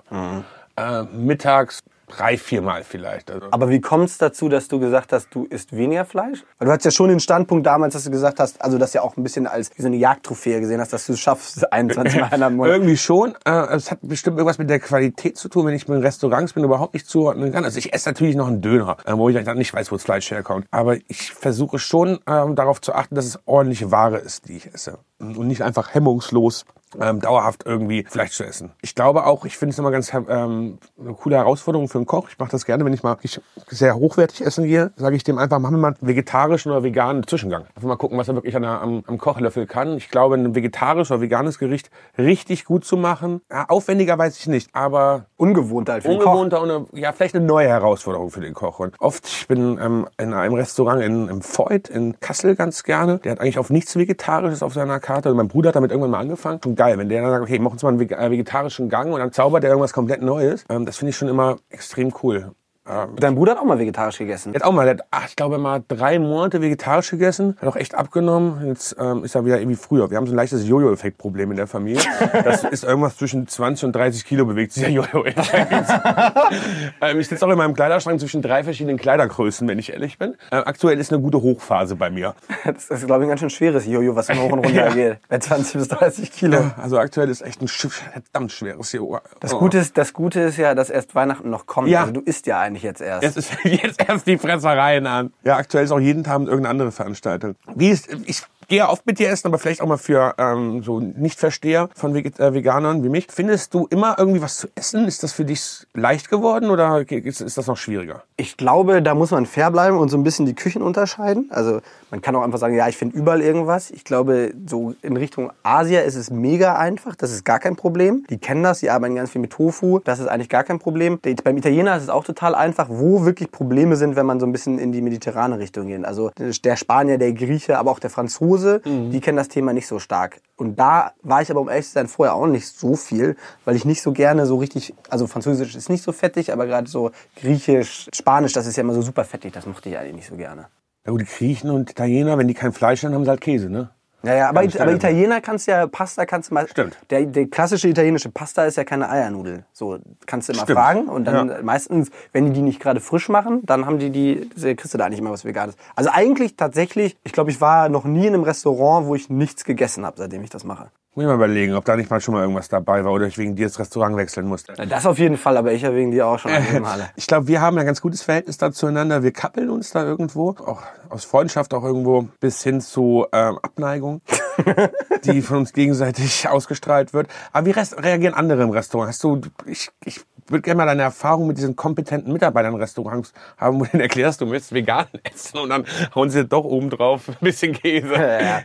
Äh, 0.78 1.04
mittags 1.04 1.82
drei, 2.12 2.38
vier 2.38 2.62
Mal 2.62 2.84
vielleicht. 2.84 3.32
Also. 3.32 3.48
Aber 3.52 3.70
wie 3.70 3.82
kommt 3.82 4.06
es 4.10 4.18
dazu, 4.18 4.50
dass 4.50 4.68
du 4.68 4.80
gesagt 4.80 5.14
hast, 5.14 5.30
du 5.34 5.46
isst 5.46 5.76
weniger 5.76 6.06
Fleisch? 6.06 6.44
Weil 6.60 6.68
du 6.68 6.72
hattest 6.72 6.86
ja 6.86 6.92
schon 6.92 7.10
den 7.10 7.20
Standpunkt 7.20 7.66
damals, 7.66 7.94
dass 7.94 8.04
du 8.04 8.12
gesagt 8.12 8.40
hast, 8.40 8.62
also 8.62 8.78
das 8.78 8.94
ja 8.94 9.02
auch 9.02 9.18
ein 9.18 9.24
bisschen 9.24 9.48
als 9.48 9.72
wie 9.76 9.82
so 9.82 9.88
eine 9.88 9.98
Jagdtrophäe 9.98 10.60
gesehen 10.60 10.80
hast, 10.80 10.94
dass 10.94 11.06
du 11.08 11.14
es 11.14 11.20
schaffst, 11.20 11.72
21 11.74 12.20
Mal 12.20 12.28
in 12.34 12.44
einem 12.44 12.56
Monat. 12.58 12.74
Irgendwie 12.74 12.98
schon. 12.98 13.36
Äh, 13.46 13.76
Es 13.76 13.92
hat 13.92 14.00
bestimmt 14.02 14.38
irgendwas 14.38 14.58
mit 14.58 14.70
der 14.70 14.80
Qualität 14.80 15.38
zu 15.38 15.50
tun, 15.50 15.66
wenn 15.66 15.74
ich 15.74 15.88
in 15.88 15.96
Restaurants 15.96 16.54
bin, 16.54 16.64
überhaupt 16.64 16.94
nicht 16.94 17.08
zuordnen 17.08 17.52
kann. 17.52 17.66
Also 17.66 17.78
ich 17.80 17.94
esse 17.94 18.10
natürlich 18.10 18.36
noch 18.36 18.48
einen 18.48 18.62
Döner, 18.62 18.98
äh, 19.06 19.14
wo 19.16 19.30
ich 19.30 19.44
dann 19.44 19.58
nicht 19.58 19.74
weiß, 19.74 19.92
wo 19.92 19.96
das 19.96 20.04
Fleisch 20.04 20.30
herkommt. 20.32 20.66
Aber 20.72 20.98
ich 21.08 21.32
versuche 21.32 21.80
schon 21.80 22.20
ähm, 22.28 22.56
darauf 22.56 22.82
zu 22.82 22.94
achten, 22.94 23.16
dass 23.16 23.26
es 23.26 23.40
ordentliche 23.46 23.92
Ware 23.92 24.18
ist, 24.18 24.48
die 24.48 24.58
ich 24.58 24.74
esse. 24.74 25.00
Und 25.20 25.48
nicht 25.48 25.62
einfach 25.62 25.94
hemmungslos 25.94 26.66
ähm, 27.00 27.20
dauerhaft 27.20 27.64
irgendwie 27.66 28.06
Fleisch 28.08 28.32
zu 28.32 28.44
essen. 28.44 28.72
Ich 28.82 28.96
glaube 28.96 29.26
auch, 29.26 29.46
ich 29.46 29.58
finde 29.58 29.74
es 29.74 29.80
immer 29.80 29.92
ganz 29.92 30.14
ähm, 30.14 30.78
eine 31.00 31.14
coole 31.14 31.38
Herausforderung 31.38 31.88
für 31.88 31.98
einen 31.98 32.06
Koch. 32.06 32.30
Ich 32.30 32.40
mache 32.40 32.52
das 32.52 32.66
gerne, 32.66 32.86
wenn 32.86 32.94
ich 32.94 33.04
mal 33.04 33.12
wirklich 33.12 33.40
sehr 33.68 33.96
hochwertig 33.96 34.42
essen 34.46 34.66
gehe, 34.66 34.92
sage 34.96 35.16
ich 35.16 35.24
dem 35.24 35.38
einfach, 35.38 35.60
mach 35.60 35.70
mir 35.70 35.78
mal 35.78 35.88
einen 35.90 35.98
vegetarischen 36.08 36.72
oder 36.72 36.84
veganen 36.84 37.26
Zwischengang. 37.26 37.66
Einfach 37.76 37.88
mal 37.88 37.96
gucken, 37.96 38.18
was 38.18 38.28
er 38.28 38.36
wirklich 38.36 38.56
an 38.56 38.64
der, 38.64 38.82
am, 38.82 39.04
am 39.08 39.18
Kochlöffel 39.18 39.68
kann. 39.68 39.98
Ich 39.98 40.10
glaube, 40.10 40.36
ein 40.36 40.56
vegetarisches 40.56 41.12
oder 41.12 41.22
veganes 41.22 41.60
Gericht 41.60 41.90
richtig 42.18 42.66
gut 42.66 42.86
zu 42.86 42.98
machen, 42.98 43.42
ja, 43.50 43.66
aufwendiger 43.70 44.18
weiß 44.18 44.38
ich 44.40 44.48
nicht, 44.48 44.70
aber 44.74 45.26
Ungewohnt 45.38 45.90
halt 45.90 46.04
für 46.04 46.10
den 46.10 46.20
Koch. 46.20 46.32
ungewohnter 46.32 46.62
und 46.62 46.72
eine, 46.72 46.86
ja, 46.94 47.12
vielleicht 47.12 47.36
eine 47.36 47.46
neue 47.46 47.68
Herausforderung 47.68 48.30
für 48.30 48.42
den 48.42 48.54
Koch. 48.54 48.80
Und 48.80 49.00
oft, 49.00 49.26
ich 49.28 49.48
bin 49.48 49.80
ähm, 49.82 50.08
in 50.18 50.34
einem 50.34 50.54
Restaurant 50.54 51.02
in, 51.02 51.28
im 51.28 51.42
Voigt 51.42 51.90
in 51.90 52.20
Kassel 52.20 52.56
ganz 52.56 52.84
gerne. 52.84 53.20
Der 53.20 53.34
hat 53.34 53.40
eigentlich 53.40 53.58
auf 53.58 53.70
nichts 53.70 53.96
Vegetarisches 53.96 54.64
auf 54.64 54.74
seiner 54.74 55.00
Karte. 55.00 55.32
Und 55.32 55.38
mein 55.38 55.48
Bruder 55.48 55.70
hat 55.70 55.76
damit 55.76 55.92
irgendwann 55.92 56.12
mal 56.12 56.20
angefangen. 56.20 56.60
Schon 56.64 56.76
geil, 56.82 56.98
wenn 56.98 57.10
der 57.10 57.22
dann 57.22 57.30
sagt, 57.30 57.44
okay, 57.44 57.60
mach 57.60 57.72
uns 57.72 57.84
mal 57.84 57.90
einen 57.90 58.02
äh, 58.10 58.32
vegetarischen 58.32 58.90
Gang 58.90 59.14
und 59.14 59.20
dann 59.20 59.32
zaubert 59.32 59.64
er 59.64 59.70
irgendwas 59.70 59.94
komplett 59.94 60.24
Neues. 60.24 60.66
Ähm, 60.68 60.88
das 60.88 60.98
finde 60.98 61.12
ich 61.12 61.16
schon 61.16 61.28
immer 61.28 61.58
extrem 61.70 62.12
cool. 62.24 62.56
Dein 62.84 63.36
Bruder 63.36 63.52
hat 63.52 63.60
auch 63.60 63.66
mal 63.66 63.78
vegetarisch 63.78 64.18
gegessen. 64.18 64.54
Der 64.54 64.62
hat 64.62 64.68
auch 64.68 64.72
mal, 64.74 64.86
der 64.86 64.96
hat, 64.96 65.06
ach, 65.12 65.28
ich 65.28 65.36
glaube 65.36 65.60
mal 65.60 65.84
drei 65.88 66.18
Monate 66.18 66.62
vegetarisch 66.62 67.12
gegessen, 67.12 67.56
hat 67.62 67.68
auch 67.70 67.76
echt 67.76 67.94
abgenommen. 67.94 68.66
Jetzt 68.68 68.96
ähm, 69.00 69.24
ist 69.24 69.36
er 69.36 69.46
wieder 69.46 69.60
irgendwie 69.60 69.76
früher. 69.78 70.10
Wir 70.10 70.18
haben 70.18 70.26
so 70.26 70.34
ein 70.34 70.36
leichtes 70.36 70.68
Jojo-Effekt-Problem 70.68 71.52
in 71.52 71.58
der 71.58 71.68
Familie. 71.68 72.02
Das 72.44 72.64
ist 72.72 72.84
irgendwas 72.84 73.18
zwischen 73.18 73.48
20 73.48 73.86
und 73.86 73.96
30 73.96 74.26
Kilo 74.26 74.46
bewegt 74.46 74.74
sich 74.74 74.82
der 74.82 74.92
Jojo-Effekt. 74.92 75.72
ähm, 77.02 77.20
ich 77.20 77.28
sitze 77.28 77.46
auch 77.46 77.52
in 77.52 77.58
meinem 77.58 77.76
Kleiderschrank 77.76 78.20
zwischen 78.20 78.42
drei 78.42 78.64
verschiedenen 78.64 78.98
Kleidergrößen, 78.98 79.68
wenn 79.68 79.78
ich 79.78 79.94
ehrlich 79.94 80.18
bin. 80.18 80.36
Ähm, 80.52 80.64
aktuell 80.66 81.00
ist 81.00 81.14
eine 81.14 81.22
gute 81.22 81.40
Hochphase 81.40 81.96
bei 81.96 82.10
mir. 82.10 82.34
Das 82.66 82.90
ist, 82.90 83.06
glaube 83.06 83.24
ich, 83.24 83.28
ein 83.28 83.30
ganz 83.30 83.42
schön 83.42 83.52
schweres 83.52 83.86
Jojo, 83.86 84.16
was 84.16 84.30
hoch 84.30 84.52
und 84.52 84.66
runter 84.66 84.72
Ja. 84.72 84.90
geht. 84.90 85.20
Bei 85.30 85.38
20 85.38 85.74
bis 85.76 85.88
30 85.90 86.32
Kilo. 86.32 86.72
Also 86.78 86.98
aktuell 86.98 87.30
ist 87.30 87.42
echt 87.42 87.62
ein 87.62 87.68
verdammt 87.68 88.52
schweres 88.52 88.92
Jojo. 88.92 89.20
Das 89.40 89.52
Gute, 89.52 89.78
ist, 89.78 89.98
das 90.00 90.14
Gute 90.14 90.40
ist 90.42 90.58
ja, 90.58 90.74
dass 90.74 90.90
erst 90.90 91.14
Weihnachten 91.14 91.50
noch 91.52 91.68
kommt. 91.68 91.88
Ja. 91.88 92.02
Also 92.02 92.14
du 92.14 92.22
isst 92.22 92.48
ja 92.48 92.60
eigentlich 92.72 92.84
jetzt 92.84 93.02
erst. 93.02 93.24
Jetzt 93.24 93.38
ist 93.38 93.52
jetzt 93.64 94.02
erst 94.08 94.28
die 94.28 94.38
Fressereien 94.38 95.06
an. 95.06 95.34
Ja, 95.44 95.58
aktuell 95.58 95.84
ist 95.84 95.92
auch 95.92 96.00
jeden 96.00 96.24
Tag 96.24 96.40
irgendeine 96.40 96.70
andere 96.70 96.92
Veranstaltung. 96.92 97.56
Wie 97.76 97.90
ist, 97.90 98.10
ich 98.26 98.44
gehe 98.68 98.80
ja 98.80 98.90
oft 98.90 99.06
mit 99.06 99.20
dir 99.20 99.30
essen, 99.30 99.48
aber 99.48 99.60
vielleicht 99.60 99.82
auch 99.82 99.88
mal 99.88 99.98
für 99.98 100.34
ähm, 100.38 100.82
so 100.82 101.00
Nicht-Versteher 101.00 101.90
von 101.94 102.14
Veget 102.14 102.40
äh, 102.40 102.54
Veganern 102.54 103.04
wie 103.04 103.10
mich. 103.10 103.28
Findest 103.30 103.74
du 103.74 103.86
immer 103.88 104.16
irgendwie 104.18 104.42
was 104.42 104.58
zu 104.58 104.70
essen? 104.76 105.06
Ist 105.08 105.24
das 105.24 105.34
für 105.34 105.44
dich 105.44 105.86
leicht 105.94 106.30
geworden 106.30 106.70
oder 106.70 107.00
ist, 107.12 107.42
ist 107.42 107.58
das 107.58 107.68
noch 107.68 107.78
schwieriger? 107.78 108.24
Ich 108.38 108.56
glaube, 108.56 109.02
da 109.02 109.14
muss 109.14 109.32
man 109.32 109.46
fair 109.46 109.72
bleiben 109.72 109.98
und 109.98 110.10
so 110.10 110.18
ein 110.18 110.24
bisschen 110.24 110.46
die 110.46 110.56
Küchen 110.56 110.82
unterscheiden. 110.82 111.50
Also 111.52 111.82
man 112.12 112.22
kann 112.22 112.36
auch 112.36 112.44
einfach 112.44 112.60
sagen, 112.60 112.76
ja, 112.76 112.90
ich 112.90 112.98
finde 112.98 113.18
überall 113.18 113.42
irgendwas. 113.42 113.90
Ich 113.90 114.04
glaube, 114.04 114.54
so 114.68 114.94
in 115.02 115.16
Richtung 115.16 115.52
Asia 115.64 116.02
ist 116.02 116.16
es 116.16 116.30
mega 116.30 116.76
einfach. 116.76 117.16
Das 117.16 117.32
ist 117.32 117.46
gar 117.46 117.58
kein 117.58 117.78
Problem. 117.78 118.26
Die 118.30 118.38
kennen 118.38 118.64
das, 118.64 118.82
die 118.82 118.90
arbeiten 118.90 119.16
ganz 119.16 119.32
viel 119.32 119.40
mit 119.40 119.52
Tofu. 119.52 120.00
Das 120.00 120.20
ist 120.20 120.28
eigentlich 120.28 120.50
gar 120.50 120.66
kein 120.66 120.78
Problem. 120.78 121.20
Beim 121.44 121.56
Italiener 121.56 121.96
ist 121.96 122.04
es 122.04 122.10
auch 122.10 122.26
total 122.26 122.54
einfach, 122.54 122.90
wo 122.90 123.24
wirklich 123.24 123.50
Probleme 123.50 123.96
sind, 123.96 124.18
wenn 124.18 124.26
man 124.26 124.42
so 124.42 124.46
ein 124.46 124.52
bisschen 124.52 124.78
in 124.78 124.92
die 124.92 125.02
mediterrane 125.02 125.58
Richtung 125.58 125.88
geht. 125.88 126.04
Also 126.04 126.32
der 126.38 126.76
Spanier, 126.76 127.18
der 127.18 127.32
Grieche, 127.32 127.78
aber 127.78 127.92
auch 127.92 128.00
der 128.00 128.10
Franzose, 128.10 128.82
mhm. 128.84 129.12
die 129.12 129.22
kennen 129.22 129.38
das 129.38 129.48
Thema 129.48 129.72
nicht 129.72 129.88
so 129.88 129.98
stark. 129.98 130.42
Und 130.58 130.78
da 130.78 131.14
war 131.24 131.42
ich 131.42 131.50
aber, 131.50 131.62
um 131.62 131.70
ehrlich 131.70 131.88
zu 131.88 131.94
sein, 131.94 132.10
vorher 132.10 132.36
auch 132.36 132.46
nicht 132.46 132.68
so 132.68 132.96
viel, 132.96 133.38
weil 133.64 133.78
ich 133.78 133.86
nicht 133.86 134.02
so 134.02 134.12
gerne 134.12 134.46
so 134.46 134.58
richtig, 134.58 134.94
also 135.10 135.28
Französisch 135.28 135.76
ist 135.76 135.90
nicht 135.90 136.04
so 136.04 136.12
fettig, 136.12 136.52
aber 136.52 136.68
gerade 136.68 136.90
so 136.90 137.12
Griechisch, 137.38 138.10
Spanisch, 138.14 138.52
das 138.52 138.68
ist 138.68 138.76
ja 138.76 138.82
immer 138.82 138.94
so 138.94 139.02
super 139.02 139.24
fettig, 139.24 139.54
das 139.54 139.66
mochte 139.66 139.88
ich 139.88 139.98
eigentlich 139.98 140.16
nicht 140.16 140.30
so 140.30 140.36
gerne. 140.36 140.68
Ja 141.06 141.12
gut, 141.12 141.22
die 141.22 141.26
Griechen 141.26 141.70
und 141.70 141.90
Italiener, 141.90 142.38
wenn 142.38 142.48
die 142.48 142.54
kein 142.54 142.74
Fleisch 142.74 143.04
haben, 143.04 143.14
haben 143.14 143.24
sie 143.24 143.30
halt 143.30 143.42
Käse, 143.42 143.70
ne? 143.70 143.90
Ja, 144.24 144.36
ja, 144.36 144.50
aber, 144.50 144.62
aber 144.62 144.94
Italiener 144.94 145.42
kannst 145.42 145.68
ja, 145.68 145.88
Pasta 145.88 146.28
kannst 146.28 146.52
du 146.52 146.54
mal. 146.54 146.68
Stimmt. 146.68 146.96
Der, 147.10 147.26
der 147.26 147.48
klassische 147.48 147.88
italienische 147.88 148.30
Pasta 148.30 148.66
ist 148.66 148.78
ja 148.78 148.84
keine 148.84 149.10
Eiernudel. 149.10 149.66
So, 149.74 149.98
kannst 150.28 150.48
du 150.48 150.54
immer 150.54 150.64
Stimmt. 150.64 150.78
fragen. 150.78 151.08
Und 151.08 151.26
dann 151.26 151.50
ja. 151.50 151.64
meistens, 151.64 152.12
wenn 152.32 152.46
die 152.46 152.52
die 152.52 152.62
nicht 152.62 152.80
gerade 152.80 153.00
frisch 153.00 153.30
machen, 153.30 153.62
dann 153.64 153.88
haben 153.88 153.98
die 153.98 154.12
die, 154.12 154.48
kriegst 154.76 154.94
du 154.94 154.98
da 155.00 155.10
nicht 155.10 155.18
immer 155.18 155.32
was 155.32 155.44
Veganes. 155.44 155.76
Also 155.96 156.12
eigentlich 156.14 156.56
tatsächlich, 156.56 157.18
ich 157.24 157.32
glaube, 157.32 157.50
ich 157.50 157.62
war 157.62 157.90
noch 157.90 158.06
nie 158.06 158.28
in 158.28 158.36
einem 158.36 158.44
Restaurant, 158.44 159.08
wo 159.08 159.16
ich 159.16 159.30
nichts 159.30 159.64
gegessen 159.64 160.06
habe, 160.06 160.18
seitdem 160.20 160.44
ich 160.44 160.52
das 160.52 160.64
mache. 160.66 160.92
Muss 161.14 161.24
ich 161.24 161.28
mal 161.28 161.36
überlegen, 161.36 161.76
ob 161.76 161.84
da 161.84 161.98
nicht 161.98 162.10
mal 162.10 162.22
schon 162.22 162.36
mal 162.36 162.42
irgendwas 162.42 162.70
dabei 162.70 163.04
war 163.04 163.12
oder 163.12 163.28
ich 163.28 163.38
wegen 163.38 163.54
dir 163.54 163.68
das 163.68 163.78
Restaurant 163.78 164.16
wechseln 164.16 164.48
musste. 164.48 164.72
Das 164.72 165.06
auf 165.06 165.20
jeden 165.20 165.36
Fall, 165.36 165.58
aber 165.58 165.74
ich 165.74 165.82
ja 165.82 165.94
wegen 165.94 166.12
dir 166.12 166.26
auch 166.26 166.40
schon 166.40 166.52
einige 166.52 166.80
Male. 166.80 167.10
ich 167.18 167.28
glaube, 167.28 167.50
wir 167.50 167.60
haben 167.60 167.78
ein 167.78 167.86
ganz 167.86 168.00
gutes 168.00 168.22
Verhältnis 168.22 168.58
da 168.58 168.72
zueinander. 168.72 169.22
Wir 169.22 169.34
kappeln 169.34 169.70
uns 169.70 169.92
da 169.92 170.06
irgendwo, 170.06 170.52
auch 170.52 170.82
aus 171.10 171.26
Freundschaft 171.26 171.74
auch 171.74 171.84
irgendwo, 171.84 172.30
bis 172.40 172.64
hin 172.64 172.80
zu 172.80 173.26
ähm, 173.34 173.60
Abneigung, 173.62 174.22
die 175.26 175.42
von 175.42 175.58
uns 175.58 175.74
gegenseitig 175.74 176.48
ausgestrahlt 176.48 177.14
wird. 177.14 177.28
Aber 177.52 177.66
wie 177.66 177.72
reagieren 177.72 178.34
andere 178.34 178.64
im 178.64 178.70
Restaurant? 178.70 179.10
Hast 179.10 179.22
du, 179.26 179.42
ich, 179.66 179.90
ich 180.06 180.22
würde 180.48 180.62
gerne 180.62 180.78
mal 180.78 180.86
deine 180.86 181.04
Erfahrung 181.04 181.48
mit 181.48 181.58
diesen 181.58 181.76
kompetenten 181.76 182.32
Mitarbeitern 182.32 182.74
in 182.74 182.80
Restaurants 182.80 183.34
haben, 183.58 183.80
wo 183.80 183.84
du 183.84 183.90
denen 183.92 184.02
erklärst, 184.02 184.42
du 184.42 184.46
möchtest 184.46 184.74
vegan 184.74 185.08
essen 185.24 185.60
und 185.60 185.70
dann 185.70 185.86
hauen 186.16 186.30
sie 186.30 186.46
doch 186.46 186.64
oben 186.64 186.90
drauf 186.90 187.30
ein 187.30 187.36
bisschen 187.42 187.74
Käse. 187.74 188.14
Ja. 188.14 188.62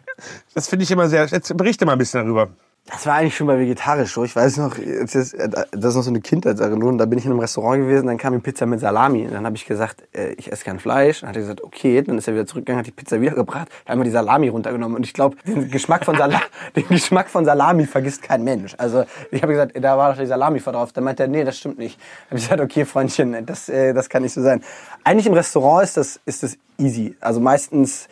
Das 0.54 0.68
finde 0.68 0.85
ich 0.85 0.90
immer 0.90 1.09
sehr, 1.09 1.26
jetzt 1.26 1.56
berichte 1.56 1.87
mal 1.87 1.92
ein 1.92 1.99
bisschen 1.99 2.25
darüber. 2.25 2.50
Das 2.88 3.04
war 3.04 3.14
eigentlich 3.14 3.36
schon 3.36 3.48
mal 3.48 3.58
vegetarisch 3.58 4.14
so. 4.14 4.22
Ich 4.22 4.36
weiß 4.36 4.58
noch, 4.58 4.76
das 4.76 5.16
ist, 5.16 5.36
das 5.36 5.66
ist 5.72 5.94
noch 5.96 6.02
so 6.02 6.10
eine 6.10 6.20
Kindheitserinnerung. 6.20 6.98
Da 6.98 7.06
bin 7.06 7.18
ich 7.18 7.24
in 7.24 7.32
einem 7.32 7.40
Restaurant 7.40 7.82
gewesen, 7.82 8.06
dann 8.06 8.16
kam 8.16 8.32
die 8.32 8.38
Pizza 8.38 8.64
mit 8.64 8.78
Salami. 8.78 9.26
Dann 9.28 9.44
habe 9.44 9.56
ich 9.56 9.66
gesagt, 9.66 10.04
äh, 10.14 10.34
ich 10.34 10.52
esse 10.52 10.64
kein 10.64 10.78
Fleisch. 10.78 11.20
Dann 11.20 11.30
hat 11.30 11.36
er 11.36 11.42
gesagt, 11.42 11.64
okay. 11.64 12.00
Dann 12.02 12.16
ist 12.16 12.28
er 12.28 12.34
wieder 12.34 12.46
zurückgegangen, 12.46 12.78
hat 12.78 12.86
die 12.86 12.92
Pizza 12.92 13.20
wiedergebracht, 13.20 13.68
hat 13.68 13.90
einmal 13.90 14.04
die 14.04 14.12
Salami 14.12 14.48
runtergenommen. 14.48 14.96
Und 14.96 15.04
ich 15.04 15.14
glaube, 15.14 15.36
den 15.44 15.68
Geschmack 15.68 16.04
von 16.04 16.16
Salami, 16.16 16.44
den 16.76 16.86
Geschmack 16.86 17.28
von 17.28 17.44
Salami 17.44 17.86
vergisst 17.86 18.22
kein 18.22 18.44
Mensch. 18.44 18.76
Also 18.78 19.04
ich 19.32 19.42
habe 19.42 19.52
gesagt, 19.52 19.72
da 19.82 19.98
war 19.98 20.12
doch 20.12 20.20
die 20.20 20.26
Salami 20.26 20.60
vor 20.60 20.72
drauf. 20.72 20.92
Dann 20.92 21.02
meinte 21.02 21.24
er, 21.24 21.28
nee, 21.28 21.42
das 21.42 21.58
stimmt 21.58 21.78
nicht. 21.78 21.98
Dann 21.98 22.30
habe 22.30 22.38
ich 22.38 22.44
gesagt, 22.44 22.60
okay, 22.60 22.84
Freundchen, 22.84 23.44
das, 23.44 23.68
äh, 23.68 23.94
das 23.94 24.08
kann 24.08 24.22
nicht 24.22 24.32
so 24.32 24.42
sein. 24.42 24.62
Eigentlich 25.02 25.26
im 25.26 25.34
Restaurant 25.34 25.82
ist 25.82 25.96
das, 25.96 26.20
ist 26.24 26.44
das 26.44 26.56
easy. 26.78 27.16
Also 27.20 27.40
meistens, 27.40 28.06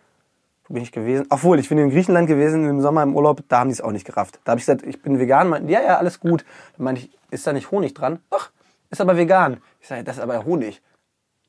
bin 0.70 0.84
ich 0.84 0.92
gewesen? 0.92 1.26
Obwohl, 1.30 1.60
ich 1.60 1.70
bin 1.70 1.78
in 1.78 1.90
Griechenland 1.90 2.28
gewesen 2.28 2.68
im 2.68 2.82
Sommer 2.82 3.04
im 3.04 3.16
Urlaub, 3.16 3.44
da 3.48 3.60
haben 3.60 3.70
die 3.70 3.74
es 3.74 3.82
auch 3.82 3.92
nicht 3.92 4.06
gerafft. 4.06 4.40
Da 4.44 4.52
habe 4.52 4.60
ich 4.60 4.66
gesagt, 4.66 4.86
ich 4.86 5.02
bin 5.02 5.20
vegan. 5.20 5.50
Meinten, 5.50 5.70
ja, 5.70 5.82
ja, 5.82 5.98
alles 5.98 6.20
gut. 6.20 6.46
Dann 6.78 6.86
meinte 6.86 7.02
ich, 7.02 7.12
ist 7.32 7.46
da 7.46 7.54
nicht 7.54 7.72
Honig 7.72 7.94
dran? 7.94 8.20
Doch, 8.30 8.50
ist 8.90 9.02
aber 9.02 9.18
vegan. 9.18 9.62
Ich 9.82 9.88
sage, 9.88 10.04
das 10.04 10.18
ist 10.18 10.24
aber 10.24 10.46
Honig. 10.46 10.82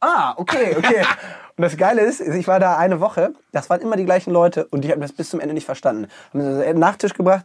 Ah, 0.01 0.35
okay, 0.37 0.75
okay. 0.77 1.05
und 1.57 1.63
das 1.63 1.77
Geile 1.77 2.01
ist, 2.01 2.21
ich 2.21 2.49
war 2.49 2.59
da 2.59 2.77
eine 2.77 3.01
Woche, 3.01 3.35
das 3.53 3.69
waren 3.69 3.83
immer 3.83 3.97
die 3.97 4.07
gleichen 4.07 4.33
Leute 4.33 4.67
und 4.67 4.83
die 4.83 4.91
haben 4.91 5.01
das 5.01 5.13
bis 5.13 5.29
zum 5.29 5.41
Ende 5.41 5.55
nicht 5.55 5.67
verstanden. 5.67 6.09
Haben 6.33 6.41
sie 6.43 6.65
einen 6.65 6.79
Nachtisch 6.79 7.13
gebracht, 7.13 7.45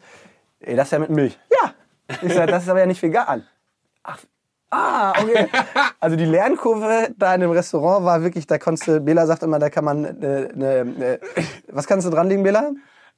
ey, 0.62 0.75
das 0.75 0.88
ist 0.88 0.91
ja 0.91 1.00
mit 1.00 1.10
Milch. 1.10 1.38
Ja. 1.51 1.74
Ich 2.22 2.34
sage, 2.34 2.51
das 2.51 2.63
ist 2.63 2.70
aber 2.70 2.79
ja 2.79 2.86
nicht 2.86 3.01
vegan. 3.01 3.46
Ach, 4.03 4.20
Ah, 4.70 5.12
okay. 5.12 5.48
Also 6.00 6.16
die 6.16 6.25
Lernkurve 6.25 7.10
da 7.18 7.34
in 7.34 7.42
dem 7.42 7.51
Restaurant 7.51 8.06
war 8.06 8.22
wirklich, 8.22 8.46
da 8.46 8.58
konntest 8.58 8.88
du, 8.88 9.00
Bela 9.00 9.25
sagt 9.25 9.42
immer, 9.44 9.58
da 9.58 9.70
kann 9.70 9.86
man, 9.86 10.06
äh, 10.06 10.50
ne, 10.54 10.86
ne, 10.86 11.20
was 11.72 11.88
kannst 11.88 12.06
du 12.06 12.12
dranlegen, 12.12 12.44
Bela? 12.44 12.72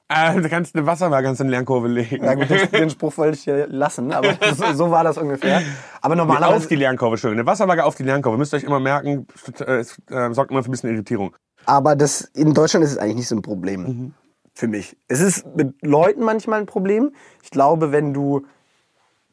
Äh, 0.08 0.40
du 0.40 0.48
kannst 0.48 0.74
eine 0.74 0.86
Wasserwaage 0.86 1.26
kannst 1.26 1.42
eine 1.42 1.50
Lernkurve 1.50 1.88
legen. 1.88 2.24
Ja 2.24 2.34
gut, 2.34 2.48
den 2.72 2.88
Spruch 2.88 3.16
wollte 3.18 3.36
ich 3.36 3.44
hier 3.44 3.66
lassen, 3.66 4.10
aber 4.12 4.38
so, 4.54 4.72
so 4.72 4.90
war 4.90 5.04
das 5.04 5.18
ungefähr. 5.18 5.60
Aber 6.00 6.16
normalerweise... 6.16 6.56
Auf 6.56 6.66
die 6.66 6.76
Lernkurve, 6.76 7.18
schön. 7.18 7.32
Eine 7.32 7.44
Wasserwaage 7.44 7.84
auf 7.84 7.94
die 7.94 8.04
Lernkurve. 8.04 8.38
Müsst 8.38 8.54
ihr 8.54 8.56
euch 8.56 8.64
immer 8.64 8.80
merken, 8.80 9.26
es 9.58 9.98
äh, 10.10 10.32
sorgt 10.32 10.50
immer 10.50 10.62
für 10.62 10.70
ein 10.70 10.72
bisschen 10.72 10.90
Irritierung. 10.90 11.36
Aber 11.66 11.94
das, 11.94 12.22
in 12.22 12.54
Deutschland 12.54 12.84
ist 12.84 12.92
es 12.92 12.98
eigentlich 12.98 13.16
nicht 13.16 13.28
so 13.28 13.36
ein 13.36 13.42
Problem. 13.42 13.82
Mhm. 13.82 14.14
Für 14.54 14.66
mich. 14.66 14.96
Es 15.08 15.20
ist 15.20 15.44
mit 15.54 15.74
Leuten 15.82 16.24
manchmal 16.24 16.60
ein 16.60 16.66
Problem. 16.66 17.12
Ich 17.42 17.50
glaube, 17.50 17.92
wenn 17.92 18.14
du 18.14 18.46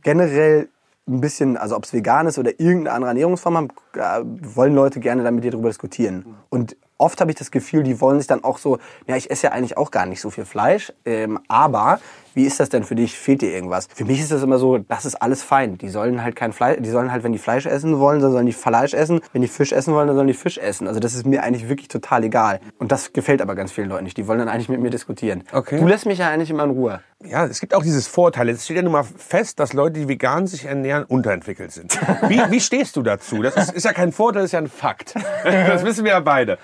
generell 0.03 0.69
ein 1.07 1.21
bisschen, 1.21 1.57
also 1.57 1.75
ob 1.75 1.83
es 1.83 1.93
vegan 1.93 2.27
ist 2.27 2.39
oder 2.39 2.59
irgendeine 2.59 2.93
andere 2.93 3.09
Ernährungsform 3.09 3.57
haben, 3.57 3.67
äh, 3.93 4.55
wollen 4.55 4.73
Leute 4.73 4.99
gerne 4.99 5.23
dann 5.23 5.35
mit 5.35 5.43
dir 5.43 5.51
darüber 5.51 5.69
diskutieren. 5.69 6.25
Und 6.49 6.75
oft 6.97 7.21
habe 7.21 7.31
ich 7.31 7.37
das 7.37 7.51
Gefühl, 7.51 7.83
die 7.83 8.01
wollen 8.01 8.19
sich 8.19 8.27
dann 8.27 8.43
auch 8.43 8.57
so, 8.57 8.79
ja, 9.07 9.15
ich 9.15 9.29
esse 9.31 9.47
ja 9.47 9.53
eigentlich 9.53 9.77
auch 9.77 9.91
gar 9.91 10.05
nicht 10.05 10.21
so 10.21 10.29
viel 10.29 10.45
Fleisch, 10.45 10.93
ähm, 11.05 11.39
aber 11.47 11.99
wie 12.35 12.43
ist 12.43 12.59
das 12.59 12.67
denn 12.67 12.83
für 12.83 12.95
dich? 12.95 13.17
Fehlt 13.17 13.41
dir 13.41 13.53
irgendwas? 13.53 13.87
Für 13.93 14.03
mich 14.03 14.19
ist 14.19 14.29
das 14.29 14.43
immer 14.43 14.59
so, 14.59 14.77
das 14.77 15.05
ist 15.05 15.15
alles 15.15 15.41
fein. 15.41 15.77
Die 15.77 15.87
sollen 15.87 16.21
halt 16.21 16.35
kein 16.35 16.51
Fleisch, 16.51 16.79
die 16.81 16.89
sollen 16.89 17.09
halt, 17.09 17.23
wenn 17.23 17.31
die 17.31 17.39
Fleisch 17.39 17.65
essen 17.65 17.97
wollen, 17.97 18.19
dann 18.21 18.33
sollen 18.33 18.45
die 18.45 18.51
Fleisch 18.51 18.93
essen. 18.93 19.21
Wenn 19.31 19.41
die 19.41 19.47
Fisch 19.47 19.71
essen 19.71 19.93
wollen, 19.93 20.07
dann 20.07 20.17
sollen 20.17 20.27
die 20.27 20.33
Fisch 20.33 20.57
essen. 20.57 20.89
Also 20.89 20.99
das 20.99 21.13
ist 21.13 21.25
mir 21.25 21.43
eigentlich 21.43 21.69
wirklich 21.69 21.87
total 21.87 22.25
egal. 22.25 22.59
Und 22.77 22.91
das 22.91 23.13
gefällt 23.13 23.41
aber 23.41 23.55
ganz 23.55 23.71
vielen 23.71 23.87
Leuten 23.87 24.03
nicht. 24.03 24.17
Die 24.17 24.27
wollen 24.27 24.39
dann 24.39 24.49
eigentlich 24.49 24.67
mit 24.67 24.81
mir 24.81 24.89
diskutieren. 24.89 25.45
Okay. 25.53 25.79
Du 25.79 25.87
lässt 25.87 26.05
mich 26.05 26.19
ja 26.19 26.29
eigentlich 26.29 26.49
immer 26.49 26.65
in 26.65 26.71
Ruhe. 26.71 26.99
Ja, 27.23 27.45
es 27.45 27.61
gibt 27.61 27.73
auch 27.73 27.83
dieses 27.83 28.07
Vorteil. 28.07 28.49
Es 28.49 28.65
steht 28.65 28.75
ja 28.75 28.83
nun 28.83 28.91
mal 28.91 29.05
fest, 29.05 29.61
dass 29.61 29.71
Leute, 29.71 30.01
die 30.01 30.09
vegan 30.09 30.45
sich 30.45 30.65
ernähren, 30.65 31.05
unterentwickelt 31.05 31.71
sind. 31.71 31.97
Wie, 32.27 32.41
wie 32.49 32.59
stehst 32.59 32.97
du 32.97 33.01
dazu? 33.01 33.41
Das 33.43 33.55
ist, 33.55 33.71
ist 33.71 33.85
ja 33.85 33.93
kein 33.93 34.11
Vorteil, 34.11 34.41
das 34.41 34.49
ist 34.49 34.53
ja 34.53 34.59
ein 34.59 34.67
Fakt. 34.67 35.15
Das 35.45 35.85
wissen 35.85 36.03
wir 36.03 36.11
ja 36.11 36.19
beide. 36.19 36.57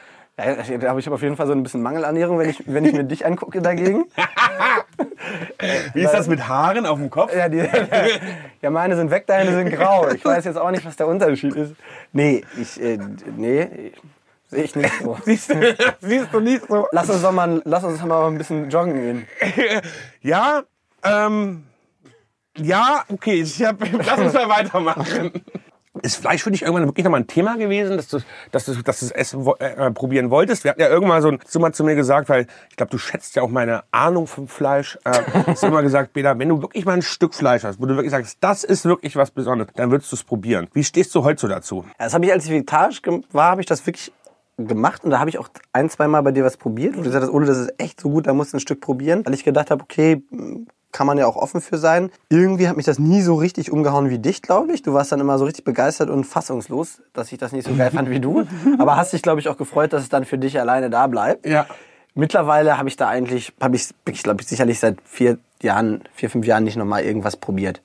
Da 0.79 0.89
habe 0.89 0.99
ich 0.99 1.09
auf 1.09 1.21
jeden 1.21 1.35
Fall 1.35 1.47
so 1.47 1.53
ein 1.53 1.63
bisschen 1.63 1.81
Mangelernährung, 1.81 2.39
wenn 2.39 2.49
ich, 2.49 2.63
wenn 2.65 2.85
ich 2.85 2.93
mir 2.93 3.03
dich 3.03 3.25
angucke 3.25 3.61
dagegen. 3.61 4.05
Wie 5.93 6.01
ist 6.01 6.13
das 6.13 6.27
mit 6.27 6.47
Haaren 6.47 6.85
auf 6.85 6.97
dem 6.97 7.09
Kopf? 7.09 7.33
Ja, 7.35 7.47
die, 7.49 7.63
ja, 8.61 8.69
meine 8.69 8.95
sind 8.95 9.11
weg, 9.11 9.27
deine 9.27 9.51
sind 9.53 9.69
grau. 9.69 10.09
Ich 10.09 10.23
weiß 10.23 10.45
jetzt 10.45 10.57
auch 10.57 10.71
nicht, 10.71 10.85
was 10.85 10.95
der 10.95 11.07
Unterschied 11.07 11.55
ist. 11.55 11.75
Nee, 12.11 12.43
ich, 12.59 12.81
äh, 12.81 12.97
nee, 13.37 13.93
sehe 14.51 14.63
ich 14.63 14.75
nicht 14.75 14.93
so. 15.01 15.17
siehst, 15.25 15.49
du, 15.51 15.75
siehst 16.01 16.27
du 16.33 16.39
nicht 16.39 16.67
so? 16.67 16.87
Lass 16.91 17.09
uns 17.09 17.21
doch 17.21 17.31
mal, 17.31 17.61
lass 17.65 17.83
uns 17.83 17.99
doch 17.99 18.05
mal 18.05 18.27
ein 18.27 18.37
bisschen 18.37 18.69
joggen 18.69 18.93
gehen. 18.93 19.27
Ja, 20.21 20.63
ähm, 21.03 21.63
ja, 22.57 23.03
okay, 23.07 23.41
ich 23.41 23.63
hab, 23.63 23.77
lass 24.05 24.19
uns 24.19 24.33
mal 24.33 24.49
weitermachen. 24.49 25.31
Ist 26.01 26.15
Fleisch 26.15 26.43
für 26.43 26.51
dich 26.51 26.63
irgendwann 26.63 26.87
wirklich 26.87 27.03
nochmal 27.03 27.21
ein 27.21 27.27
Thema 27.27 27.57
gewesen, 27.57 27.97
dass 27.97 28.07
du, 28.07 28.19
dass 28.51 28.65
du, 28.65 28.81
dass 28.81 28.99
du 28.99 29.05
es 29.05 29.11
essen, 29.11 29.45
äh, 29.59 29.91
probieren 29.91 30.29
wolltest? 30.29 30.63
Wir 30.63 30.71
hatten 30.71 30.81
ja 30.81 30.89
irgendwann 30.89 31.21
so 31.21 31.29
ein 31.29 31.39
Zimmer 31.45 31.73
zu 31.73 31.83
mir 31.83 31.95
gesagt, 31.95 32.29
weil 32.29 32.47
ich 32.69 32.75
glaube, 32.75 32.89
du 32.89 32.97
schätzt 32.97 33.35
ja 33.35 33.43
auch 33.43 33.49
meine 33.49 33.83
Ahnung 33.91 34.27
vom 34.27 34.47
Fleisch. 34.47 34.97
Äh, 35.03 35.11
hast 35.47 35.63
du 35.63 35.67
immer 35.67 35.81
gesagt, 35.81 36.13
Beda, 36.13 36.37
wenn 36.37 36.49
du 36.49 36.61
wirklich 36.61 36.85
mal 36.85 36.93
ein 36.93 37.01
Stück 37.01 37.33
Fleisch 37.33 37.63
hast, 37.63 37.79
wo 37.79 37.85
du 37.85 37.95
wirklich 37.95 38.11
sagst, 38.11 38.37
das 38.41 38.63
ist 38.63 38.85
wirklich 38.85 39.15
was 39.15 39.31
Besonderes, 39.31 39.71
dann 39.75 39.91
würdest 39.91 40.11
du 40.11 40.15
es 40.15 40.23
probieren. 40.23 40.67
Wie 40.73 40.83
stehst 40.83 41.13
du 41.13 41.23
heute 41.23 41.41
so 41.41 41.47
dazu? 41.47 41.85
Das 41.97 42.13
habe 42.13 42.25
ich, 42.25 42.31
als 42.31 42.45
ich 42.45 42.51
vegetarisch 42.51 43.01
war, 43.31 43.51
habe 43.51 43.61
ich 43.61 43.67
das 43.67 43.85
wirklich 43.85 44.11
gemacht 44.57 45.03
und 45.03 45.11
da 45.11 45.19
habe 45.19 45.29
ich 45.29 45.37
auch 45.37 45.49
ein, 45.73 45.89
zwei 45.89 46.07
Mal 46.07 46.21
bei 46.21 46.31
dir 46.31 46.43
was 46.43 46.57
probiert 46.57 46.95
und 46.95 46.99
du 46.99 47.03
gesagt 47.05 47.23
hast, 47.23 47.31
Ole, 47.31 47.45
das 47.45 47.57
ist 47.57 47.73
echt 47.77 47.99
so 47.99 48.09
gut, 48.09 48.27
da 48.27 48.33
musst 48.33 48.53
du 48.53 48.57
ein 48.57 48.59
Stück 48.59 48.81
probieren, 48.81 49.25
weil 49.25 49.33
ich 49.33 49.43
gedacht 49.43 49.71
habe, 49.71 49.83
okay, 49.83 50.23
kann 50.91 51.07
man 51.07 51.17
ja 51.17 51.25
auch 51.25 51.35
offen 51.35 51.61
für 51.61 51.77
sein. 51.77 52.11
Irgendwie 52.29 52.67
hat 52.67 52.77
mich 52.77 52.85
das 52.85 52.99
nie 52.99 53.21
so 53.21 53.35
richtig 53.35 53.71
umgehauen 53.71 54.09
wie 54.09 54.19
dich, 54.19 54.41
glaube 54.41 54.73
ich. 54.73 54.81
Du 54.81 54.93
warst 54.93 55.11
dann 55.11 55.19
immer 55.19 55.37
so 55.37 55.45
richtig 55.45 55.63
begeistert 55.63 56.09
und 56.09 56.25
fassungslos, 56.25 57.01
dass 57.13 57.31
ich 57.31 57.37
das 57.37 57.51
nicht 57.51 57.67
so 57.67 57.75
geil 57.75 57.91
fand 57.91 58.09
wie 58.09 58.19
du. 58.19 58.45
Aber 58.77 58.97
hast 58.97 59.13
dich, 59.13 59.21
glaube 59.21 59.39
ich, 59.39 59.47
auch 59.47 59.57
gefreut, 59.57 59.93
dass 59.93 60.03
es 60.03 60.09
dann 60.09 60.25
für 60.25 60.37
dich 60.37 60.59
alleine 60.59 60.89
da 60.89 61.07
bleibt. 61.07 61.45
Ja. 61.45 61.65
Mittlerweile 62.13 62.77
habe 62.77 62.89
ich 62.89 62.97
da 62.97 63.07
eigentlich, 63.07 63.53
habe 63.61 63.75
ich, 63.75 63.89
ich 64.09 64.23
glaube, 64.23 64.43
sicherlich 64.43 64.79
seit 64.79 64.97
vier 65.05 65.37
Jahren, 65.61 66.03
vier, 66.13 66.29
fünf 66.29 66.45
Jahren 66.45 66.63
nicht 66.63 66.75
nochmal 66.75 67.03
irgendwas 67.03 67.37
probiert. 67.37 67.81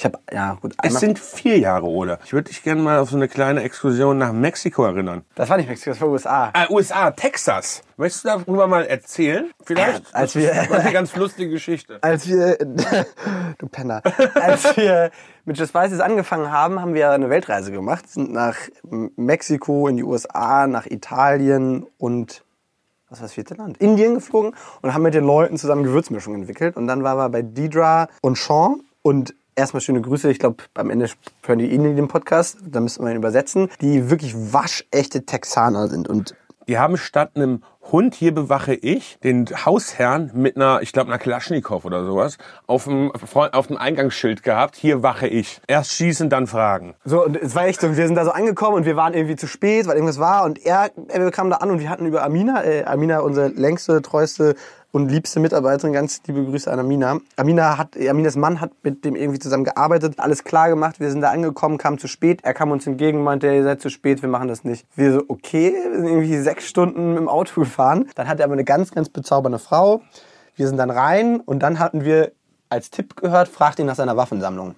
Ich 0.00 0.06
habe, 0.06 0.18
ja 0.32 0.54
gut. 0.54 0.74
Es 0.82 0.94
sind 0.94 1.18
vier 1.18 1.58
Jahre, 1.58 1.84
oder? 1.84 2.20
Ich 2.24 2.32
würde 2.32 2.48
dich 2.48 2.62
gerne 2.62 2.80
mal 2.80 3.00
auf 3.00 3.10
so 3.10 3.16
eine 3.16 3.28
kleine 3.28 3.62
Exkursion 3.62 4.16
nach 4.16 4.32
Mexiko 4.32 4.82
erinnern. 4.86 5.26
Das 5.34 5.50
war 5.50 5.58
nicht 5.58 5.68
Mexiko, 5.68 5.90
das 5.90 6.00
war 6.00 6.08
USA. 6.08 6.50
Äh, 6.54 6.72
USA, 6.72 7.10
Texas. 7.10 7.82
Möchtest 7.98 8.24
du 8.24 8.28
darüber 8.28 8.66
mal 8.66 8.86
erzählen? 8.86 9.50
Vielleicht? 9.62 10.04
Ja, 10.04 10.14
als 10.14 10.34
wir, 10.36 10.54
das 10.54 10.70
war 10.70 10.78
eine 10.78 10.92
ganz 10.92 11.14
lustige 11.16 11.50
Geschichte. 11.50 11.98
Als 12.00 12.26
wir, 12.26 12.56
du 13.58 13.68
Penner, 13.68 14.00
als 14.36 14.74
wir 14.74 15.10
mit 15.44 15.58
Just 15.58 15.68
Spices 15.68 16.00
angefangen 16.00 16.50
haben, 16.50 16.80
haben 16.80 16.94
wir 16.94 17.10
eine 17.10 17.28
Weltreise 17.28 17.70
gemacht, 17.70 18.08
sind 18.08 18.32
nach 18.32 18.56
Mexiko, 19.16 19.86
in 19.86 19.98
die 19.98 20.04
USA, 20.04 20.66
nach 20.66 20.86
Italien 20.86 21.86
und 21.98 22.42
was 23.10 23.18
war 23.18 23.26
das 23.26 23.34
vierte 23.34 23.52
Land? 23.52 23.76
Indien 23.76 24.14
geflogen 24.14 24.54
und 24.80 24.94
haben 24.94 25.02
mit 25.02 25.12
den 25.12 25.24
Leuten 25.24 25.58
zusammen 25.58 25.82
Gewürzmischungen 25.82 26.40
entwickelt. 26.40 26.76
Und 26.78 26.86
dann 26.86 27.02
waren 27.02 27.18
wir 27.18 27.28
bei 27.28 27.42
Deidra 27.42 28.08
und 28.22 28.38
Sean 28.38 28.80
und 29.02 29.34
erstmal 29.54 29.80
schöne 29.80 30.00
Grüße. 30.00 30.30
Ich 30.30 30.38
glaube, 30.38 30.64
am 30.74 30.90
Ende 30.90 31.08
hören 31.44 31.58
die 31.58 31.70
Ihnen 31.70 31.96
den 31.96 32.08
Podcast, 32.08 32.58
da 32.64 32.80
müssen 32.80 33.04
wir 33.04 33.10
ihn 33.10 33.16
übersetzen, 33.16 33.68
die 33.80 34.10
wirklich 34.10 34.34
waschechte 34.34 35.24
Texaner 35.24 35.88
sind 35.88 36.08
und 36.08 36.34
Die 36.68 36.78
haben 36.78 36.96
statt 36.96 37.32
einem 37.34 37.62
Hund, 37.90 38.14
hier 38.14 38.32
bewache 38.32 38.74
ich, 38.74 39.18
den 39.24 39.46
Hausherrn 39.46 40.30
mit 40.34 40.54
einer, 40.54 40.82
ich 40.82 40.92
glaube, 40.92 41.08
einer 41.10 41.18
Kalaschnikow 41.18 41.84
oder 41.84 42.04
sowas, 42.04 42.38
auf 42.66 42.84
dem, 42.84 43.10
auf 43.34 43.66
dem 43.66 43.76
Eingangsschild 43.76 44.42
gehabt, 44.42 44.76
hier 44.76 45.02
wache 45.02 45.26
ich. 45.26 45.60
Erst 45.66 45.92
schießen, 45.94 46.30
dann 46.30 46.46
fragen. 46.46 46.94
So, 47.04 47.24
und 47.24 47.36
es 47.36 47.54
war 47.56 47.66
echt 47.66 47.80
so, 47.80 47.96
wir 47.96 48.06
sind 48.06 48.14
da 48.14 48.24
so 48.24 48.30
angekommen 48.30 48.76
und 48.76 48.84
wir 48.84 48.94
waren 48.94 49.14
irgendwie 49.14 49.36
zu 49.36 49.48
spät, 49.48 49.86
weil 49.86 49.94
irgendwas 49.94 50.20
war 50.20 50.44
und 50.44 50.64
er, 50.64 50.90
er 51.08 51.30
kam 51.32 51.50
da 51.50 51.56
an 51.56 51.70
und 51.70 51.80
wir 51.80 51.90
hatten 51.90 52.06
über 52.06 52.22
Amina, 52.22 52.62
äh, 52.62 52.84
Amina, 52.84 53.20
unsere 53.20 53.48
längste, 53.48 54.02
treueste 54.02 54.54
und 54.92 55.10
liebste 55.10 55.40
Mitarbeiterin, 55.40 55.92
ganz 55.92 56.20
liebe 56.26 56.44
Grüße 56.44 56.70
an 56.70 56.78
Amina. 56.78 57.20
Amina 57.36 57.78
hat, 57.78 57.96
Aminas 57.96 58.36
Mann 58.36 58.60
hat 58.60 58.72
mit 58.82 59.04
dem 59.04 59.16
irgendwie 59.16 59.38
zusammen 59.38 59.64
gearbeitet, 59.64 60.18
alles 60.18 60.44
klar 60.44 60.68
gemacht, 60.68 61.00
wir 61.00 61.10
sind 61.10 61.20
da 61.20 61.30
angekommen, 61.30 61.78
kamen 61.78 61.98
zu 61.98 62.08
spät, 62.08 62.40
er 62.42 62.54
kam 62.54 62.70
uns 62.70 62.86
entgegen, 62.86 63.22
meinte, 63.22 63.52
ihr 63.52 63.62
seid 63.62 63.80
zu 63.80 63.90
spät, 63.90 64.22
wir 64.22 64.28
machen 64.28 64.48
das 64.48 64.64
nicht. 64.64 64.86
Wir 64.96 65.12
so, 65.12 65.22
okay, 65.28 65.72
wir 65.72 65.96
sind 65.96 66.08
irgendwie 66.08 66.38
sechs 66.38 66.68
Stunden 66.68 67.16
im 67.16 67.28
Auto 67.28 67.60
gefahren, 67.60 68.08
dann 68.14 68.28
hatte 68.28 68.42
er 68.42 68.46
aber 68.46 68.54
eine 68.54 68.64
ganz, 68.64 68.90
ganz 68.90 69.08
bezaubernde 69.08 69.58
Frau, 69.58 70.02
wir 70.56 70.66
sind 70.66 70.76
dann 70.76 70.90
rein 70.90 71.40
und 71.40 71.60
dann 71.60 71.78
hatten 71.78 72.04
wir 72.04 72.32
als 72.68 72.90
Tipp 72.90 73.16
gehört, 73.16 73.48
fragt 73.48 73.78
ihn 73.78 73.86
nach 73.86 73.96
seiner 73.96 74.16
Waffensammlung. 74.16 74.76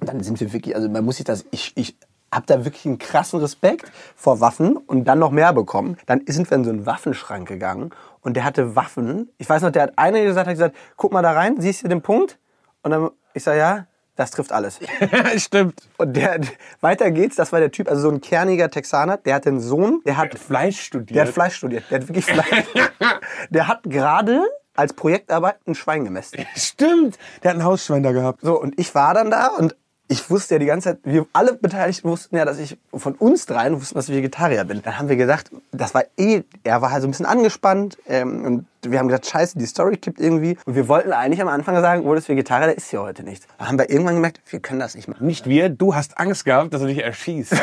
Und 0.00 0.08
dann 0.08 0.20
sind 0.22 0.40
wir 0.40 0.52
wirklich, 0.52 0.74
also 0.74 0.88
man 0.88 1.04
muss 1.04 1.16
sich 1.16 1.24
das, 1.24 1.44
ich, 1.50 1.72
ich 1.76 1.96
habe 2.32 2.46
da 2.46 2.64
wirklich 2.64 2.84
einen 2.86 2.98
krassen 2.98 3.38
Respekt 3.40 3.90
vor 4.16 4.40
Waffen 4.40 4.76
und 4.76 5.04
dann 5.04 5.20
noch 5.20 5.30
mehr 5.30 5.52
bekommen. 5.52 5.96
Dann 6.06 6.22
sind 6.26 6.50
wir 6.50 6.56
in 6.56 6.64
so 6.64 6.70
einen 6.70 6.84
Waffenschrank 6.84 7.46
gegangen 7.46 7.92
und 8.24 8.34
der 8.34 8.44
hatte 8.44 8.74
Waffen. 8.74 9.30
Ich 9.38 9.48
weiß 9.48 9.62
noch, 9.62 9.70
der 9.70 9.84
hat 9.84 9.98
einer 9.98 10.22
gesagt, 10.22 10.48
hat 10.48 10.54
gesagt, 10.54 10.76
guck 10.96 11.12
mal 11.12 11.22
da 11.22 11.32
rein, 11.32 11.60
siehst 11.60 11.84
du 11.84 11.88
den 11.88 12.02
Punkt? 12.02 12.38
Und 12.82 12.90
dann, 12.90 13.10
ich 13.34 13.44
sag 13.44 13.56
ja, 13.56 13.86
das 14.16 14.30
trifft 14.30 14.52
alles. 14.52 14.80
Stimmt. 15.36 15.88
Und 15.98 16.16
der, 16.16 16.40
weiter 16.80 17.10
geht's, 17.10 17.36
das 17.36 17.52
war 17.52 17.60
der 17.60 17.70
Typ, 17.70 17.88
also 17.88 18.02
so 18.02 18.10
ein 18.10 18.20
kerniger 18.20 18.70
Texaner, 18.70 19.18
der 19.18 19.34
hat 19.34 19.46
einen 19.46 19.60
Sohn, 19.60 20.00
der 20.06 20.16
hat, 20.16 20.38
Fleisch 20.38 20.80
studiert. 20.80 21.16
der 21.16 21.26
hat 21.26 21.34
Fleisch 21.34 21.56
studiert, 21.56 21.84
der 21.90 22.00
hat 22.00 22.08
wirklich 22.08 22.24
Fleisch. 22.24 22.64
der 23.50 23.68
hat 23.68 23.82
gerade 23.84 24.42
als 24.74 24.92
Projektarbeit 24.92 25.56
ein 25.66 25.74
Schwein 25.74 26.04
gemessen. 26.04 26.46
Stimmt. 26.56 27.18
Der 27.42 27.50
hat 27.50 27.58
ein 27.58 27.64
Hausschwein 27.64 28.02
da 28.02 28.12
gehabt. 28.12 28.40
So, 28.42 28.60
und 28.60 28.78
ich 28.78 28.94
war 28.94 29.14
dann 29.14 29.30
da 29.30 29.48
und 29.48 29.76
ich 30.06 30.28
wusste 30.30 30.56
ja 30.56 30.58
die 30.58 30.66
ganze 30.66 30.90
Zeit, 30.90 30.98
wir 31.04 31.26
alle 31.32 31.54
Beteiligten 31.54 32.08
wussten 32.08 32.36
ja, 32.36 32.44
dass 32.44 32.58
ich 32.58 32.76
von 32.92 33.14
uns 33.14 33.46
dreien 33.46 33.80
wussten, 33.80 33.94
dass 33.94 34.08
ich 34.08 34.14
Vegetarier 34.14 34.64
bin. 34.64 34.82
Dann 34.82 34.98
haben 34.98 35.08
wir 35.08 35.16
gedacht, 35.16 35.50
das 35.72 35.94
war 35.94 36.04
eh, 36.18 36.42
er 36.62 36.82
war 36.82 36.90
halt 36.90 37.02
so 37.02 37.08
ein 37.08 37.10
bisschen 37.10 37.26
angespannt 37.26 37.96
ähm, 38.06 38.44
und 38.44 38.66
wir 38.82 38.98
haben 38.98 39.08
gesagt, 39.08 39.26
scheiße, 39.26 39.58
die 39.58 39.64
Story 39.64 39.96
kippt 39.96 40.20
irgendwie. 40.20 40.58
Und 40.66 40.74
wir 40.74 40.88
wollten 40.88 41.12
eigentlich 41.12 41.40
am 41.40 41.48
Anfang 41.48 41.80
sagen, 41.80 42.04
oh, 42.04 42.14
das 42.14 42.28
Vegetarier, 42.28 42.66
der 42.66 42.76
ist 42.76 42.92
ja 42.92 43.00
heute 43.00 43.22
nicht. 43.22 43.46
Dann 43.58 43.68
haben 43.68 43.78
wir 43.78 43.88
irgendwann 43.88 44.16
gemerkt, 44.16 44.40
wir 44.50 44.60
können 44.60 44.80
das 44.80 44.94
nicht 44.94 45.08
machen. 45.08 45.26
Nicht 45.26 45.48
wir, 45.48 45.70
du 45.70 45.94
hast 45.94 46.18
Angst 46.18 46.44
gehabt, 46.44 46.74
dass 46.74 46.82
er 46.82 46.88
dich 46.88 47.02
erschießt. 47.02 47.54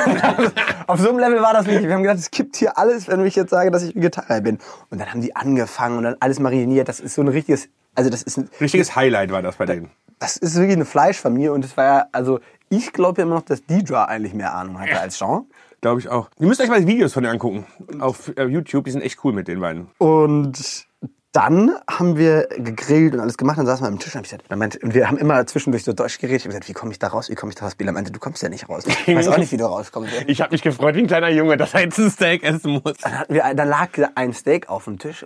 Auf 0.87 0.99
so 0.99 1.09
einem 1.09 1.19
Level 1.19 1.41
war 1.41 1.53
das 1.53 1.67
nicht. 1.67 1.83
Wir 1.83 1.93
haben 1.93 2.01
gedacht, 2.01 2.17
es 2.17 2.31
kippt 2.31 2.55
hier 2.55 2.77
alles, 2.77 3.07
wenn 3.07 3.23
ich 3.25 3.35
jetzt 3.35 3.51
sage, 3.51 3.69
dass 3.69 3.83
ich 3.83 3.95
Vegetarier 3.95 4.41
bin. 4.41 4.57
Und 4.89 4.99
dann 4.99 5.11
haben 5.11 5.21
die 5.21 5.35
angefangen 5.35 5.97
und 5.97 6.03
dann 6.05 6.15
alles 6.19 6.39
mariniert. 6.39 6.89
Das 6.89 6.99
ist 6.99 7.13
so 7.13 7.21
ein 7.21 7.27
richtiges, 7.27 7.69
also 7.95 8.09
das 8.09 8.23
ist 8.23 8.37
ein, 8.37 8.49
Richtiges 8.59 8.95
Highlight 8.95 9.31
war 9.31 9.41
das 9.41 9.57
bei 9.57 9.65
denen. 9.65 9.91
das 10.19 10.37
ist 10.37 10.55
wirklich 10.55 10.75
eine 10.75 10.85
Fleischfamilie 10.85 11.51
und 11.51 11.65
es 11.65 11.75
war 11.77 11.85
ja, 11.85 12.05
also 12.11 12.39
ich 12.69 12.93
glaube 12.93 13.21
ja 13.21 13.27
immer 13.27 13.35
noch, 13.35 13.45
dass 13.45 13.65
Deidra 13.65 14.05
eigentlich 14.05 14.33
mehr 14.33 14.53
Ahnung 14.53 14.79
hatte 14.79 14.99
als 14.99 15.17
Jean. 15.17 15.45
Glaube 15.81 15.99
ich 15.99 16.09
auch. 16.09 16.29
Ihr 16.39 16.47
müsst 16.47 16.61
euch 16.61 16.69
mal 16.69 16.79
die 16.79 16.87
Videos 16.87 17.13
von 17.13 17.23
denen 17.23 17.33
angucken. 17.33 17.65
Auf 17.99 18.31
äh, 18.37 18.45
YouTube, 18.45 18.85
die 18.85 18.91
sind 18.91 19.01
echt 19.01 19.23
cool 19.23 19.33
mit 19.33 19.47
den 19.47 19.59
beiden. 19.59 19.89
Und 19.97 20.85
dann 21.31 21.71
haben 21.89 22.17
wir 22.17 22.47
gegrillt 22.55 23.13
und 23.13 23.19
alles 23.19 23.37
gemacht. 23.37 23.57
Dann 23.57 23.65
saßen 23.65 23.83
wir 23.83 23.87
am 23.87 23.97
Tisch 23.97 24.13
und 24.13 24.19
hab 24.19 24.25
ich 24.25 24.31
gesagt, 24.31 24.55
meinte, 24.55 24.79
wir 24.83 25.07
haben 25.07 25.17
immer 25.17 25.45
zwischendurch 25.47 25.83
so 25.83 25.93
Deutsch 25.93 26.19
geredet. 26.19 26.41
Ich 26.41 26.43
habe 26.43 26.49
gesagt, 26.49 26.69
wie 26.69 26.73
komme 26.73 26.91
ich 26.91 26.99
da 26.99 27.07
raus? 27.07 27.29
Wie 27.29 27.35
komme 27.35 27.51
ich 27.51 27.55
da 27.55 27.65
raus? 27.65 27.75
Bela 27.75 27.91
meinte, 27.91 28.11
du 28.11 28.19
kommst 28.19 28.43
ja 28.43 28.49
nicht 28.49 28.69
raus. 28.69 28.83
Ich 29.07 29.15
weiß 29.15 29.27
auch 29.29 29.37
nicht, 29.37 29.51
wie 29.51 29.57
du 29.57 29.65
rauskommst. 29.65 30.11
Ich 30.27 30.41
habe 30.41 30.51
mich 30.51 30.61
gefreut 30.61 30.95
wie 30.95 30.99
ein 30.99 31.07
kleiner 31.07 31.29
Junge, 31.29 31.57
dass 31.57 31.73
er 31.73 31.81
jetzt 31.81 31.97
ein 31.97 32.11
Steak 32.11 32.43
essen 32.43 32.81
muss. 32.83 32.97
Dann, 33.01 33.17
hatten 33.17 33.33
wir, 33.33 33.53
dann 33.53 33.67
lag 33.67 33.89
ein 34.15 34.33
Steak 34.33 34.69
auf 34.69 34.83
dem 34.85 34.99
Tisch. 34.99 35.25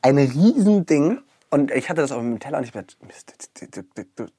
Ein 0.00 0.16
Riesending. 0.16 1.18
Und 1.52 1.70
ich 1.70 1.90
hatte 1.90 2.00
das 2.00 2.12
auf 2.12 2.20
dem 2.20 2.40
Teller 2.40 2.56
und 2.58 2.64
ich 2.64 2.72
Mist, 2.74 3.34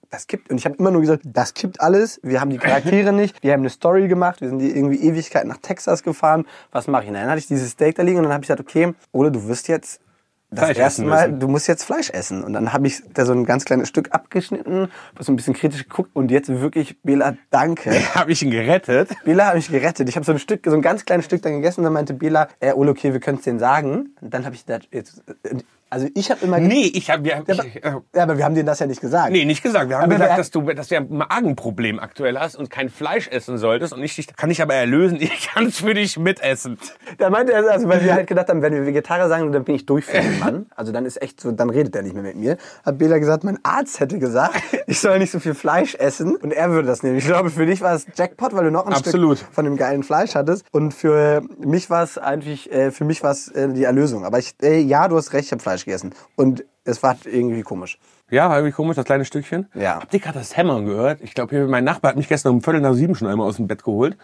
das- 0.09 0.25
kippt. 0.25 0.49
Und 0.49 0.57
ich 0.57 0.65
habe 0.65 0.75
immer 0.77 0.89
nur 0.89 0.99
gesagt, 1.01 1.21
das 1.25 1.53
kippt 1.53 1.79
alles. 1.79 2.19
Wir 2.23 2.41
haben 2.41 2.49
die 2.49 2.57
Charaktere 2.57 3.13
nicht. 3.13 3.43
Wir 3.43 3.53
haben 3.53 3.59
eine 3.59 3.69
Story 3.69 4.07
gemacht. 4.07 4.41
Wir 4.41 4.49
sind 4.49 4.57
die 4.57 4.71
irgendwie 4.75 4.97
Ewigkeit 4.97 5.45
nach 5.45 5.57
Texas 5.57 6.01
gefahren. 6.01 6.47
Was 6.71 6.87
mache 6.87 7.03
ich? 7.03 7.09
Und 7.09 7.13
dann 7.13 7.29
hatte 7.29 7.37
ich 7.37 7.45
dieses 7.45 7.69
Steak 7.69 7.95
da 7.97 8.01
liegen 8.01 8.17
und 8.17 8.23
dann 8.23 8.33
habe 8.33 8.43
ich 8.43 8.47
gesagt, 8.47 8.61
okay, 8.61 8.95
Ole, 9.11 9.31
du 9.31 9.47
wirst 9.47 9.67
jetzt 9.67 10.01
das 10.49 10.65
Fleisch 10.65 10.77
erste 10.77 11.03
Mal, 11.03 11.27
müssen. 11.27 11.39
du 11.39 11.47
musst 11.49 11.67
jetzt 11.67 11.83
Fleisch 11.83 12.09
essen. 12.09 12.43
Und 12.43 12.53
dann 12.53 12.73
habe 12.73 12.87
ich 12.87 13.03
da 13.13 13.25
so 13.25 13.33
ein 13.33 13.45
ganz 13.45 13.63
kleines 13.65 13.89
Stück 13.89 14.11
abgeschnitten, 14.11 14.89
so 15.19 15.31
ein 15.31 15.35
bisschen 15.35 15.53
kritisch 15.53 15.83
geguckt 15.83 16.09
und 16.13 16.31
jetzt 16.31 16.49
wirklich, 16.49 16.99
Bela, 17.03 17.35
danke. 17.51 17.91
Habe 18.15 18.31
ich 18.31 18.41
ihn 18.41 18.49
gerettet. 18.51 19.09
Bela 19.23 19.47
hat 19.47 19.55
mich 19.55 19.69
gerettet. 19.69 20.09
Ich 20.09 20.15
habe 20.15 20.25
so 20.25 20.31
ein 20.31 20.39
Stück, 20.39 20.61
so 20.65 20.73
ein 20.73 20.81
ganz 20.81 21.05
kleines 21.05 21.25
Stück 21.25 21.41
dann 21.43 21.53
gegessen 21.53 21.81
und 21.81 21.83
dann 21.85 21.93
meinte 21.93 22.13
Bela, 22.15 22.47
äh, 22.59 22.73
Ole, 22.73 22.89
okay, 22.91 23.13
wir 23.13 23.19
können 23.19 23.37
es 23.37 23.43
denen 23.43 23.59
sagen. 23.59 24.15
Und 24.21 24.33
dann 24.33 24.45
habe 24.45 24.55
ich 24.55 24.65
gesagt, 24.65 24.89
jetzt, 24.91 25.21
äh, 25.43 25.57
also 25.93 26.07
ich 26.15 26.31
habe 26.31 26.43
immer... 26.43 26.59
Nee, 26.59 26.91
ich 26.93 27.11
habe 27.11 27.27
ja, 27.27 27.37
aber, 27.37 27.51
äh, 27.51 27.91
ja, 28.15 28.23
aber 28.23 28.37
wir 28.37 28.45
haben 28.45 28.55
denen 28.55 28.65
das 28.65 28.79
ja 28.79 28.87
nicht 28.87 28.99
gesagt. 28.99 29.31
Nee, 29.31 29.45
nicht 29.45 29.61
gesagt. 29.61 29.89
Wir 29.89 29.97
haben 29.97 30.05
Aber 30.05 30.15
gesagt, 30.15 30.39
dass 30.39 30.49
du, 30.49 30.61
dass 30.73 30.87
du 30.87 30.97
ein 30.97 31.07
Magenproblem 31.09 31.99
aktuell 31.99 32.39
hast 32.39 32.55
und 32.55 32.71
kein 32.71 32.89
Fleisch 32.89 33.27
essen 33.27 33.59
solltest. 33.59 33.93
Und 33.93 34.01
ich 34.01 34.15
dich, 34.15 34.35
kann 34.35 34.49
ich 34.49 34.61
aber 34.61 34.73
erlösen. 34.73 35.19
Ich 35.33 35.49
kann 35.49 35.65
es 35.67 35.79
für 35.79 35.93
dich 35.93 36.17
mitessen. 36.17 36.77
Da 37.17 37.29
meinte 37.29 37.53
er, 37.53 37.69
also 37.69 37.87
weil 37.87 38.03
wir 38.03 38.13
halt 38.13 38.27
gedacht 38.27 38.49
haben, 38.49 38.61
wenn 38.61 38.73
wir 38.73 38.85
Vegetarier 38.85 39.27
sagen, 39.27 39.51
dann 39.51 39.63
bin 39.63 39.75
ich 39.75 39.85
durch 39.85 40.05
für 40.05 40.19
den 40.19 40.39
Mann. 40.39 40.65
Also 40.75 40.91
dann 40.91 41.05
ist 41.05 41.21
echt 41.21 41.39
so, 41.41 41.51
dann 41.51 41.69
redet 41.69 41.95
er 41.95 42.01
nicht 42.01 42.13
mehr 42.13 42.23
mit 42.23 42.35
mir. 42.35 42.57
Hat 42.85 42.97
Bela 42.97 43.17
gesagt, 43.17 43.43
mein 43.43 43.59
Arzt 43.63 43.99
hätte 43.99 44.19
gesagt, 44.19 44.55
ich 44.87 44.99
soll 44.99 45.19
nicht 45.19 45.31
so 45.31 45.39
viel 45.39 45.53
Fleisch 45.53 45.95
essen. 45.95 46.35
Und 46.35 46.51
er 46.51 46.71
würde 46.71 46.87
das 46.87 47.03
nehmen. 47.03 47.17
Ich 47.17 47.25
glaube, 47.25 47.49
für 47.49 47.65
dich 47.65 47.81
war 47.81 47.93
es 47.93 48.05
Jackpot, 48.15 48.53
weil 48.53 48.65
du 48.65 48.71
noch 48.71 48.85
ein 48.85 48.93
Absolut. 48.93 49.39
Stück 49.39 49.53
von 49.53 49.65
dem 49.65 49.77
geilen 49.77 50.03
Fleisch 50.03 50.35
hattest. 50.35 50.65
Und 50.71 50.93
für 50.93 51.41
mich 51.57 51.89
war 51.89 52.03
es 52.03 52.17
eigentlich, 52.17 52.71
äh, 52.71 52.91
für 52.91 53.05
mich 53.05 53.23
war 53.23 53.31
es 53.31 53.49
äh, 53.49 53.69
die 53.69 53.83
Erlösung. 53.83 54.25
Aber 54.25 54.39
ich, 54.39 54.55
ja, 54.61 55.07
du 55.07 55.17
hast 55.17 55.33
recht, 55.33 55.45
ich 55.45 55.51
habe 55.51 55.61
Fleisch 55.61 55.82
gegessen. 55.85 56.13
Und 56.35 56.65
es 56.83 57.03
war 57.03 57.17
irgendwie 57.25 57.61
komisch. 57.61 57.99
Ja, 58.29 58.49
war 58.49 58.57
irgendwie 58.57 58.73
komisch, 58.73 58.95
das 58.95 59.05
kleine 59.05 59.25
Stückchen. 59.25 59.67
Ja. 59.73 59.95
Habt 60.01 60.13
ihr 60.13 60.19
gerade 60.19 60.39
das 60.39 60.57
Hämmern 60.57 60.85
gehört? 60.85 61.21
Ich 61.21 61.33
glaube, 61.33 61.67
mein 61.67 61.83
Nachbar 61.83 62.09
hat 62.09 62.17
mich 62.17 62.27
gestern 62.27 62.53
um 62.53 62.61
Viertel 62.61 62.81
nach 62.81 62.93
sieben 62.93 63.15
schon 63.15 63.27
einmal 63.27 63.47
aus 63.47 63.57
dem 63.57 63.67
Bett 63.67 63.83
geholt. 63.83 64.17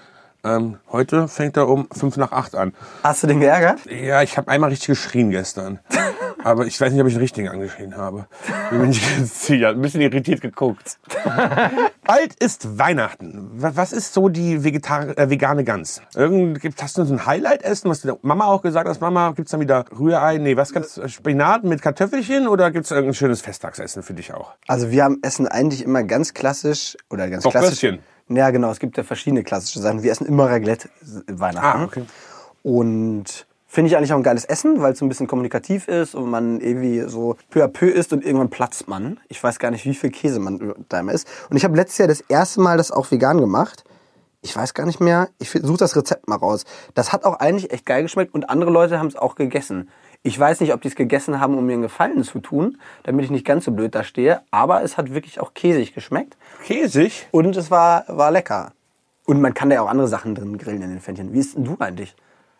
Ähm, 0.44 0.78
heute 0.92 1.28
fängt 1.28 1.58
er 1.58 1.68
um 1.68 1.88
fünf 1.92 2.16
nach 2.18 2.32
acht 2.32 2.56
an. 2.56 2.74
Hast 3.04 3.24
du 3.24 3.28
den 3.28 3.40
geärgert? 3.42 3.80
Ja, 3.92 4.22
ich 4.22 4.38
habe 4.38 4.50
einmal 4.50 4.70
richtig 4.70 4.88
geschrien 4.88 5.32
gestern. 5.32 5.80
Aber 6.44 6.66
ich 6.66 6.80
weiß 6.80 6.94
nicht, 6.94 7.02
ob 7.02 7.08
ich 7.08 7.14
den 7.16 7.20
richtigen 7.22 7.50
angeschrien 7.50 7.98
habe. 7.98 8.26
Bin 8.70 8.88
nicht 8.88 9.04
ganz 9.18 9.46
sicher. 9.46 9.70
Ein 9.70 9.82
bisschen 9.82 10.00
irritiert 10.00 10.40
geguckt. 10.40 10.98
Bald 12.06 12.36
ist 12.42 12.78
Weihnachten. 12.80 13.50
Wa- 13.62 13.74
Was 13.76 13.92
ist 13.92 14.14
so 14.14 14.30
die 14.30 14.64
Vegetar 14.64 15.18
äh, 15.18 15.30
vegane 15.30 15.66
Gans? 15.66 16.02
Irgend, 16.16 16.62
gibt- 16.62 16.82
hast 16.82 16.98
du 16.98 17.04
so 17.04 17.14
ein 17.14 17.26
Highlight-Essen, 17.26 17.90
was 17.90 18.02
die 18.02 18.12
Mama 18.22 18.46
auch 18.46 18.62
gesagt 18.62 18.88
hat? 18.88 19.02
Mama, 19.02 19.34
gibt's 19.36 19.52
dann 19.52 19.60
wieder 19.60 19.84
Rührei? 19.98 20.38
Nee, 20.38 20.56
was 20.56 20.72
gibt's? 20.72 21.00
Spinat 21.12 21.66
mit 21.66 21.82
Kartoffelchen 21.82 22.48
oder 22.48 22.72
gibt's 22.72 22.92
irgendein 22.92 23.16
schönes 23.16 23.42
Festtagsessen 23.42 24.02
für 24.02 24.14
dich 24.14 24.34
auch? 24.34 24.54
Also 24.68 24.92
wir 24.92 25.04
haben 25.04 25.20
essen 25.22 25.46
eigentlich 25.48 25.84
immer 25.84 26.04
ganz 26.04 26.34
klassisch 26.34 26.96
oder 27.10 27.30
ganz 27.30 27.44
klassisch. 27.44 28.00
Ja, 28.30 28.52
genau. 28.52 28.70
Es 28.70 28.80
gibt 28.80 28.98
ja 28.98 29.04
verschiedene 29.04 29.44
klassische 29.44 29.80
Sachen. 29.80 30.04
Wir 30.04 30.12
essen 30.12 30.28
immer 30.28 30.50
Raclette 30.50 30.90
Weihnachten. 31.28 31.82
Ah, 31.82 31.84
okay. 31.84 32.04
Und 32.64 33.48
finde 33.68 33.90
ich 33.90 33.98
eigentlich 33.98 34.14
auch 34.14 34.18
ein 34.18 34.24
geiles 34.24 34.46
Essen, 34.46 34.82
weil 34.82 34.94
es 34.94 35.00
so 35.00 35.06
ein 35.06 35.10
bisschen 35.10 35.28
kommunikativ 35.28 35.88
ist 35.88 36.16
und 36.16 36.30
man 36.30 36.60
irgendwie 36.60 37.02
so 37.08 37.38
peu 37.50 37.64
à 37.64 37.68
peu 37.68 37.88
isst 37.88 38.14
und 38.14 38.26
irgendwann 38.26 38.50
platzt 38.50 38.88
man. 38.88 39.20
Ich 39.28 39.44
weiß 39.44 39.60
gar 39.60 39.72
nicht, 39.72 39.86
wie 39.86 39.94
viel 39.94 40.12
Käse 40.12 40.40
man 40.40 40.74
da 40.90 41.00
immer 41.00 41.14
isst. 41.14 41.28
Und 41.50 41.58
ich 41.58 41.64
habe 41.64 41.76
letztes 41.76 41.98
Jahr 41.98 42.08
das 42.08 42.22
erste 42.22 42.62
Mal 42.62 42.78
das 42.78 42.92
auch 42.92 43.10
vegan 43.12 43.40
gemacht. 43.40 43.84
Ich 44.42 44.56
weiß 44.56 44.74
gar 44.74 44.86
nicht 44.86 45.00
mehr. 45.00 45.30
Ich 45.38 45.52
suche 45.52 45.78
das 45.78 45.96
Rezept 45.96 46.28
mal 46.28 46.38
raus. 46.38 46.66
Das 46.94 47.12
hat 47.12 47.26
auch 47.26 47.40
eigentlich 47.40 47.72
echt 47.72 47.86
geil 47.86 48.04
geschmeckt 48.04 48.34
und 48.34 48.50
andere 48.50 48.72
Leute 48.72 48.98
haben 48.98 49.08
es 49.08 49.16
auch 49.16 49.36
gegessen. 49.36 49.90
Ich 50.22 50.38
weiß 50.38 50.60
nicht, 50.60 50.74
ob 50.74 50.82
die 50.82 50.90
es 50.90 50.96
gegessen 50.96 51.40
haben, 51.40 51.58
um 51.58 51.66
mir 51.66 51.74
einen 51.74 51.82
Gefallen 51.82 52.24
zu 52.24 52.40
tun, 52.40 52.78
damit 53.04 53.24
ich 53.24 53.32
nicht 53.32 53.46
ganz 53.46 53.64
so 53.64 53.72
blöd 53.72 53.96
da 53.96 54.04
stehe. 54.04 54.42
Aber 54.52 54.84
es 54.84 54.98
hat 54.98 55.14
wirklich 55.14 55.40
auch 55.40 55.54
käsig 55.54 55.94
geschmeckt. 55.94 56.36
Käsig? 56.66 57.28
Und 57.32 57.56
es 57.56 57.72
war, 57.72 58.04
war 58.08 58.30
lecker. 58.30 58.74
Und 59.26 59.40
man 59.40 59.54
kann 59.54 59.70
da 59.70 59.76
ja 59.76 59.82
auch 59.82 59.88
andere 59.88 60.08
Sachen 60.08 60.36
drin 60.36 60.58
grillen 60.58 60.82
in 60.82 60.90
den 60.90 61.00
Pfännchen. 61.00 61.32
Wie 61.34 61.40
ist 61.40 61.56
denn 61.56 61.64
du 61.64 61.78
eigentlich? 61.80 62.16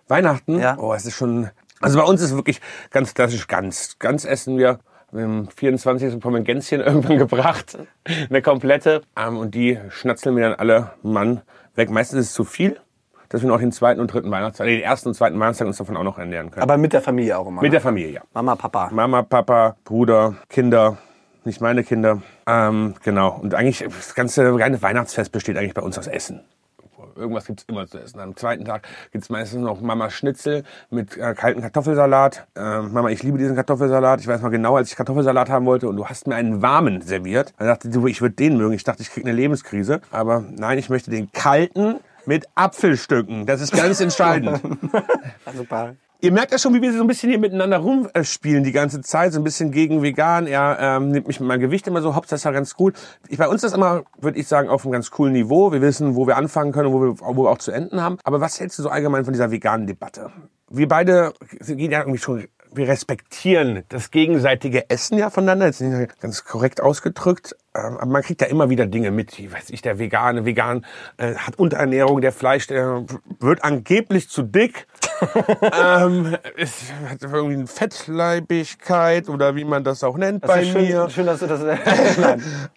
Weihnachten? 0.08 0.60
Ja. 0.60 0.78
Oh, 0.78 0.94
es 0.94 1.06
ist 1.06 1.16
schon. 1.16 1.50
Also 1.82 2.00
bei 2.00 2.06
uns 2.06 2.22
ist 2.22 2.36
wirklich 2.36 2.62
ganz 2.92 3.14
klassisch 3.14 3.48
Gans. 3.48 3.98
Gans 4.00 4.24
essen 4.24 4.58
wir. 4.58 4.80
Am 5.12 5.50
24. 5.50 6.14
bekommen 6.14 6.36
wir 6.36 6.42
ein 6.42 6.46
Gänschen 6.46 6.80
irgendwann 6.86 7.18
gebracht. 7.18 7.78
Eine 8.30 8.42
komplette. 8.42 9.02
Ähm, 9.18 9.38
und 9.38 9.54
die 9.54 9.80
schnatzeln 9.90 10.36
wir 10.36 10.50
dann 10.50 10.60
alle 10.60 10.92
Mann 11.02 11.42
weg. 11.76 11.90
Meistens 11.90 12.20
ist 12.20 12.28
es 12.28 12.34
zu 12.34 12.44
viel, 12.46 12.80
dass 13.30 13.42
wir 13.42 13.48
noch 13.48 13.60
den 13.60 13.72
zweiten 13.72 14.02
und 14.02 14.12
dritten 14.12 14.30
Weihnachtstag, 14.32 14.68
nee, 14.68 14.78
den 14.78 14.84
ersten 14.84 15.10
und 15.10 15.14
zweiten 15.14 15.40
Weihnachtstag 15.40 15.68
uns 15.68 15.78
davon 15.78 15.96
auch 15.98 16.04
noch 16.04 16.18
ernähren 16.18 16.52
können. 16.52 16.64
Aber 16.64 16.78
mit 16.78 16.94
der 16.94 17.02
Familie 17.02 17.38
auch 17.38 17.48
immer. 17.48 17.62
Mit 17.62 17.70
ne? 17.70 17.76
der 17.76 17.82
Familie, 17.82 18.14
ja. 18.14 18.22
Mama, 18.34 18.56
Papa. 18.56 18.90
Mama, 18.92 19.22
Papa, 19.22 19.76
Bruder, 19.84 20.36
Kinder. 20.50 20.98
Nicht 21.46 21.62
meine 21.62 21.84
Kinder. 21.84 22.22
Ähm, 22.46 22.96
genau. 23.04 23.40
Und 23.42 23.54
eigentlich, 23.54 23.86
das 23.88 24.14
ganze 24.14 24.60
reine 24.60 24.82
Weihnachtsfest 24.82 25.32
besteht 25.32 25.58
eigentlich 25.58 25.74
bei 25.74 25.82
uns 25.82 25.98
aus 25.98 26.08
Essen. 26.08 26.42
Irgendwas 27.16 27.46
gibt's 27.46 27.66
immer 27.68 27.88
zu 27.88 28.00
essen. 28.00 28.20
Am 28.20 28.36
zweiten 28.36 28.66
Tag 28.66 28.88
gibt's 29.12 29.30
meistens 29.30 29.62
noch 29.62 29.82
Mama 29.82 30.10
Schnitzel 30.10 30.64
mit 30.90 31.18
äh, 31.18 31.34
kalten 31.34 31.62
Kartoffelsalat. 31.62 32.48
Äh, 32.56 32.82
Mama, 32.82 33.10
ich 33.10 33.24
liebe 33.24 33.38
diesen 33.38 33.56
Kartoffelsalat. 33.56 34.22
Ich 34.22 34.28
weiß 34.28 34.42
mal 34.42 34.50
genau, 34.50 34.78
als 34.78 34.90
ich 34.90 34.96
Kartoffelsalat 34.96 35.50
haben 35.50 35.66
wollte 35.66 35.90
und 35.90 35.98
du 35.98 36.06
hast 36.06 36.28
mir 36.28 36.36
einen 36.36 36.62
warmen 36.62 37.02
serviert. 37.02 37.54
Dann 37.58 37.68
dachte 37.68 37.90
ich, 37.90 38.06
ich 38.06 38.22
würde 38.22 38.36
den 38.36 38.58
mögen. 38.58 38.74
Ich 38.74 38.84
dachte, 38.84 39.02
ich 39.02 39.12
krieg 39.12 39.26
eine 39.26 39.34
Lebenskrise. 39.34 40.02
Aber 40.12 40.44
nein, 40.50 40.78
ich 40.78 40.90
möchte 40.90 41.12
den 41.12 41.32
kalten 41.32 42.00
mit 42.30 42.46
Apfelstücken. 42.54 43.48
Das 43.48 43.60
ist 43.60 43.74
ganz 43.74 44.00
entscheidend. 44.00 44.62
Super. 45.58 45.96
Ihr 46.22 46.32
merkt 46.32 46.52
ja 46.52 46.60
schon, 46.60 46.76
wie 46.76 46.82
wir 46.82 46.94
so 46.94 47.02
ein 47.02 47.08
bisschen 47.08 47.30
hier 47.30 47.40
miteinander 47.40 47.78
rumspielen 47.78 48.64
die 48.64 48.72
ganze 48.72 49.02
Zeit, 49.02 49.34
so 49.34 49.40
ein 49.40 49.44
bisschen 49.44 49.72
gegen 49.72 50.04
vegan. 50.04 50.46
Er 50.46 50.78
ähm, 50.80 51.10
nimmt 51.10 51.26
mich 51.28 51.40
mit 51.40 51.48
meinem 51.48 51.62
Gewicht 51.62 51.88
immer 51.88 52.04
so, 52.04 52.16
hops, 52.16 52.28
das 52.28 52.42
ist 52.42 52.44
ja 52.44 52.52
ganz 52.52 52.76
cool. 52.78 52.94
Ich, 53.30 53.40
bei 53.40 53.48
uns 53.48 53.64
ist 53.64 53.72
das 53.72 53.74
immer, 53.74 54.04
würde 54.20 54.38
ich 54.38 54.48
sagen, 54.48 54.70
auf 54.70 54.86
einem 54.86 54.92
ganz 54.92 55.10
coolen 55.10 55.34
Niveau. 55.34 55.72
Wir 55.72 55.82
wissen, 55.82 56.16
wo 56.16 56.28
wir 56.28 56.38
anfangen 56.38 56.72
können 56.72 56.90
und 56.90 56.94
wo 56.94 57.02
wir, 57.02 57.36
wo 57.36 57.46
wir 57.46 57.50
auch 57.50 57.58
zu 57.58 57.72
enden 57.72 58.00
haben. 58.00 58.20
Aber 58.24 58.40
was 58.40 58.60
hältst 58.60 58.78
du 58.78 58.84
so 58.84 58.90
allgemein 58.90 59.26
von 59.26 59.34
dieser 59.34 59.50
veganen 59.50 59.88
Debatte? 59.88 60.30
Wir 60.70 60.88
beide 60.88 61.34
gehen 61.66 61.90
ja 61.90 62.02
irgendwie 62.02 62.20
schon 62.20 62.48
wir 62.74 62.88
respektieren 62.88 63.84
das 63.90 64.12
gegenseitige 64.12 64.90
Essen 64.90 65.18
ja 65.18 65.30
voneinander, 65.30 65.66
jetzt 65.66 65.82
nicht 65.82 66.20
ganz 66.22 66.46
korrekt 66.46 66.82
ausgedrückt, 66.82 67.56
ähm, 67.76 67.98
aber 67.98 68.06
man 68.06 68.22
kriegt 68.22 68.42
ja 68.42 68.48
immer 68.48 68.70
wieder 68.70 68.86
Dinge 68.86 69.12
mit, 69.12 69.38
wie 69.38 69.52
weiß 69.52 69.70
ich, 69.70 69.82
der 69.82 70.00
Vegane, 70.00 70.46
Vegan 70.46 70.86
äh, 71.18 71.36
hat 71.36 71.58
Unterernährung, 71.58 72.22
der 72.22 72.32
Fleisch, 72.32 72.68
der 72.68 73.06
wird 73.40 73.64
angeblich 73.64 74.30
zu 74.30 74.44
dick, 74.44 74.88
ähm, 75.84 76.38
ist, 76.56 76.94
hat 77.10 77.22
irgendwie 77.22 77.56
eine 77.56 77.68
Fettleibigkeit 77.68 79.30
oder 79.30 79.56
wie 79.56 79.66
man 79.66 79.84
das 79.84 80.04
auch 80.04 80.18
nennt 80.18 80.44
Das 80.44 80.52
bei 80.52 80.66
schön, 80.66 80.88
mir. 80.88 81.10
schön, 81.10 81.26
dass 81.26 81.40
du 81.40 81.48
das. 81.48 81.62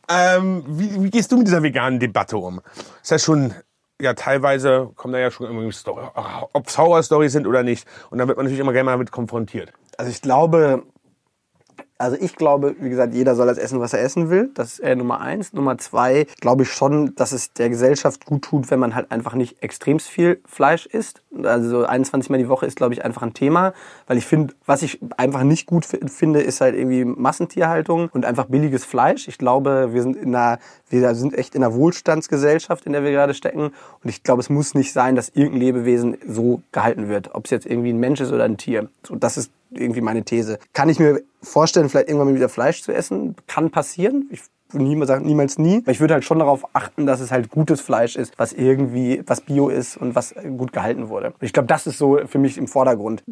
Ähm, 0.09 0.65
wie, 0.67 1.03
wie 1.05 1.11
gehst 1.11 1.33
du 1.33 1.39
mit 1.39 1.47
dieser 1.47 1.63
veganen 1.63 1.99
Debatte 1.99 2.37
um? 2.37 2.61
Ist 3.03 3.13
das 3.13 3.23
schon, 3.23 3.55
ja, 4.01 4.15
teilweise 4.15 4.91
kommen 4.97 5.15
da 5.15 5.21
ja 5.21 5.31
schon 5.31 5.47
irgendwie 5.47 5.73
Story, 5.73 6.05
ob 6.53 6.67
es 6.67 6.77
Horror-Stories 6.77 7.33
sind 7.33 7.47
oder 7.47 7.63
nicht. 7.63 7.87
Und 8.11 8.19
da 8.19 8.27
wird 8.27 8.37
man 8.37 8.45
natürlich 8.45 8.61
immer 8.61 8.73
gerne 8.73 8.91
mal 8.91 8.99
mit 8.99 9.11
konfrontiert. 9.11 9.73
Also 9.99 10.11
ich 10.11 10.23
glaube, 10.23 10.85
also 11.99 12.17
ich 12.21 12.35
glaube, 12.35 12.75
wie 12.81 12.89
gesagt, 12.91 13.15
jeder 13.15 13.37
soll 13.37 13.47
das 13.47 13.59
essen, 13.59 13.79
was 13.79 13.93
er 13.93 14.03
essen 14.03 14.29
will. 14.29 14.51
Das 14.55 14.73
ist 14.73 14.81
äh, 14.81 14.97
Nummer 14.97 15.21
eins. 15.21 15.53
Nummer 15.53 15.79
zwei, 15.79 16.27
glaube 16.41 16.65
ich 16.65 16.73
schon, 16.73 17.15
dass 17.15 17.31
es 17.31 17.53
der 17.53 17.69
Gesellschaft 17.69 18.27
gut 18.27 18.43
tut, 18.43 18.73
wenn 18.73 18.81
man 18.81 18.97
halt 18.97 19.13
einfach 19.13 19.35
nicht 19.35 19.63
extremst 19.63 20.09
viel 20.09 20.41
Fleisch 20.45 20.87
isst. 20.87 21.23
Also 21.45 21.85
21 21.87 22.29
Mal 22.29 22.39
die 22.39 22.49
Woche 22.49 22.67
ist, 22.67 22.77
glaube 22.77 22.93
ich, 22.95 23.05
einfach 23.05 23.23
ein 23.23 23.35
Thema. 23.35 23.73
Weil 24.09 24.19
ich 24.19 24.27
finde, 24.27 24.53
was 24.67 24.83
ich 24.83 24.99
einfach 25.17 25.45
nicht 25.45 25.67
gut 25.67 25.85
fi- 25.87 26.01
finde, 26.09 26.41
ist 26.41 26.61
halt 26.61 26.75
irgendwie 26.75 27.05
Massentierhaltung 27.05 28.09
und 28.13 28.25
einfach 28.25 28.47
billiges 28.47 28.85
Fleisch. 28.85 29.29
Ich 29.29 29.39
glaube, 29.39 29.91
wir 29.93 30.03
sind 30.03 30.17
in 30.17 30.35
einer, 30.35 30.59
wir 30.91 31.15
sind 31.15 31.35
echt 31.39 31.55
in 31.55 31.63
einer 31.63 31.73
Wohlstandsgesellschaft, 31.75 32.85
in 32.85 32.95
der 32.95 33.05
wir 33.05 33.13
gerade 33.13 33.35
stecken. 33.35 33.67
Und 34.03 34.11
ich 34.11 34.25
glaube, 34.25 34.41
es 34.41 34.51
muss 34.51 34.75
nicht 34.75 34.93
sein, 34.93 35.15
dass 35.15 35.29
irgendein 35.29 35.61
Lebewesen 35.61 36.17
so 36.27 36.63
gehalten 36.73 37.09
wird. 37.09 37.33
Ob 37.33 37.45
es 37.45 37.53
jetzt 37.53 37.67
irgendwie 37.67 37.93
ein 37.93 38.01
Mensch 38.01 38.21
ist 38.21 38.33
oder 38.33 38.43
ein 38.45 38.57
Tier. 38.57 38.89
So, 39.07 39.15
das 39.15 39.37
ist 39.37 39.53
irgendwie 39.79 40.01
meine 40.01 40.25
These. 40.25 40.59
Kann 40.73 40.89
ich 40.89 40.99
mir 40.99 41.21
vorstellen, 41.43 41.89
vielleicht 41.89 42.09
irgendwann 42.09 42.29
mal 42.29 42.35
wieder 42.35 42.49
Fleisch 42.49 42.83
zu 42.83 42.93
essen? 42.93 43.37
Kann 43.47 43.71
passieren. 43.71 44.29
Ich 44.31 44.43
niemals 44.75 45.09
sagen, 45.09 45.27
niemals 45.27 45.59
nie. 45.59 45.83
Ich 45.87 46.01
würde 46.01 46.15
halt 46.15 46.25
schon 46.25 46.39
darauf 46.39 46.65
achten, 46.75 47.07
dass 47.07 47.21
es 47.21 47.31
halt 47.31 47.51
gutes 47.51 47.81
Fleisch 47.81 48.17
ist, 48.17 48.39
was 48.39 48.53
irgendwie, 48.53 49.23
was 49.27 49.41
Bio 49.41 49.69
ist 49.69 49.97
und 49.97 50.15
was 50.15 50.35
gut 50.57 50.73
gehalten 50.73 51.09
wurde. 51.09 51.35
Ich 51.41 51.53
glaube, 51.53 51.67
das 51.67 51.87
ist 51.87 51.99
so 51.99 52.21
für 52.27 52.39
mich 52.39 52.59
im 52.59 52.69
Vordergrund. 52.69 53.23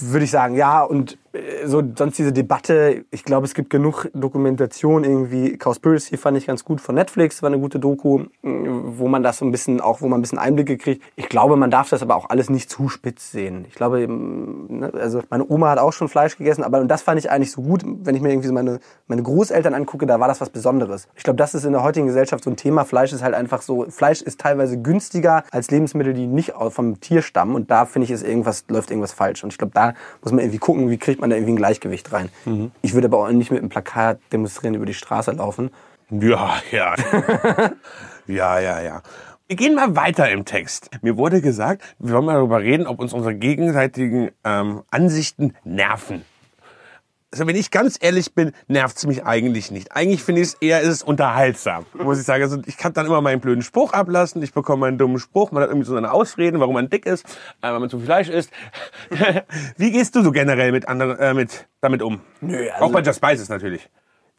Würde 0.00 0.24
ich 0.24 0.30
sagen, 0.30 0.54
ja. 0.54 0.82
Und 0.82 1.18
so 1.64 1.82
sonst 1.96 2.18
diese 2.18 2.32
Debatte, 2.32 3.04
ich 3.10 3.24
glaube, 3.24 3.46
es 3.46 3.54
gibt 3.54 3.70
genug 3.70 4.08
Dokumentation 4.14 5.04
irgendwie. 5.04 5.56
Cowspiracy 5.56 6.16
fand 6.16 6.38
ich 6.38 6.46
ganz 6.46 6.64
gut 6.64 6.80
von 6.80 6.94
Netflix, 6.94 7.42
war 7.42 7.48
eine 7.48 7.58
gute 7.58 7.78
Doku, 7.80 8.24
mh, 8.42 8.98
wo 8.98 9.08
man 9.08 9.22
das 9.22 9.38
so 9.38 9.44
ein 9.44 9.50
bisschen, 9.50 9.80
auch 9.80 10.00
wo 10.00 10.08
man 10.08 10.20
ein 10.20 10.22
bisschen 10.22 10.38
Einblicke 10.38 10.76
kriegt. 10.76 11.02
Ich 11.16 11.28
glaube, 11.28 11.56
man 11.56 11.70
darf 11.70 11.90
das 11.90 12.02
aber 12.02 12.14
auch 12.16 12.30
alles 12.30 12.50
nicht 12.50 12.70
zu 12.70 12.88
spitz 12.88 13.32
sehen. 13.32 13.64
Ich 13.68 13.74
glaube, 13.74 14.06
ne, 14.08 14.92
also 14.94 15.22
meine 15.30 15.44
Oma 15.48 15.70
hat 15.70 15.78
auch 15.78 15.92
schon 15.92 16.08
Fleisch 16.08 16.38
gegessen, 16.38 16.62
aber 16.62 16.80
und 16.80 16.88
das 16.88 17.02
fand 17.02 17.18
ich 17.18 17.30
eigentlich 17.30 17.50
so 17.50 17.62
gut, 17.62 17.82
wenn 17.84 18.14
ich 18.14 18.22
mir 18.22 18.30
irgendwie 18.30 18.48
so 18.48 18.54
meine, 18.54 18.78
meine 19.08 19.22
Großeltern 19.22 19.74
angucke, 19.74 20.06
da 20.06 20.20
war 20.20 20.28
das 20.28 20.40
was 20.40 20.50
Besonderes. 20.50 21.08
Ich 21.16 21.24
glaube, 21.24 21.36
das 21.36 21.54
ist 21.54 21.64
in 21.64 21.72
der 21.72 21.82
heutigen 21.82 22.06
Gesellschaft 22.06 22.44
so 22.44 22.50
ein 22.50 22.56
Thema. 22.56 22.84
Fleisch 22.84 23.12
ist 23.12 23.22
halt 23.22 23.34
einfach 23.34 23.62
so, 23.62 23.86
Fleisch 23.88 24.22
ist 24.22 24.40
teilweise 24.40 24.80
günstiger 24.80 25.42
als 25.50 25.70
Lebensmittel, 25.70 26.14
die 26.14 26.26
nicht 26.26 26.52
vom 26.68 27.00
Tier 27.00 27.22
stammen 27.22 27.56
und 27.56 27.70
da 27.70 27.86
finde 27.86 28.04
ich, 28.04 28.10
ist 28.12 28.24
irgendwas, 28.24 28.64
läuft 28.68 28.90
irgendwas 28.90 29.12
falsch. 29.12 29.42
Und 29.42 29.52
ich 29.52 29.58
glaube, 29.58 29.72
da 29.74 29.94
muss 30.22 30.32
man 30.32 30.40
irgendwie 30.40 30.58
gucken, 30.58 30.90
wie 30.90 30.98
kriegt 30.98 31.20
man 31.20 31.23
da 31.30 31.36
irgendwie 31.36 31.54
ein 31.54 31.56
Gleichgewicht 31.56 32.12
rein. 32.12 32.28
Ich 32.82 32.94
würde 32.94 33.06
aber 33.06 33.18
auch 33.18 33.30
nicht 33.30 33.50
mit 33.50 33.60
einem 33.60 33.68
Plakat 33.68 34.18
demonstrieren 34.32 34.74
über 34.74 34.86
die 34.86 34.94
Straße 34.94 35.32
laufen. 35.32 35.70
Ja, 36.10 36.56
ja. 36.70 36.94
ja, 38.26 38.58
ja, 38.58 38.80
ja. 38.82 39.02
Wir 39.46 39.56
gehen 39.56 39.74
mal 39.74 39.94
weiter 39.94 40.30
im 40.30 40.44
Text. 40.44 40.90
Mir 41.02 41.16
wurde 41.18 41.40
gesagt, 41.40 41.82
wir 41.98 42.14
wollen 42.14 42.24
mal 42.24 42.34
darüber 42.34 42.60
reden, 42.60 42.86
ob 42.86 42.98
uns 42.98 43.12
unsere 43.12 43.34
gegenseitigen 43.34 44.30
ähm, 44.42 44.82
Ansichten 44.90 45.54
nerven. 45.64 46.24
Also 47.34 47.48
wenn 47.48 47.56
ich 47.56 47.72
ganz 47.72 47.98
ehrlich 48.00 48.32
bin, 48.32 48.52
nervt's 48.68 49.04
mich 49.06 49.24
eigentlich 49.24 49.72
nicht. 49.72 49.90
Eigentlich 49.90 50.22
finde 50.22 50.40
ich 50.42 50.46
es 50.50 50.54
eher, 50.60 50.82
ist 50.82 50.88
es 50.88 51.02
unterhaltsam, 51.02 51.84
muss 51.94 52.20
ich 52.20 52.24
sagen. 52.24 52.44
Also 52.44 52.58
ich 52.64 52.76
kann 52.76 52.92
dann 52.92 53.06
immer 53.06 53.20
meinen 53.20 53.40
blöden 53.40 53.64
Spruch 53.64 53.92
ablassen, 53.92 54.40
ich 54.40 54.52
bekomme 54.52 54.86
einen 54.86 54.98
dummen 54.98 55.18
Spruch, 55.18 55.50
man 55.50 55.64
hat 55.64 55.70
irgendwie 55.70 55.88
so 55.88 55.94
seine 55.94 56.12
Ausreden, 56.12 56.60
warum 56.60 56.74
man 56.74 56.88
dick 56.90 57.06
ist, 57.06 57.26
äh, 57.60 57.72
weil 57.72 57.80
man 57.80 57.90
zu 57.90 57.96
viel 57.98 58.06
Fleisch 58.06 58.28
isst. 58.28 58.50
Wie 59.76 59.90
gehst 59.90 60.14
du 60.14 60.22
so 60.22 60.30
generell 60.30 60.70
mit 60.70 60.86
anderen, 60.86 61.18
äh, 61.18 61.34
mit, 61.34 61.66
damit 61.80 62.02
um? 62.02 62.20
Nö, 62.40 62.68
also- 62.70 62.84
Auch 62.84 62.92
bei 62.92 63.00
Just 63.00 63.16
Spices 63.16 63.48
natürlich. 63.48 63.90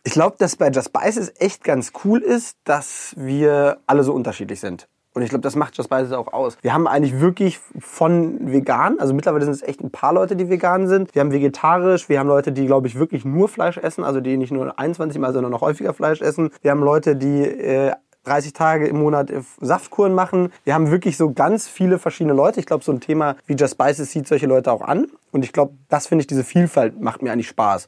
Ich 0.05 0.13
glaube, 0.13 0.37
dass 0.39 0.55
bei 0.55 0.69
Just 0.69 0.87
Spices 0.95 1.33
echt 1.37 1.65
ganz 1.65 1.91
cool 2.05 2.21
ist, 2.21 2.55
dass 2.63 3.13
wir 3.17 3.79
alle 3.87 4.03
so 4.05 4.13
unterschiedlich 4.13 4.61
sind. 4.61 4.87
Und 5.15 5.21
ich 5.21 5.29
glaube, 5.29 5.41
das 5.41 5.55
macht 5.55 5.77
Just 5.77 5.89
Spices 5.89 6.11
auch 6.11 6.33
aus. 6.33 6.57
Wir 6.61 6.73
haben 6.73 6.87
eigentlich 6.87 7.21
wirklich 7.21 7.59
von 7.79 8.51
vegan, 8.51 8.99
also 8.99 9.13
mittlerweile 9.13 9.45
sind 9.45 9.53
es 9.53 9.61
echt 9.61 9.81
ein 9.81 9.89
paar 9.89 10.13
Leute, 10.13 10.35
die 10.35 10.49
vegan 10.49 10.89
sind. 10.89 11.15
Wir 11.15 11.21
haben 11.21 11.31
vegetarisch, 11.31 12.09
wir 12.09 12.19
haben 12.19 12.27
Leute, 12.27 12.51
die, 12.51 12.65
glaube 12.65 12.87
ich, 12.87 12.99
wirklich 12.99 13.23
nur 13.23 13.47
Fleisch 13.47 13.77
essen, 13.77 14.03
also 14.03 14.19
die 14.19 14.35
nicht 14.35 14.51
nur 14.51 14.77
21 14.77 15.19
Mal, 15.19 15.31
sondern 15.31 15.53
noch 15.53 15.61
häufiger 15.61 15.93
Fleisch 15.93 16.21
essen. 16.21 16.49
Wir 16.61 16.71
haben 16.71 16.83
Leute, 16.83 17.15
die 17.15 17.43
äh, 17.43 17.93
30 18.25 18.51
Tage 18.51 18.87
im 18.87 18.99
Monat 18.99 19.31
äh, 19.31 19.41
Saftkuren 19.61 20.13
machen. 20.13 20.51
Wir 20.65 20.73
haben 20.73 20.91
wirklich 20.91 21.15
so 21.15 21.31
ganz 21.31 21.65
viele 21.69 21.97
verschiedene 21.97 22.33
Leute. 22.33 22.59
Ich 22.59 22.65
glaube, 22.65 22.83
so 22.83 22.91
ein 22.91 22.99
Thema 22.99 23.37
wie 23.45 23.53
Just 23.53 23.75
Spices 23.75 24.11
zieht 24.11 24.27
solche 24.27 24.47
Leute 24.47 24.69
auch 24.69 24.81
an. 24.81 25.07
Und 25.31 25.45
ich 25.45 25.53
glaube, 25.53 25.75
das 25.87 26.07
finde 26.07 26.23
ich, 26.23 26.27
diese 26.27 26.43
Vielfalt 26.43 26.99
macht 26.99 27.21
mir 27.21 27.31
eigentlich 27.31 27.47
Spaß. 27.47 27.87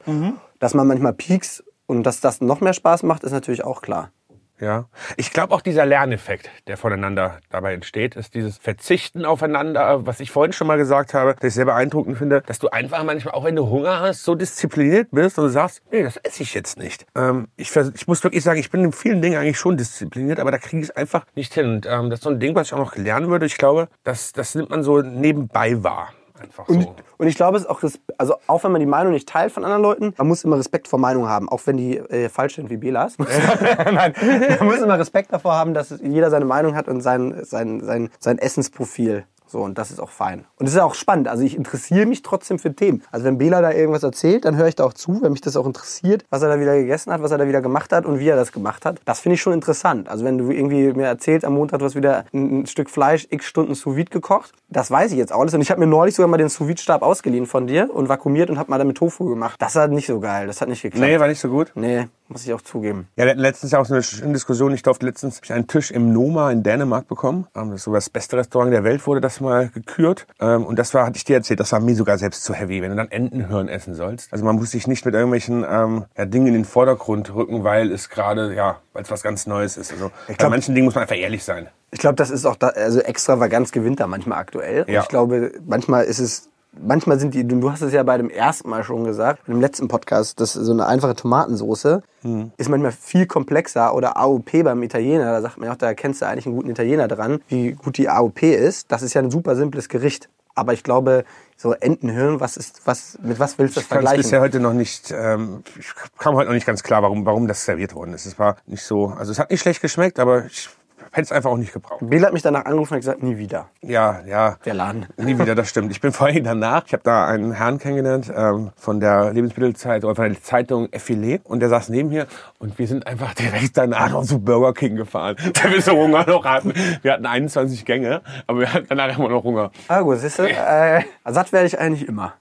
Dass 0.59 0.73
man 0.73 0.87
manchmal 0.87 1.11
Peaks 1.11 1.61
und 1.87 2.03
dass 2.03 2.21
das 2.21 2.39
noch 2.39 2.61
mehr 2.61 2.73
Spaß 2.73 3.03
macht, 3.03 3.25
ist 3.25 3.33
natürlich 3.33 3.65
auch 3.65 3.81
klar. 3.81 4.11
Ja. 4.59 4.85
Ich 5.17 5.31
glaube 5.31 5.53
auch 5.53 5.61
dieser 5.61 5.85
Lerneffekt, 5.85 6.49
der 6.65 6.77
voneinander 6.77 7.39
dabei 7.49 7.73
entsteht, 7.73 8.15
ist 8.15 8.33
dieses 8.33 8.57
Verzichten 8.57 9.23
aufeinander, 9.23 10.05
was 10.05 10.19
ich 10.19 10.31
vorhin 10.31 10.51
schon 10.51 10.67
mal 10.67 10.77
gesagt 10.77 11.13
habe, 11.13 11.35
das 11.35 11.49
ich 11.49 11.53
sehr 11.53 11.65
beeindruckend 11.65 12.17
finde, 12.17 12.41
dass 12.41 12.57
du 12.57 12.69
einfach 12.69 13.03
manchmal, 13.03 13.35
auch 13.35 13.43
wenn 13.43 13.55
du 13.55 13.69
Hunger 13.69 13.99
hast, 13.99 14.23
so 14.23 14.33
diszipliniert 14.33 15.09
bist 15.11 15.37
und 15.37 15.49
sagst, 15.49 15.81
nee, 15.91 16.01
das 16.01 16.17
esse 16.17 16.41
ich 16.43 16.53
jetzt 16.53 16.79
nicht. 16.79 17.05
Ähm, 17.15 17.49
ich, 17.55 17.75
ich 17.75 18.07
muss 18.07 18.23
wirklich 18.23 18.43
sagen, 18.43 18.59
ich 18.59 18.71
bin 18.71 18.83
in 18.83 18.91
vielen 18.91 19.21
Dingen 19.21 19.37
eigentlich 19.37 19.59
schon 19.59 19.77
diszipliniert, 19.77 20.39
aber 20.39 20.51
da 20.51 20.57
kriege 20.57 20.81
ich 20.81 20.89
es 20.89 20.95
einfach 20.95 21.25
nicht 21.35 21.53
hin. 21.53 21.75
Und 21.75 21.85
ähm, 21.85 22.09
das 22.09 22.19
ist 22.19 22.23
so 22.23 22.29
ein 22.31 22.39
Ding, 22.39 22.55
was 22.55 22.67
ich 22.67 22.73
auch 22.73 22.79
noch 22.79 22.95
lernen 22.95 23.29
würde. 23.29 23.45
Ich 23.45 23.57
glaube, 23.57 23.89
das, 24.03 24.33
das 24.33 24.55
nimmt 24.55 24.71
man 24.71 24.81
so 24.81 25.01
nebenbei 25.01 25.83
wahr. 25.83 26.13
Einfach 26.39 26.67
Und, 26.67 26.83
so. 26.83 26.95
und 27.17 27.27
ich 27.27 27.35
glaube, 27.35 27.57
es 27.57 27.63
ist 27.63 27.69
auch, 27.69 27.81
also 28.17 28.35
auch 28.47 28.63
wenn 28.63 28.71
man 28.71 28.79
die 28.79 28.87
Meinung 28.87 29.13
nicht 29.13 29.27
teilt 29.27 29.51
von 29.51 29.63
anderen 29.63 29.81
Leuten, 29.81 30.13
man 30.17 30.27
muss 30.27 30.43
immer 30.43 30.57
Respekt 30.57 30.87
vor 30.87 30.99
Meinungen 30.99 31.29
haben, 31.29 31.49
auch 31.49 31.61
wenn 31.65 31.77
die 31.77 31.97
äh, 31.97 32.29
falsch 32.29 32.55
sind 32.55 32.69
wie 32.69 32.77
Belas. 32.77 33.17
Nein, 33.19 34.13
man 34.59 34.67
muss 34.67 34.79
immer 34.79 34.99
Respekt 34.99 35.33
davor 35.33 35.53
haben, 35.55 35.73
dass 35.73 35.93
jeder 36.01 36.29
seine 36.29 36.45
Meinung 36.45 36.75
hat 36.75 36.87
und 36.87 37.01
sein, 37.01 37.35
sein, 37.43 37.81
sein, 37.81 38.09
sein 38.19 38.37
Essensprofil. 38.37 39.25
So, 39.47 39.61
und 39.61 39.77
das 39.77 39.91
ist 39.91 39.99
auch 39.99 40.09
fein. 40.09 40.45
Und 40.57 40.67
es 40.67 40.73
ist 40.73 40.79
auch 40.79 40.93
spannend. 40.93 41.27
Also 41.27 41.43
ich 41.43 41.55
interessiere 41.55 42.05
mich 42.05 42.21
trotzdem 42.21 42.59
für 42.59 42.75
Themen. 42.75 43.01
Also 43.11 43.25
wenn 43.25 43.37
Bela 43.37 43.61
da 43.61 43.71
irgendwas 43.71 44.03
erzählt, 44.03 44.45
dann 44.45 44.57
höre 44.57 44.67
ich 44.67 44.75
da 44.75 44.83
auch 44.83 44.93
zu, 44.93 45.21
wenn 45.21 45.31
mich 45.31 45.41
das 45.41 45.55
auch 45.55 45.65
interessiert, 45.65 46.25
was 46.29 46.41
er 46.41 46.49
da 46.49 46.59
wieder 46.59 46.75
gegessen 46.75 47.11
hat, 47.13 47.21
was 47.21 47.31
er 47.31 47.37
da 47.37 47.47
wieder 47.47 47.61
gemacht 47.61 47.93
hat 47.93 48.05
und 48.05 48.19
wie 48.19 48.27
er 48.27 48.35
das 48.35 48.51
gemacht 48.51 48.85
hat. 48.85 48.99
Das 49.05 49.21
finde 49.21 49.35
ich 49.35 49.41
schon 49.41 49.53
interessant. 49.53 50.09
Also 50.09 50.25
wenn 50.25 50.37
du 50.37 50.51
irgendwie 50.51 50.93
mir 50.93 51.05
erzählst, 51.05 51.45
am 51.45 51.53
Montag 51.53 51.79
du 51.79 51.85
hast 51.85 51.95
wieder 51.95 52.25
ein, 52.33 52.61
ein 52.61 52.67
Stück 52.67 52.89
Fleisch 52.89 53.27
x 53.29 53.45
Stunden 53.45 53.73
sous 53.75 53.95
vide 53.95 54.11
gekocht, 54.11 54.51
das 54.69 54.91
weiß 54.91 55.11
ich 55.11 55.17
jetzt 55.17 55.31
auch 55.31 55.39
alles. 55.39 55.53
Und 55.53 55.61
ich 55.61 55.71
habe 55.71 55.79
mir 55.79 55.87
neulich 55.87 56.15
sogar 56.15 56.27
mal 56.27 56.37
den 56.37 56.49
sous 56.49 56.67
vide 56.67 56.81
Stab 56.81 57.01
ausgeliehen 57.01 57.45
von 57.45 57.67
dir 57.67 57.93
und 57.93 58.09
vakuumiert 58.09 58.49
und 58.49 58.59
habe 58.59 58.69
mal 58.69 58.77
damit 58.77 58.97
Tofu 58.97 59.25
gemacht. 59.25 59.55
Das 59.59 59.75
war 59.75 59.87
nicht 59.87 60.07
so 60.07 60.19
geil. 60.19 60.47
Das 60.47 60.61
hat 60.61 60.69
nicht 60.69 60.81
geklappt. 60.81 61.05
Nee, 61.05 61.19
war 61.19 61.27
nicht 61.27 61.39
so 61.39 61.49
gut. 61.49 61.71
Nee, 61.75 62.07
muss 62.29 62.45
ich 62.45 62.53
auch 62.53 62.61
zugeben. 62.61 63.07
Ja, 63.15 63.23
wir 63.25 63.31
hatten 63.31 63.39
letztens 63.39 63.71
ja 63.71 63.79
auch 63.79 63.85
so 63.85 63.93
eine 63.93 64.03
schöne 64.03 64.33
Diskussion. 64.33 64.73
Ich 64.73 64.81
durfte 64.83 65.05
letztens 65.05 65.39
ich 65.43 65.53
einen 65.53 65.67
Tisch 65.67 65.91
im 65.91 66.11
Noma 66.11 66.51
in 66.51 66.63
Dänemark 66.63 67.07
bekommen. 67.07 67.47
Ähm, 67.55 67.69
Das 67.71 67.79
ist 67.79 67.83
sogar 67.85 67.97
das 67.99 68.09
beste 68.09 68.37
Restaurant 68.37 68.71
der 68.73 68.83
Welt, 68.83 69.05
wurde 69.07 69.21
das 69.21 69.39
mal 69.41 69.69
gekürt. 69.69 70.27
Ähm, 70.39 70.65
Und 70.65 70.77
das 70.77 70.93
war, 70.93 71.05
hatte 71.05 71.17
ich 71.17 71.23
dir 71.23 71.35
erzählt, 71.37 71.59
das 71.59 71.71
war 71.71 71.79
mir 71.79 71.95
sogar 71.95 72.17
selbst 72.17 72.43
zu 72.43 72.53
heavy, 72.53 72.81
wenn 72.81 72.89
du 72.91 72.95
dann 72.97 73.09
Entenhirn 73.11 73.67
essen 73.69 73.93
sollst. 73.95 74.31
Also 74.33 74.43
man 74.45 74.55
muss 74.55 74.71
sich 74.71 74.87
nicht 74.87 75.05
mit 75.05 75.13
irgendwelchen 75.15 75.65
ähm, 75.69 76.05
ja, 76.17 76.25
Dingen 76.25 76.47
in 76.47 76.53
den 76.53 76.65
Vordergrund 76.65 77.33
rücken, 77.33 77.63
weil 77.63 77.91
es 77.91 78.09
gerade, 78.09 78.53
ja, 78.53 78.77
weil 78.93 79.03
es 79.03 79.11
was 79.11 79.23
ganz 79.23 79.47
Neues 79.47 79.77
ist. 79.77 79.91
Also 79.93 80.11
bei 80.27 80.33
glaub- 80.33 80.51
manchen 80.51 80.75
Dingen 80.75 80.85
muss 80.85 80.95
man 80.95 81.03
einfach 81.03 81.15
ehrlich 81.17 81.43
sein. 81.43 81.67
Ich 81.91 81.99
glaube, 81.99 82.15
das 82.15 82.29
ist 82.29 82.45
auch 82.45 82.57
da, 82.57 82.67
also 82.67 82.99
Extravaganz 82.99 83.71
gewinnt 83.71 83.99
da 84.01 84.07
manchmal 84.07 84.39
aktuell. 84.39 84.81
Und 84.83 84.89
Ja. 84.93 85.01
ich 85.03 85.07
glaube, 85.07 85.53
manchmal 85.65 86.03
ist 86.03 86.19
es 86.19 86.49
manchmal 86.81 87.19
sind 87.19 87.33
die, 87.33 87.47
du 87.47 87.71
hast 87.71 87.81
es 87.81 87.93
ja 87.93 88.03
bei 88.03 88.17
dem 88.17 88.29
ersten 88.29 88.69
Mal 88.69 88.83
schon 88.83 89.03
gesagt, 89.03 89.47
im 89.47 89.61
letzten 89.61 89.87
Podcast, 89.87 90.39
dass 90.39 90.53
so 90.53 90.71
eine 90.71 90.85
einfache 90.87 91.15
Tomatensoße 91.15 92.03
Hm. 92.23 92.51
ist 92.57 92.69
manchmal 92.69 92.91
viel 92.91 93.27
komplexer 93.27 93.93
oder 93.93 94.17
AOP 94.17 94.63
beim 94.63 94.81
Italiener, 94.83 95.25
da 95.31 95.41
sagt 95.41 95.57
man 95.57 95.67
ja 95.67 95.73
auch, 95.73 95.77
da 95.77 95.93
kennst 95.93 96.21
du 96.21 96.25
eigentlich 96.27 96.47
einen 96.47 96.55
guten 96.55 96.69
Italiener 96.69 97.07
dran, 97.07 97.41
wie 97.47 97.73
gut 97.73 97.97
die 97.97 98.09
AOP 98.09 98.41
ist. 98.43 98.91
Das 98.91 99.03
ist 99.03 99.13
ja 99.13 99.21
ein 99.21 99.29
super 99.29 99.55
simples 99.55 99.87
Gericht. 99.87 100.27
Aber 100.55 100.73
ich 100.73 100.81
glaube, 100.83 101.23
so 101.55 101.73
Entenhirn, 101.73 102.39
was 102.39 102.57
ist, 102.57 102.81
was, 102.85 103.19
mit 103.21 103.39
was 103.39 103.59
willst 103.59 103.75
du 103.75 103.79
das 103.79 103.83
Ich 103.83 103.87
vergleichen? 103.89 104.23
bisher 104.23 104.41
heute 104.41 104.59
noch 104.59 104.73
nicht, 104.73 105.13
ähm, 105.15 105.61
ich 105.79 105.93
kam 106.17 106.33
heute 106.33 106.47
noch 106.47 106.55
nicht 106.55 106.65
ganz 106.65 106.81
klar, 106.81 107.03
warum, 107.03 107.27
warum 107.27 107.47
das 107.47 107.63
serviert 107.63 107.93
worden 107.93 108.13
ist. 108.15 108.25
Es 108.25 108.39
war 108.39 108.57
nicht 108.65 108.81
so, 108.81 109.13
also 109.15 109.31
es 109.31 109.37
hat 109.37 109.51
nicht 109.51 109.61
schlecht 109.61 109.81
geschmeckt, 109.83 110.17
aber 110.19 110.45
ich 110.47 110.69
hätte 111.17 111.25
es 111.25 111.31
einfach 111.31 111.49
auch 111.49 111.57
nicht 111.57 111.73
gebraucht. 111.73 111.99
Bela 112.01 112.27
hat 112.27 112.33
mich 112.33 112.43
danach 112.43 112.65
angerufen 112.65 112.93
und 112.93 112.99
gesagt, 112.99 113.23
nie 113.23 113.37
wieder. 113.37 113.69
Ja, 113.81 114.21
ja. 114.25 114.57
Der 114.65 114.75
Laden. 114.75 115.07
Nie 115.17 115.37
wieder, 115.37 115.55
das 115.55 115.69
stimmt. 115.69 115.91
Ich 115.91 115.99
bin 115.99 116.11
vorhin 116.13 116.43
danach, 116.43 116.83
ich 116.85 116.93
habe 116.93 117.03
da 117.03 117.25
einen 117.25 117.51
Herrn 117.53 117.79
kennengelernt 117.79 118.31
ähm, 118.33 118.71
von 118.75 118.99
der 118.99 119.33
Lebensmittelzeitung, 119.33 120.09
oder 120.09 120.15
von 120.15 120.31
der 120.31 120.41
Zeitung 120.41 120.87
Effilé 120.87 121.41
und 121.43 121.59
der 121.59 121.69
saß 121.69 121.89
neben 121.89 122.09
mir 122.09 122.27
und 122.59 122.77
wir 122.77 122.87
sind 122.87 123.07
einfach 123.07 123.33
direkt 123.33 123.75
danach 123.77 124.11
noch 124.11 124.23
zu 124.23 124.39
Burger 124.39 124.73
King 124.73 124.95
gefahren, 124.95 125.35
weil 125.63 125.73
wir 125.73 125.81
so 125.81 125.93
Hunger 125.93 126.25
noch 126.27 126.45
hatten. 126.45 126.73
Wir 127.01 127.13
hatten 127.13 127.25
21 127.25 127.83
Gänge, 127.83 128.21
aber 128.45 128.59
wir 128.59 128.73
hatten 128.73 128.85
danach 128.87 129.17
immer 129.17 129.29
noch 129.29 129.43
Hunger. 129.43 129.71
Ah 129.87 130.01
gut, 130.01 130.19
siehst 130.19 130.39
du, 130.39 130.43
äh, 130.43 131.03
satt 131.25 131.51
werde 131.51 131.65
ich 131.65 131.79
eigentlich 131.79 132.07
immer. 132.07 132.35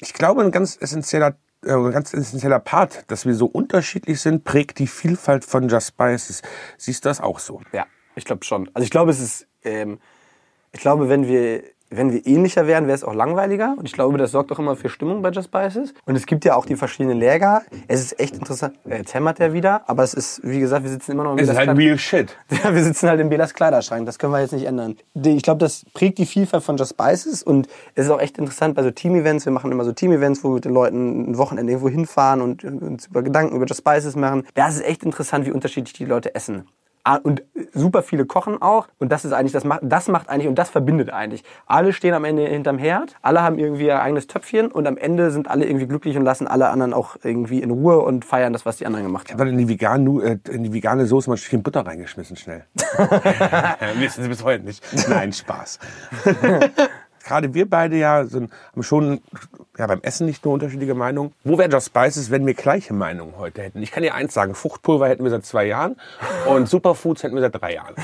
Ich 0.00 0.12
glaube, 0.12 0.42
ein 0.42 0.50
ganz 0.50 0.76
essentieller 0.80 1.36
äh, 1.64 1.72
ein 1.72 1.92
ganz 1.92 2.14
essentieller 2.14 2.60
Part, 2.60 3.04
dass 3.08 3.26
wir 3.26 3.34
so 3.34 3.46
unterschiedlich 3.46 4.20
sind, 4.20 4.44
prägt 4.44 4.78
die 4.78 4.86
Vielfalt 4.86 5.44
von 5.44 5.68
Just 5.68 5.88
Spices. 5.88 6.42
Siehst 6.76 7.04
du 7.04 7.08
das 7.08 7.20
auch 7.20 7.38
so? 7.38 7.60
Ja, 7.72 7.86
ich 8.18 8.24
glaube 8.24 8.44
schon. 8.44 8.68
Also 8.74 8.84
ich 8.84 8.90
glaube, 8.90 9.10
es 9.10 9.20
ist, 9.20 9.46
ähm, 9.64 9.98
ich 10.72 10.80
glaube, 10.80 11.08
wenn 11.08 11.26
wir, 11.26 11.62
wenn 11.90 12.12
wir 12.12 12.26
ähnlicher 12.26 12.66
wären, 12.66 12.86
wäre 12.86 12.94
es 12.94 13.02
auch 13.02 13.14
langweiliger. 13.14 13.74
Und 13.78 13.86
ich 13.86 13.94
glaube, 13.94 14.18
das 14.18 14.32
sorgt 14.32 14.52
auch 14.52 14.58
immer 14.58 14.76
für 14.76 14.90
Stimmung 14.90 15.22
bei 15.22 15.30
Just 15.30 15.48
Spices. 15.48 15.94
Und 16.04 16.16
es 16.16 16.26
gibt 16.26 16.44
ja 16.44 16.54
auch 16.54 16.66
die 16.66 16.76
verschiedenen 16.76 17.18
Lager. 17.18 17.62
Es 17.86 18.00
ist 18.02 18.20
echt 18.20 18.36
interessant. 18.36 18.78
Äh, 18.86 18.98
Jetzt 18.98 19.14
hämmert 19.14 19.38
der 19.38 19.54
wieder, 19.54 19.88
aber 19.88 20.02
es 20.02 20.12
ist, 20.12 20.40
wie 20.44 20.60
gesagt, 20.60 20.82
wir 20.82 20.90
sitzen 20.90 21.12
immer 21.12 21.24
noch 21.24 21.32
im 21.32 21.38
Es 21.38 21.48
ist 21.48 21.56
halt 21.56 21.76
real 21.78 21.96
shit. 21.96 22.36
Ja, 22.62 22.74
wir 22.74 22.84
sitzen 22.84 23.08
halt 23.08 23.20
im 23.20 23.30
Belas 23.30 23.54
Kleiderschrank. 23.54 24.04
Das 24.04 24.18
können 24.18 24.32
wir 24.34 24.40
jetzt 24.40 24.52
nicht 24.52 24.66
ändern. 24.66 24.96
Ich 25.14 25.42
glaube, 25.42 25.60
das 25.60 25.86
prägt 25.94 26.18
die 26.18 26.26
Vielfalt 26.26 26.62
von 26.62 26.76
Just 26.76 26.90
Spices 26.90 27.42
und 27.42 27.68
es 27.94 28.04
ist 28.06 28.10
auch 28.10 28.20
echt 28.20 28.36
interessant 28.36 28.74
bei 28.74 28.82
so 28.82 28.90
Team-Events. 28.90 29.46
Wir 29.46 29.52
machen 29.52 29.72
immer 29.72 29.84
so 29.84 29.92
Team-Events, 29.92 30.44
wo 30.44 30.50
wir 30.50 30.54
mit 30.56 30.64
den 30.66 30.74
Leuten 30.74 31.30
ein 31.30 31.38
Wochenende 31.38 31.72
irgendwo 31.72 31.88
hinfahren 31.88 32.42
und 32.42 32.64
uns 32.64 33.06
über 33.06 33.22
Gedanken 33.22 33.56
über 33.56 33.64
Just 33.64 33.80
Spices 33.80 34.14
machen. 34.16 34.44
Da 34.54 34.68
ist 34.68 34.74
es 34.74 34.80
echt 34.82 35.04
interessant, 35.04 35.46
wie 35.46 35.52
unterschiedlich 35.52 35.94
die 35.94 36.04
Leute 36.04 36.34
essen. 36.34 36.68
Ah, 37.10 37.20
Und 37.22 37.42
super 37.72 38.02
viele 38.02 38.26
kochen 38.26 38.60
auch. 38.60 38.86
Und 38.98 39.10
das 39.12 39.24
ist 39.24 39.32
eigentlich, 39.32 39.52
das 39.52 39.64
macht, 39.64 39.80
das 39.82 40.08
macht 40.08 40.28
eigentlich, 40.28 40.46
und 40.48 40.56
das 40.58 40.68
verbindet 40.68 41.08
eigentlich. 41.10 41.42
Alle 41.66 41.94
stehen 41.94 42.12
am 42.12 42.24
Ende 42.24 42.46
hinterm 42.46 42.76
Herd. 42.76 43.16
Alle 43.22 43.40
haben 43.42 43.58
irgendwie 43.58 43.86
ihr 43.86 44.02
eigenes 44.02 44.26
Töpfchen. 44.26 44.70
Und 44.70 44.86
am 44.86 44.98
Ende 44.98 45.30
sind 45.30 45.48
alle 45.48 45.64
irgendwie 45.64 45.86
glücklich 45.86 46.16
und 46.18 46.24
lassen 46.24 46.46
alle 46.46 46.68
anderen 46.68 46.92
auch 46.92 47.16
irgendwie 47.22 47.62
in 47.62 47.70
Ruhe 47.70 47.98
und 48.00 48.26
feiern 48.26 48.52
das, 48.52 48.66
was 48.66 48.76
die 48.76 48.84
anderen 48.84 49.06
gemacht 49.06 49.24
Ich 49.28 49.32
haben. 49.32 49.40
habe 49.40 49.50
dann 49.50 49.58
in 49.58 49.66
die, 49.66 49.72
vegan, 49.72 50.04
Nu- 50.04 50.20
äh, 50.20 50.38
in 50.50 50.64
die 50.64 50.72
vegane 50.74 51.06
Soße 51.06 51.30
mal 51.30 51.34
ein 51.34 51.38
Stückchen 51.38 51.62
Butter 51.62 51.86
reingeschmissen, 51.86 52.36
schnell. 52.36 52.66
Wissen 53.98 54.22
Sie 54.24 54.28
bis 54.28 54.44
heute 54.44 54.64
nicht. 54.64 54.84
Nein, 55.08 55.32
Spaß. 55.32 55.78
Gerade 57.28 57.52
wir 57.52 57.68
beide 57.68 57.96
ja 57.96 58.24
sind, 58.24 58.50
haben 58.72 58.82
schon 58.82 59.20
ja, 59.76 59.86
beim 59.86 60.00
Essen 60.00 60.26
nicht 60.26 60.44
nur 60.46 60.54
unterschiedliche 60.54 60.94
Meinungen. 60.94 61.34
Wo 61.44 61.58
wäre 61.58 61.70
Just 61.70 61.88
Spices, 61.88 62.30
wenn 62.30 62.46
wir 62.46 62.54
gleiche 62.54 62.94
Meinungen 62.94 63.34
heute 63.36 63.60
hätten? 63.62 63.82
Ich 63.82 63.92
kann 63.92 64.02
dir 64.02 64.14
eins 64.14 64.32
sagen, 64.32 64.54
Fruchtpulver 64.54 65.06
hätten 65.08 65.24
wir 65.24 65.30
seit 65.30 65.44
zwei 65.44 65.66
Jahren 65.66 65.96
und 66.46 66.68
Superfoods 66.70 67.22
hätten 67.22 67.34
wir 67.34 67.42
seit 67.42 67.60
drei 67.60 67.74
Jahren. 67.74 67.94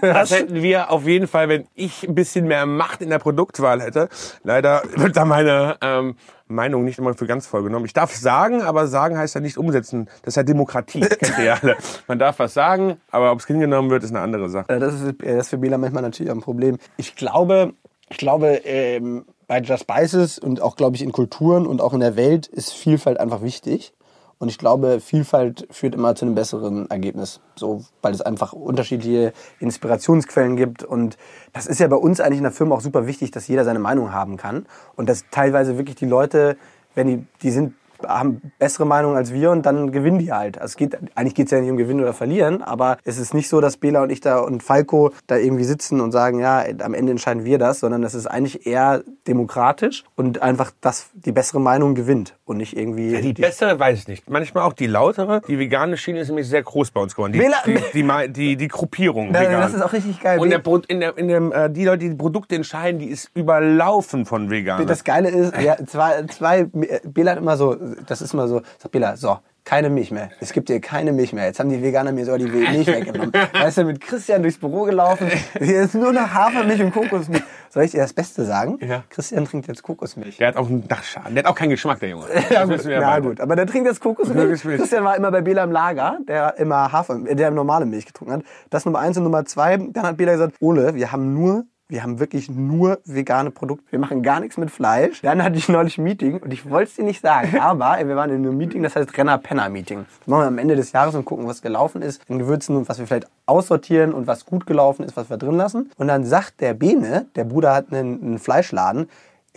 Das 0.00 0.32
hätten 0.32 0.56
wir 0.56 0.90
auf 0.90 1.06
jeden 1.06 1.28
Fall, 1.28 1.48
wenn 1.48 1.66
ich 1.76 2.06
ein 2.06 2.16
bisschen 2.16 2.48
mehr 2.48 2.66
Macht 2.66 3.00
in 3.00 3.10
der 3.10 3.20
Produktwahl 3.20 3.80
hätte. 3.80 4.08
Leider 4.42 4.82
wird 4.96 5.16
da 5.16 5.24
meine 5.24 5.76
ähm, 5.80 6.16
Meinung 6.48 6.84
nicht 6.84 6.98
immer 6.98 7.14
für 7.14 7.26
ganz 7.26 7.46
voll 7.46 7.62
genommen. 7.62 7.84
Ich 7.84 7.92
darf 7.92 8.14
sagen, 8.14 8.62
aber 8.62 8.88
sagen 8.88 9.16
heißt 9.16 9.34
ja 9.34 9.40
nicht 9.40 9.56
umsetzen. 9.56 10.08
Das 10.22 10.32
ist 10.32 10.36
ja 10.36 10.42
Demokratie, 10.42 11.00
kennt 11.00 11.38
ihr 11.38 11.44
ja 11.44 11.58
alle. 11.62 11.76
Man 12.06 12.18
darf 12.18 12.38
was 12.38 12.54
sagen, 12.54 12.96
aber 13.10 13.30
ob 13.32 13.38
es 13.38 13.46
hingenommen 13.46 13.90
wird, 13.90 14.02
ist 14.02 14.10
eine 14.10 14.20
andere 14.20 14.48
Sache. 14.48 14.68
Äh, 14.68 14.80
Das 14.80 14.94
ist, 14.94 15.22
äh, 15.22 15.36
das 15.36 15.46
ist 15.46 15.50
für 15.50 15.58
Bela 15.58 15.78
manchmal 15.78 16.02
natürlich 16.02 16.30
auch 16.32 16.36
ein 16.36 16.42
Problem. 16.42 16.78
Ich 16.96 17.14
glaube, 17.16 17.74
ich 18.10 18.16
glaube, 18.16 18.60
ähm, 18.64 19.24
bei 19.46 19.60
Just 19.60 19.82
Spices 19.82 20.38
und 20.38 20.60
auch, 20.60 20.76
glaube 20.76 20.96
ich, 20.96 21.02
in 21.02 21.12
Kulturen 21.12 21.66
und 21.66 21.80
auch 21.80 21.94
in 21.94 22.00
der 22.00 22.16
Welt 22.16 22.46
ist 22.46 22.72
Vielfalt 22.72 23.18
einfach 23.18 23.42
wichtig. 23.42 23.94
Und 24.38 24.50
ich 24.50 24.58
glaube, 24.58 25.00
Vielfalt 25.00 25.66
führt 25.70 25.94
immer 25.94 26.14
zu 26.14 26.24
einem 26.24 26.36
besseren 26.36 26.88
Ergebnis. 26.90 27.40
So, 27.56 27.84
weil 28.02 28.14
es 28.14 28.22
einfach 28.22 28.52
unterschiedliche 28.52 29.32
Inspirationsquellen 29.58 30.56
gibt. 30.56 30.84
Und 30.84 31.16
das 31.52 31.66
ist 31.66 31.80
ja 31.80 31.88
bei 31.88 31.96
uns 31.96 32.20
eigentlich 32.20 32.38
in 32.38 32.44
der 32.44 32.52
Firma 32.52 32.76
auch 32.76 32.80
super 32.80 33.06
wichtig, 33.08 33.32
dass 33.32 33.48
jeder 33.48 33.64
seine 33.64 33.80
Meinung 33.80 34.12
haben 34.12 34.36
kann. 34.36 34.66
Und 34.94 35.08
dass 35.08 35.24
teilweise 35.32 35.76
wirklich 35.76 35.96
die 35.96 36.06
Leute, 36.06 36.56
wenn 36.94 37.08
die, 37.08 37.26
die 37.42 37.50
sind 37.50 37.74
haben 38.06 38.52
bessere 38.58 38.86
Meinungen 38.86 39.16
als 39.16 39.32
wir 39.32 39.50
und 39.50 39.64
dann 39.66 39.92
gewinnen 39.92 40.18
die 40.18 40.32
halt. 40.32 40.58
Also 40.58 40.72
es 40.72 40.76
geht, 40.76 40.98
eigentlich 41.14 41.34
geht 41.34 41.46
es 41.46 41.52
ja 41.52 41.60
nicht 41.60 41.70
um 41.70 41.76
Gewinnen 41.76 42.00
oder 42.00 42.12
Verlieren, 42.12 42.62
aber 42.62 42.98
es 43.04 43.18
ist 43.18 43.34
nicht 43.34 43.48
so, 43.48 43.60
dass 43.60 43.76
Bela 43.76 44.02
und 44.02 44.10
ich 44.10 44.20
da 44.20 44.38
und 44.38 44.62
Falco 44.62 45.12
da 45.26 45.36
irgendwie 45.36 45.64
sitzen 45.64 46.00
und 46.00 46.12
sagen, 46.12 46.40
ja, 46.40 46.64
am 46.80 46.94
Ende 46.94 47.12
entscheiden 47.12 47.44
wir 47.44 47.58
das, 47.58 47.80
sondern 47.80 48.02
es 48.02 48.14
ist 48.14 48.26
eigentlich 48.26 48.66
eher 48.66 49.02
demokratisch 49.26 50.04
und 50.16 50.42
einfach, 50.42 50.72
dass 50.80 51.10
die 51.14 51.32
bessere 51.32 51.60
Meinung 51.60 51.94
gewinnt 51.94 52.36
und 52.44 52.56
nicht 52.58 52.76
irgendwie... 52.76 53.10
Ja, 53.12 53.20
die 53.20 53.32
bessere 53.32 53.78
weiß 53.78 53.98
ich 54.00 54.08
nicht. 54.08 54.28
Manchmal 54.30 54.64
auch 54.64 54.72
die 54.72 54.86
lautere. 54.86 55.42
Die 55.46 55.58
vegane 55.58 55.96
Schiene 55.96 56.20
ist 56.20 56.28
nämlich 56.28 56.48
sehr 56.48 56.62
groß 56.62 56.90
bei 56.90 57.00
uns 57.00 57.14
geworden. 57.14 57.32
Die, 57.32 57.40
Wähler- 57.40 57.62
die, 57.66 57.74
die, 57.92 58.02
die, 58.02 58.32
die, 58.32 58.56
die 58.56 58.68
Gruppierung 58.68 59.34
Ja, 59.34 59.40
vegan. 59.40 59.60
das 59.60 59.74
ist 59.74 59.82
auch 59.82 59.92
richtig 59.92 60.20
geil. 60.20 60.38
Und 60.38 60.50
der, 60.50 60.62
in 60.88 61.00
der, 61.00 61.18
in 61.18 61.28
dem, 61.28 61.52
äh, 61.52 61.70
die 61.70 61.84
Leute, 61.84 61.98
die 61.98 62.10
die 62.10 62.16
Produkte 62.16 62.54
entscheiden, 62.54 62.98
die 62.98 63.06
ist 63.08 63.30
überlaufen 63.34 64.26
von 64.26 64.50
vegan. 64.50 64.86
Das 64.86 65.04
Geile 65.04 65.28
ist, 65.28 65.56
ja, 65.60 65.76
zwei, 65.86 66.24
zwei, 66.26 66.64
Bela 67.04 67.32
hat 67.32 67.38
immer 67.38 67.56
so, 67.56 67.76
das 68.06 68.22
ist 68.22 68.34
immer 68.34 68.48
so, 68.48 68.62
sagt 68.78 68.92
Bela, 68.92 69.16
so, 69.16 69.38
keine 69.64 69.90
Milch 69.90 70.10
mehr. 70.10 70.30
Es 70.40 70.54
gibt 70.54 70.70
hier 70.70 70.80
keine 70.80 71.12
Milch 71.12 71.34
mehr. 71.34 71.44
Jetzt 71.44 71.60
haben 71.60 71.68
die 71.68 71.82
Veganer 71.82 72.10
mir 72.10 72.24
so 72.24 72.36
die 72.38 72.46
Milch 72.46 72.86
weggenommen. 72.86 73.32
Da 73.32 73.66
ist 73.66 73.76
er 73.76 73.84
mit 73.84 74.00
Christian 74.00 74.40
durchs 74.40 74.56
Büro 74.58 74.84
gelaufen. 74.84 75.30
Hier 75.58 75.82
ist 75.82 75.94
nur 75.94 76.12
noch 76.12 76.32
Hafermilch 76.32 76.80
und 76.80 76.92
Kokosmilch. 76.92 77.42
Soll 77.68 77.84
ich 77.84 77.90
dir 77.90 78.00
das 78.00 78.14
Beste 78.14 78.46
sagen? 78.46 78.78
Ja. 78.80 79.04
Christian 79.10 79.44
trinkt 79.44 79.68
jetzt 79.68 79.82
Kokosmilch. 79.82 80.38
Der 80.38 80.48
hat 80.48 80.56
auch 80.56 80.68
einen 80.68 80.88
Dachschaden. 80.88 81.34
Der 81.34 81.44
hat 81.44 81.50
auch 81.50 81.54
keinen 81.54 81.68
Geschmack, 81.68 82.00
der 82.00 82.08
Junge. 82.08 82.24
Ja, 82.50 82.64
gut, 82.64 82.82
ja, 82.84 83.18
gut. 83.18 83.40
Aber 83.42 83.56
der 83.56 83.66
trinkt 83.66 83.86
jetzt 83.86 84.00
Kokosmilch. 84.00 84.42
Kokosmilch. 84.42 84.80
Christian 84.80 85.04
war 85.04 85.16
immer 85.16 85.30
bei 85.30 85.42
Bela 85.42 85.64
im 85.64 85.72
Lager, 85.72 86.18
der 86.26 86.56
immer 86.56 86.90
Hafer, 86.90 87.20
äh, 87.26 87.34
der 87.34 87.50
normale 87.50 87.84
Milch 87.84 88.06
getrunken 88.06 88.32
hat. 88.32 88.42
Das 88.70 88.86
Nummer 88.86 89.00
eins 89.00 89.18
und 89.18 89.24
Nummer 89.24 89.44
zwei. 89.44 89.76
Dann 89.76 90.04
hat 90.04 90.16
Bela 90.16 90.32
gesagt, 90.32 90.56
Ole, 90.60 90.94
wir 90.94 91.12
haben 91.12 91.34
nur 91.34 91.66
wir 91.90 92.02
haben 92.02 92.20
wirklich 92.20 92.50
nur 92.50 92.98
vegane 93.06 93.50
Produkte. 93.50 93.90
Wir 93.90 93.98
machen 93.98 94.22
gar 94.22 94.40
nichts 94.40 94.58
mit 94.58 94.70
Fleisch. 94.70 95.22
Dann 95.22 95.42
hatte 95.42 95.56
ich 95.56 95.70
neulich 95.70 95.96
ein 95.96 96.04
Meeting 96.04 96.36
und 96.38 96.52
ich 96.52 96.68
wollte 96.68 96.90
es 96.90 96.96
dir 96.96 97.04
nicht 97.04 97.22
sagen, 97.22 97.58
aber 97.60 97.96
wir 98.06 98.14
waren 98.14 98.28
in 98.28 98.36
einem 98.46 98.58
Meeting, 98.58 98.82
das 98.82 98.94
heißt 98.94 99.16
Renner-Penner-Meeting. 99.16 100.04
Das 100.20 100.28
machen 100.28 100.42
wir 100.42 100.46
am 100.48 100.58
Ende 100.58 100.76
des 100.76 100.92
Jahres 100.92 101.14
und 101.14 101.24
gucken, 101.24 101.46
was 101.46 101.62
gelaufen 101.62 102.02
ist 102.02 102.20
in 102.28 102.38
Gewürzen 102.38 102.76
und 102.76 102.90
was 102.90 102.98
wir 102.98 103.06
vielleicht 103.06 103.28
aussortieren 103.46 104.12
und 104.12 104.26
was 104.26 104.44
gut 104.44 104.66
gelaufen 104.66 105.02
ist, 105.02 105.16
was 105.16 105.30
wir 105.30 105.38
drin 105.38 105.56
lassen. 105.56 105.90
Und 105.96 106.08
dann 106.08 106.26
sagt 106.26 106.60
der 106.60 106.74
Bene, 106.74 107.24
der 107.36 107.44
Bruder 107.44 107.74
hat 107.74 107.90
einen, 107.90 108.22
einen 108.22 108.38
Fleischladen, 108.38 109.02
"Ey, 109.04 109.08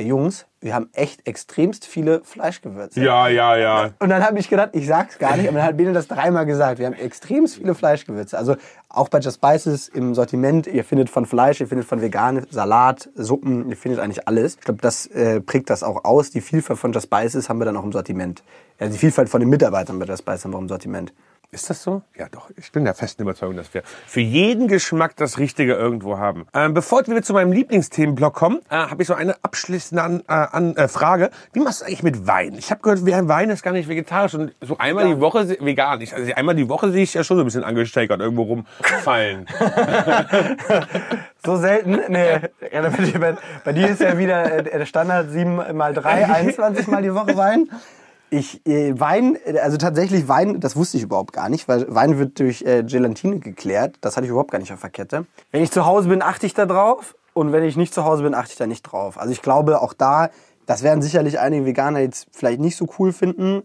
Jungs, 0.01 0.47
wir 0.59 0.75
haben 0.75 0.89
echt 0.93 1.27
extremst 1.27 1.85
viele 1.85 2.23
Fleischgewürze. 2.23 3.01
Ja, 3.01 3.27
ja, 3.27 3.55
ja. 3.57 3.89
Und 3.99 4.09
dann 4.09 4.23
habe 4.23 4.37
ich 4.39 4.49
gedacht, 4.49 4.69
ich 4.73 4.85
sag's 4.85 5.17
gar 5.17 5.35
nicht, 5.35 5.47
aber 5.47 5.57
dann 5.57 5.67
hat 5.67 5.77
Bene 5.77 5.93
das 5.93 6.07
dreimal 6.07 6.45
gesagt. 6.45 6.79
Wir 6.79 6.85
haben 6.85 6.93
extrem 6.93 7.47
viele 7.47 7.73
Fleischgewürze. 7.73 8.37
Also 8.37 8.55
auch 8.89 9.09
bei 9.09 9.19
Just 9.19 9.37
Spices 9.37 9.87
im 9.87 10.13
Sortiment, 10.13 10.67
ihr 10.67 10.83
findet 10.83 11.09
von 11.09 11.25
Fleisch, 11.25 11.61
ihr 11.61 11.67
findet 11.67 11.87
von 11.87 12.01
vegan, 12.01 12.45
Salat, 12.49 13.09
Suppen, 13.15 13.69
ihr 13.69 13.77
findet 13.77 13.99
eigentlich 13.99 14.27
alles. 14.27 14.55
Ich 14.55 14.61
glaube, 14.61 14.81
das 14.81 15.07
äh, 15.07 15.41
prägt 15.41 15.69
das 15.69 15.81
auch 15.81 16.05
aus. 16.05 16.29
Die 16.29 16.41
Vielfalt 16.41 16.79
von 16.79 16.91
Just 16.91 17.07
Spices 17.07 17.49
haben 17.49 17.59
wir 17.59 17.65
dann 17.65 17.77
auch 17.77 17.83
im 17.83 17.91
Sortiment. 17.91 18.43
Ja, 18.79 18.87
die 18.87 18.97
Vielfalt 18.97 19.29
von 19.29 19.39
den 19.39 19.49
Mitarbeitern 19.49 19.97
bei 19.99 20.05
Just 20.05 20.23
Spices 20.23 20.45
haben 20.45 20.51
wir 20.51 20.57
auch 20.57 20.61
im 20.61 20.69
Sortiment. 20.69 21.13
Ist 21.53 21.69
das 21.69 21.83
so? 21.83 22.01
Ja, 22.17 22.27
doch. 22.31 22.49
Ich 22.55 22.71
bin 22.71 22.85
der 22.85 22.93
festen 22.93 23.23
Überzeugung, 23.23 23.57
dass 23.57 23.73
wir 23.73 23.83
für 24.07 24.21
jeden 24.21 24.69
Geschmack 24.69 25.17
das 25.17 25.37
Richtige 25.37 25.73
irgendwo 25.73 26.17
haben. 26.17 26.47
Ähm, 26.53 26.73
bevor 26.73 27.05
wir 27.05 27.21
zu 27.23 27.33
meinem 27.33 27.51
Lieblingsthemenblock 27.51 28.33
kommen, 28.33 28.59
äh, 28.69 28.75
habe 28.75 29.01
ich 29.01 29.07
so 29.09 29.15
eine 29.15 29.35
abschließende 29.43 30.01
an, 30.01 30.19
äh, 30.29 30.33
an, 30.33 30.77
äh, 30.77 30.87
Frage. 30.87 31.29
Wie 31.51 31.59
machst 31.59 31.81
du 31.81 31.85
eigentlich 31.87 32.03
mit 32.03 32.25
Wein? 32.25 32.53
Ich 32.53 32.71
habe 32.71 32.79
gehört, 32.81 33.05
Wein 33.27 33.49
ist 33.49 33.63
gar 33.63 33.73
nicht 33.73 33.89
vegetarisch 33.89 34.33
und 34.33 34.53
so 34.61 34.77
einmal 34.77 35.07
die 35.13 35.19
Woche 35.19 35.49
vegan. 35.59 35.99
Ich, 35.99 36.15
also 36.15 36.33
einmal 36.33 36.55
die 36.55 36.69
Woche 36.69 36.89
sehe 36.89 37.03
ich 37.03 37.13
ja 37.13 37.23
schon 37.25 37.35
so 37.35 37.43
ein 37.43 37.45
bisschen 37.45 37.65
angesteckert 37.65 38.21
irgendwo 38.21 38.43
rumfallen. 38.43 39.45
So 41.43 41.57
selten? 41.57 41.99
Nee. 42.09 42.39
Ja, 42.71 42.81
bei, 42.81 42.89
dir- 43.03 43.19
bei, 43.19 43.35
bei 43.65 43.73
dir 43.73 43.89
ist 43.89 43.99
ja 43.99 44.15
wieder 44.15 44.59
äh, 44.59 44.63
der 44.63 44.85
Standard 44.85 45.31
7 45.31 45.75
mal 45.75 45.91
3, 45.91 46.27
21 46.29 46.87
mal 46.87 47.01
die 47.01 47.13
Woche 47.15 47.35
Wein. 47.35 47.67
Ich, 48.33 48.65
äh, 48.65 48.97
Wein, 48.97 49.37
äh, 49.45 49.59
also 49.59 49.75
tatsächlich 49.75 50.29
Wein, 50.29 50.61
das 50.61 50.77
wusste 50.77 50.95
ich 50.95 51.03
überhaupt 51.03 51.33
gar 51.33 51.49
nicht, 51.49 51.67
weil 51.67 51.85
Wein 51.93 52.17
wird 52.17 52.39
durch 52.39 52.61
äh, 52.61 52.81
Gelatine 52.81 53.39
geklärt. 53.39 53.97
Das 53.99 54.15
hatte 54.15 54.25
ich 54.25 54.31
überhaupt 54.31 54.51
gar 54.51 54.59
nicht 54.59 54.71
auf 54.71 54.79
der 54.79 54.89
Kette. 54.89 55.25
Wenn 55.51 55.61
ich 55.61 55.69
zu 55.69 55.85
Hause 55.85 56.07
bin, 56.07 56.21
achte 56.21 56.45
ich 56.45 56.53
da 56.53 56.65
drauf. 56.65 57.15
Und 57.33 57.51
wenn 57.51 57.65
ich 57.65 57.75
nicht 57.75 57.93
zu 57.93 58.05
Hause 58.05 58.23
bin, 58.23 58.33
achte 58.33 58.53
ich 58.53 58.57
da 58.57 58.67
nicht 58.67 58.83
drauf. 58.83 59.19
Also 59.19 59.33
ich 59.33 59.41
glaube, 59.41 59.81
auch 59.81 59.93
da, 59.93 60.29
das 60.65 60.81
werden 60.81 61.01
sicherlich 61.01 61.39
einige 61.39 61.65
Veganer 61.65 61.99
jetzt 61.99 62.27
vielleicht 62.31 62.61
nicht 62.61 62.77
so 62.77 62.87
cool 62.99 63.11
finden. 63.11 63.63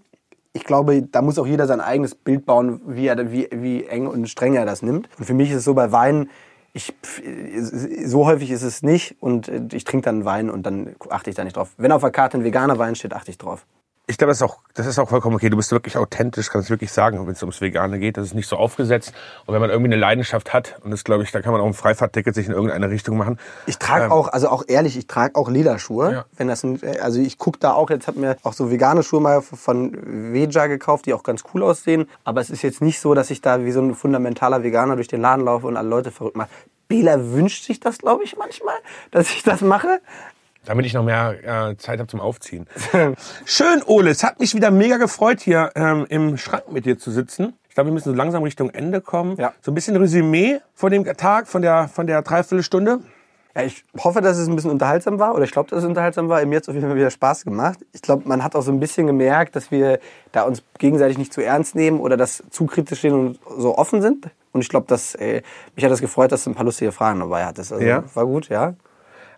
Ich 0.53 0.65
glaube, 0.65 1.01
da 1.01 1.23
muss 1.23 1.39
auch 1.39 1.47
jeder 1.47 1.69
sein 1.69 1.81
eigenes 1.81 2.17
Bild 2.17 2.45
bauen, 2.45 2.81
wie, 2.87 3.07
er, 3.07 3.31
wie, 3.31 3.49
wie 3.53 3.85
eng 3.85 4.09
und 4.09 4.29
streng 4.29 4.55
er 4.55 4.67
das 4.67 4.83
nimmt. 4.83 5.09
Und 5.17 5.27
für 5.27 5.35
mich 5.35 5.51
ist 5.51 5.59
es 5.59 5.65
so 5.65 5.75
bei 5.75 5.93
Wein, 5.93 6.29
Ich, 6.73 6.93
so 8.05 8.27
häufig 8.27 8.51
ist 8.51 8.63
es 8.63 8.83
nicht 8.83 9.17
und 9.21 9.49
äh, 9.49 9.63
ich 9.73 9.85
trinke 9.85 10.07
dann 10.07 10.25
Wein 10.25 10.51
und 10.51 10.65
dann 10.65 10.97
achte 11.09 11.31
ich 11.31 11.37
da 11.37 11.45
nicht 11.45 11.57
drauf. 11.57 11.71
Wenn 11.77 11.93
auf 11.93 12.03
der 12.03 12.11
Karte 12.11 12.37
ein 12.37 12.45
veganer 12.45 12.79
Wein 12.79 12.97
steht, 12.97 13.15
achte 13.15 13.31
ich 13.31 13.39
drauf. 13.39 13.65
Ich 14.09 14.19
glaube, 14.19 14.31
das 14.31 14.39
ist 14.39 14.43
auch, 14.43 14.59
das 14.75 14.87
ist 14.87 15.01
auch 15.01 15.09
vollkommen 15.09 15.35
okay. 15.35 15.51
Du 15.51 15.57
bist 15.57 15.73
wirklich 15.73 15.97
authentisch, 15.97 16.49
kannst 16.49 16.71
wirklich 16.71 16.93
sagen, 16.93 17.27
wenn 17.27 17.33
es 17.33 17.43
ums 17.43 17.61
Vegane 17.61 17.99
geht. 17.99 18.17
Das 18.17 18.27
ist 18.27 18.35
nicht 18.35 18.49
so 18.49 18.57
aufgesetzt. 18.57 19.13
Und 19.47 19.55
wenn 19.55 19.61
man 19.61 19.69
irgendwie 19.69 19.89
eine 19.89 20.01
Leidenschaft 20.01 20.53
hat, 20.53 20.79
und 20.85 20.93
das 20.93 21.03
glaube 21.03 21.25
ich, 21.25 21.33
da 21.33 21.43
kann 21.43 21.51
man 21.51 21.61
auch 21.61 21.67
ein 21.67 21.75
Freifahrtticket 21.75 22.33
sich 22.33 22.47
in 22.47 22.53
irgendeine 22.53 22.89
Richtung 22.89 23.17
machen. 23.17 23.41
Ich 23.67 23.79
trage 23.79 24.05
Ähm, 24.05 24.13
auch, 24.13 24.29
also 24.29 24.49
auch 24.49 24.63
ehrlich, 24.69 24.97
ich 24.97 25.09
trage 25.09 25.35
auch 25.35 25.49
Lederschuhe. 25.49 26.13
Ja. 26.13 26.25
Wenn 26.37 26.47
das 26.47 26.63
ein, 26.63 26.81
also 27.03 27.21
ich 27.21 27.37
gucke 27.37 27.59
da 27.59 27.73
auch, 27.73 27.91
jetzt 27.91 28.07
hab 28.07 28.15
mir 28.15 28.37
auch 28.45 28.53
so 28.53 28.71
vegane 28.71 29.03
Schuhe 29.03 29.21
mal 29.21 29.43
von 29.43 30.33
Veja 30.33 30.69
gekauft, 30.69 31.07
die 31.07 31.13
auch 31.13 31.25
ganz 31.25 31.43
cool 31.53 31.65
aussehen. 31.65 32.09
Aber 32.23 32.41
es 32.41 32.49
ist 32.49 32.63
jetzt 32.63 32.81
nicht 32.81 33.01
so, 33.01 33.13
dass 33.15 33.31
ich 33.31 33.41
da 33.41 33.65
wie 33.65 33.73
so 33.73 33.81
ein 33.81 33.97
fundamentaler 33.97 34.63
Veganer 34.63 34.95
durch 34.95 35.09
den 35.09 35.21
Laden 35.21 35.45
laufe 35.45 35.67
und 35.67 35.77
alle 35.77 35.89
Leute 35.89 36.13
verrückt 36.13 36.37
mache. 36.37 36.51
Bela 36.87 37.33
wünscht 37.33 37.65
sich 37.65 37.81
das, 37.81 37.99
glaube 37.99 38.23
ich, 38.23 38.37
manchmal, 38.37 38.77
dass 39.11 39.31
ich 39.31 39.43
das 39.43 39.63
mache. 39.63 40.01
Damit 40.67 40.85
ich 40.85 40.95
noch 40.95 41.05
mehr 41.05 41.71
äh, 41.71 41.77
Zeit 41.77 42.01
habe 42.01 42.09
zum 42.09 42.21
Aufziehen. 42.21 42.67
Schön, 43.45 43.83
Ole. 43.87 44.11
Es 44.11 44.25
hat 44.25 44.41
mich 44.41 44.55
wieder 44.55 44.71
mega 44.71 44.97
gefreut, 44.97 45.41
hier 45.41 45.71
ähm, 45.77 46.07
im 46.09 46.37
Schrank 46.37 46.71
mit 46.73 46.85
dir 46.85 46.99
zu 46.99 47.11
sitzen. 47.13 47.55
Ich 47.69 47.75
glaube, 47.75 47.91
wir 47.91 47.95
müssen 47.95 48.11
so 48.11 48.17
langsam 48.17 48.43
Richtung 48.43 48.71
Ende 48.71 49.01
kommen. 49.01 49.37
Ja. 49.37 49.53
So 49.63 49.71
ein 49.71 49.75
bisschen 49.75 49.97
Resümee 49.97 50.59
von 50.75 50.91
dem 50.91 51.05
Tag, 51.05 51.47
von 51.47 51.63
der, 51.63 51.89
von 51.89 52.07
der 52.07 52.23
Dreiviertelstunde. 52.23 52.99
Ja, 53.55 53.63
ich 53.63 53.85
hoffe, 53.99 54.21
dass 54.21 54.37
es 54.37 54.49
ein 54.49 54.57
bisschen 54.57 54.73
unterhaltsam 54.73 55.19
war 55.19 55.35
oder 55.35 55.45
ich 55.45 55.53
glaube, 55.53 55.71
dass 55.71 55.79
es 55.79 55.85
unterhaltsam 55.85 56.29
war. 56.29 56.45
Mir 56.45 56.57
hat 56.57 56.65
es 56.65 56.69
auf 56.69 56.75
jeden 56.75 56.87
Fall 56.87 56.97
wieder 56.97 57.11
Spaß 57.11 57.45
gemacht. 57.45 57.79
Ich 57.93 58.03
glaube, 58.03 58.29
man 58.29 58.43
hat 58.43 58.57
auch 58.57 58.63
so 58.63 58.73
ein 58.73 58.81
bisschen 58.81 59.07
gemerkt, 59.07 59.55
dass 59.57 59.71
wir 59.71 60.01
da 60.33 60.43
uns 60.43 60.63
gegenseitig 60.79 61.17
nicht 61.17 61.33
zu 61.33 61.43
ernst 61.43 61.75
nehmen 61.75 62.01
oder 62.01 62.17
das 62.17 62.43
zu 62.51 62.67
kritisch 62.67 62.99
stehen 62.99 63.15
und 63.15 63.39
so 63.57 63.79
offen 63.79 64.03
sind. 64.03 64.29
Und 64.53 64.63
ich 64.63 64.69
glaube, 64.69 64.87
dass 64.89 65.15
äh, 65.15 65.43
mich 65.75 65.85
hat 65.85 65.93
das 65.93 66.01
gefreut, 66.01 66.33
dass 66.33 66.45
du 66.45 66.51
ein 66.51 66.55
paar 66.55 66.65
lustige 66.65 66.93
Fragen 66.93 67.21
dabei 67.21 67.45
hattest. 67.45 67.73
Also, 67.73 67.85
Ja. 67.85 68.05
War 68.15 68.27
gut, 68.27 68.49
ja. 68.49 68.75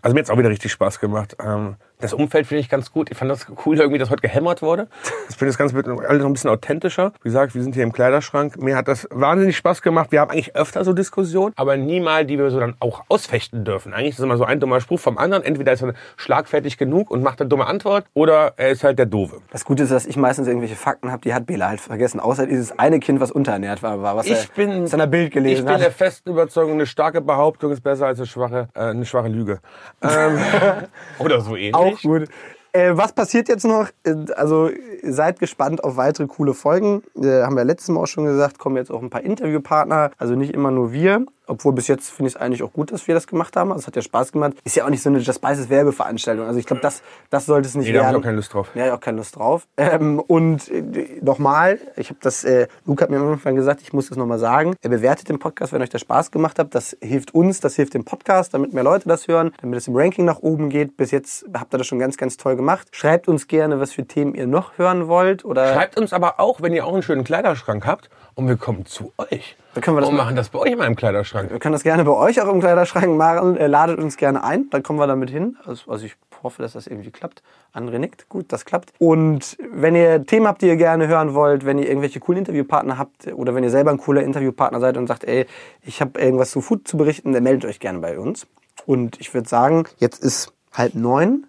Also 0.03 0.15
mir 0.15 0.21
hat's 0.21 0.31
auch 0.31 0.39
wieder 0.39 0.51
richtig 0.51 0.73
Spaß 0.73 1.01
gemacht. 1.01 1.37
Ähm, 1.45 1.77
das 2.01 2.13
Umfeld 2.13 2.47
finde 2.47 2.61
ich 2.61 2.69
ganz 2.69 2.93
gut. 2.93 3.11
Ich 3.11 3.17
fand 3.17 3.31
das 3.31 3.47
cool, 3.67 3.79
irgendwie, 3.79 3.99
dass 3.99 4.11
heute 4.11 4.23
gehämmert 4.23 4.63
wurde. 4.63 4.89
Ich 5.29 5.37
finde 5.37 5.51
das 5.51 5.59
Ganze 5.59 5.75
wird 5.75 5.89
alles 5.89 6.23
noch 6.23 6.27
ein 6.31 6.33
bisschen 6.33 6.51
authentischer. 6.51 7.13
Wie 7.23 7.29
gesagt, 7.29 7.55
wir 7.55 7.63
sind 7.63 7.75
hier 7.75 7.85
im 7.85 7.93
Kleiderschrank. 7.93 8.57
Mir 8.61 8.77
hat 8.77 8.89
das 8.89 9.09
wahnsinnig 9.11 9.57
Spaß 9.57 9.83
gemacht. 9.83 10.13
Wir 10.13 10.21
haben 10.21 10.31
eigentlich 10.31 10.55
öfter 10.57 10.85
so 10.85 10.93
Diskussionen, 10.93 11.53
aber 11.57 11.77
nie 11.77 12.01
mal, 12.01 12.25
die 12.25 12.39
wir 12.39 12.51
so 12.51 12.61
dann 12.61 12.75
auch 12.81 13.03
ausfechten 13.09 13.65
dürfen. 13.65 13.93
Eigentlich 13.93 14.11
ist 14.11 14.19
es 14.19 14.25
immer 14.25 14.37
so 14.37 14.45
ein 14.45 14.61
dummer 14.61 14.81
Spruch 14.81 15.01
vom 15.01 15.19
anderen. 15.19 15.43
Entweder 15.43 15.73
ist 15.73 15.83
er 15.83 15.95
schlagfertig 16.17 16.79
genug 16.79 17.11
und 17.11 17.23
macht 17.23 17.41
eine 17.41 17.49
dumme 17.49 17.67
Antwort 17.67 18.05
oder 18.15 18.55
er 18.57 18.71
ist 18.71 18.85
halt 18.85 18.99
der 18.99 19.07
Doofe. 19.07 19.41
Das 19.51 19.65
Gute 19.65 19.83
ist, 19.83 19.93
dass 19.93 20.07
ich 20.07 20.17
meistens 20.17 20.47
irgendwelche 20.47 20.77
Fakten 20.77 21.11
habe, 21.11 21.23
die 21.23 21.35
hat 21.35 21.47
Bela 21.47 21.69
halt 21.69 21.81
vergessen. 21.81 22.21
Außer 22.21 22.47
dieses 22.47 22.79
eine 22.79 23.01
Kind, 23.01 23.21
was 23.21 23.31
unterernährt 23.31 23.83
war, 23.83 24.03
war 24.03 24.17
was 24.17 24.27
Ich 24.27 24.33
er 24.33 24.47
bin, 24.55 24.71
in 24.71 24.87
seiner 24.87 25.07
Bild 25.07 25.29
ich 25.29 25.35
gelesen 25.35 25.65
bin 25.67 25.79
der 25.79 25.87
hat. 25.87 25.95
festen 25.95 26.31
Überzeugung, 26.31 26.75
eine 26.75 26.87
starke 26.87 27.21
Behauptung 27.21 27.73
ist 27.73 27.83
besser 27.83 28.07
als 28.07 28.19
eine 28.19 28.27
schwache, 28.27 28.69
äh, 28.75 28.81
eine 28.81 29.05
schwache 29.05 29.29
Lüge. 29.29 29.61
Ähm, 30.03 30.39
oder 31.19 31.41
so 31.41 31.57
ähnlich. 31.57 31.75
Auch 31.75 31.88
gut. 32.03 32.29
Äh, 32.73 32.97
was 32.97 33.13
passiert 33.13 33.49
jetzt 33.49 33.65
noch? 33.65 33.89
Äh, 34.05 34.15
Also 34.37 34.71
seid 35.03 35.41
gespannt 35.41 35.83
auf 35.85 35.97
weitere 35.97 36.27
coole 36.27 36.55
Folgen. 36.55 37.03
Äh, 37.17 37.43
haben 37.43 37.57
wir 37.57 37.65
letztes 37.65 37.89
Mal 37.89 38.03
auch 38.03 38.07
schon 38.07 38.25
gesagt, 38.25 38.59
kommen 38.59 38.77
jetzt 38.77 38.91
auch 38.91 39.03
ein 39.03 39.11
paar 39.11 39.23
Interviewpartner. 39.23 40.11
Also 40.19 40.35
nicht 40.35 40.53
immer 40.53 40.71
nur 40.71 40.93
wir. 40.93 41.25
Obwohl 41.49 41.73
bis 41.73 41.89
jetzt 41.89 42.11
finde 42.11 42.29
ich 42.29 42.35
es 42.35 42.41
eigentlich 42.41 42.63
auch 42.63 42.73
gut, 42.73 42.93
dass 42.93 43.07
wir 43.09 43.15
das 43.15 43.27
gemacht 43.27 43.57
haben. 43.57 43.71
Also 43.73 43.81
es 43.81 43.87
hat 43.87 43.97
ja 43.97 44.03
Spaß 44.03 44.33
gemacht. 44.33 44.55
Ist 44.65 44.77
ja 44.77 44.85
auch 44.85 44.91
nicht 44.91 45.03
so 45.03 45.09
eine 45.09 45.19
Just 45.19 45.39
Spices 45.39 45.69
Werbeveranstaltung. 45.69 46.47
Also 46.47 46.59
ich 46.59 46.67
glaube, 46.67 46.83
das, 46.83 47.03
das 47.31 47.47
sollte 47.47 47.69
es 47.69 47.75
nicht 47.75 47.87
Nee, 47.89 47.93
da 47.93 48.01
hab 48.01 48.07
ich 48.07 48.13
werden. 48.13 48.21
auch 48.21 48.25
keine 48.25 48.37
Lust 48.37 48.55
drauf. 48.55 48.69
Ja, 48.75 48.87
ich 48.87 48.93
auch 48.93 49.01
keine 49.01 49.19
Lust 49.19 49.37
drauf. 49.37 49.67
Ähm, 49.77 50.21
und 50.21 50.69
äh, 50.71 51.19
nochmal, 51.23 51.79
ich 51.97 52.11
habe 52.11 52.19
das, 52.23 52.45
äh, 52.45 52.69
Luke 52.85 53.03
hat 53.03 53.11
mir 53.11 53.19
am 53.19 53.33
Anfang 53.33 53.55
gesagt, 53.55 53.81
ich 53.83 53.93
muss 53.93 54.09
das 54.09 54.19
nochmal 54.19 54.39
sagen. 54.39 54.75
Er 54.83 54.91
bewertet 54.91 55.29
den 55.29 55.39
Podcast, 55.39 55.73
wenn 55.73 55.83
euch 55.83 55.91
der 55.91 55.99
Spaß 55.99 56.31
gemacht 56.31 56.59
hat. 56.59 56.75
Das 56.75 56.97
hilft 57.01 57.35
uns, 57.35 57.61
das 57.61 57.77
hilft 57.77 57.95
dem 57.95 58.05
Podcast, 58.05 58.55
damit 58.55 58.73
mehr 58.73 58.85
Leute 58.85 59.09
das 59.09 59.29
hören, 59.29 59.53
damit 59.61 59.79
es 59.79 59.89
im 59.89 59.97
Ranking 59.97 60.25
nach 60.25 60.41
oben 60.41 60.69
geht. 60.69 60.97
Bis 60.97 61.11
jetzt 61.11 61.47
habt 61.55 61.75
ihr 61.75 61.79
das 61.79 61.87
schon 61.87 61.99
ganz, 61.99 62.17
ganz 62.17 62.37
toll 62.37 62.57
gemacht. 62.57 62.89
Schreibt 62.93 63.29
uns 63.29 63.49
gerne, 63.49 63.81
was 63.81 63.93
für 63.93 64.07
Themen 64.07 64.35
ihr 64.35 64.47
noch 64.47 64.79
hören 64.79 65.09
wollt. 65.09 65.45
Oder 65.45 65.75
Schreibt 65.75 65.99
uns 65.99 66.13
aber 66.13 66.41
auch, 66.41 66.61
wenn 66.61 66.73
ihr 66.73 66.87
auch 66.87 66.93
einen 66.93 67.03
schönen 67.03 67.25
Kleiderschrank 67.25 67.87
habt 67.87 68.11
und 68.39 68.47
wir 68.47 68.57
kommen 68.57 68.87
zu 68.87 69.13
euch. 69.19 69.57
Dann 69.75 69.83
können 69.83 69.97
wir 69.97 70.01
das 70.03 70.11
und 70.11 70.17
machen 70.17 70.37
das 70.37 70.49
bei 70.51 70.61
euch 70.61 70.71
in 70.71 70.79
meinem 70.79 70.95
Kleiderschrank. 70.95 71.51
wir 71.51 71.59
können 71.59 71.73
das 71.73 71.83
gerne 71.83 72.05
bei 72.05 72.13
euch 72.13 72.41
auch 72.41 72.47
im 72.47 72.61
Kleiderschrank 72.61 73.17
machen. 73.17 73.57
Äh, 73.57 73.67
ladet 73.67 73.99
uns 73.99 74.17
gerne 74.17 74.45
ein, 74.45 74.71
dann 74.71 74.85
kommen 74.85 75.01
wir 75.01 75.09
damit 75.09 75.29
hin. 75.29 75.57
Also, 75.65 75.91
also 75.91 76.07
ich 76.07 76.15
hoffe, 76.45 76.63
dass 76.63 76.75
das 76.75 76.87
irgendwie 76.87 77.11
klappt. 77.11 77.43
André 77.75 77.99
nickt. 77.99 78.29
Gut, 78.29 78.53
das 78.53 78.65
klappt. 78.65 78.93
Und 79.01 79.57
wenn 79.73 79.97
ihr 79.97 80.25
Themen 80.25 80.47
habt, 80.47 80.63
die 80.63 80.69
ihr 80.69 80.77
gerne 80.77 81.09
hören 81.09 81.35
wollt, 81.35 81.67
wenn 81.67 81.79
ihr 81.79 81.89
irgendwelche 81.89 82.21
coolen 82.21 82.39
Interviewpartner 82.39 82.97
habt 82.97 83.27
oder 83.27 83.57
wenn 83.57 83.65
ihr 83.65 83.71
selber 83.71 83.91
ein 83.91 83.99
cooler 83.99 84.23
Interviewpartner 84.23 84.79
seid 84.79 84.97
und 84.97 85.09
sagt, 85.09 85.25
ey, 85.25 85.47
ich 85.83 86.01
habe 86.01 86.21
irgendwas 86.21 86.53
zu 86.53 86.61
Food 86.61 86.87
zu 86.87 86.97
berichten, 86.97 87.33
dann 87.33 87.43
meldet 87.43 87.65
euch 87.65 87.81
gerne 87.81 87.99
bei 87.99 88.21
uns. 88.21 88.47
Und 88.87 89.21
ich 89.21 89.35
würde 89.35 89.49
sagen, 89.49 89.83
jetzt 89.97 90.23
ist 90.23 90.53
halb 90.73 90.95
neun. 90.95 91.49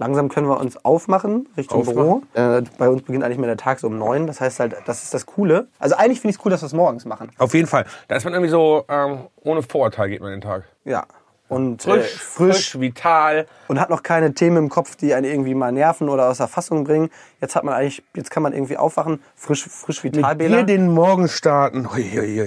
Langsam 0.00 0.30
können 0.30 0.48
wir 0.48 0.58
uns 0.58 0.82
aufmachen 0.82 1.46
Richtung 1.58 1.80
Aufmachen. 1.80 1.94
Büro. 1.94 2.22
Äh, 2.32 2.62
bei 2.78 2.88
uns 2.88 3.02
beginnt 3.02 3.22
eigentlich 3.22 3.36
mehr 3.36 3.48
der 3.48 3.58
Tag 3.58 3.80
so 3.80 3.86
um 3.86 3.98
neun. 3.98 4.26
Das 4.26 4.40
heißt 4.40 4.58
halt, 4.58 4.74
das 4.86 5.02
ist 5.02 5.12
das 5.12 5.26
Coole. 5.26 5.68
Also 5.78 5.94
eigentlich 5.94 6.22
finde 6.22 6.30
ich 6.30 6.38
es 6.38 6.44
cool, 6.44 6.50
dass 6.50 6.62
wir 6.62 6.68
es 6.68 6.72
morgens 6.72 7.04
machen. 7.04 7.30
Auf 7.36 7.52
jeden 7.52 7.66
Fall. 7.66 7.84
Da 8.08 8.16
ist 8.16 8.24
man 8.24 8.32
irgendwie 8.32 8.50
so, 8.50 8.86
ähm, 8.88 9.26
ohne 9.42 9.62
Vorurteil 9.62 10.08
geht 10.08 10.22
man 10.22 10.30
den 10.30 10.40
Tag. 10.40 10.64
Ja. 10.86 11.04
Und 11.48 11.82
Frisch, 11.82 12.14
äh, 12.14 12.18
frisch, 12.18 12.80
vital. 12.80 13.46
und 13.68 13.78
hat 13.78 13.90
noch 13.90 14.02
keine 14.02 14.32
Themen 14.32 14.56
im 14.56 14.68
Kopf, 14.70 14.96
die 14.96 15.12
einen 15.12 15.26
irgendwie 15.26 15.54
mal 15.54 15.70
nerven 15.70 16.08
oder 16.08 16.30
aus 16.30 16.38
der 16.38 16.48
Fassung 16.48 16.84
bringen. 16.84 17.10
Jetzt 17.42 17.54
hat 17.54 17.64
man 17.64 17.74
eigentlich, 17.74 18.02
jetzt 18.16 18.30
kann 18.30 18.42
man 18.42 18.54
irgendwie 18.54 18.78
aufwachen, 18.78 19.20
frisch, 19.34 19.68
frisch 19.68 20.02
vital, 20.02 20.34
Bela, 20.36 20.58
Hier 20.58 20.64
den 20.64 20.90
Morgen 20.90 21.28
starten. 21.28 21.92
Hui, 21.92 22.02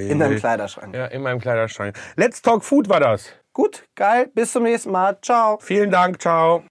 in 0.10 0.18
deinem. 0.18 0.38
Kleiderschrank. 0.38 0.96
Ja, 0.96 1.06
in 1.06 1.22
meinem 1.22 1.40
Kleiderschrank. 1.40 1.96
Let's 2.16 2.42
Talk 2.42 2.64
Food 2.64 2.90
war 2.90 3.00
das. 3.00 3.28
Gut, 3.52 3.84
geil, 3.96 4.32
bis 4.34 4.54
zum 4.54 4.64
nächsten 4.64 4.92
Mal, 4.92 5.18
ciao. 5.22 5.60
Vielen 5.62 5.92
Dank, 5.92 6.20
ciao. 6.20 6.64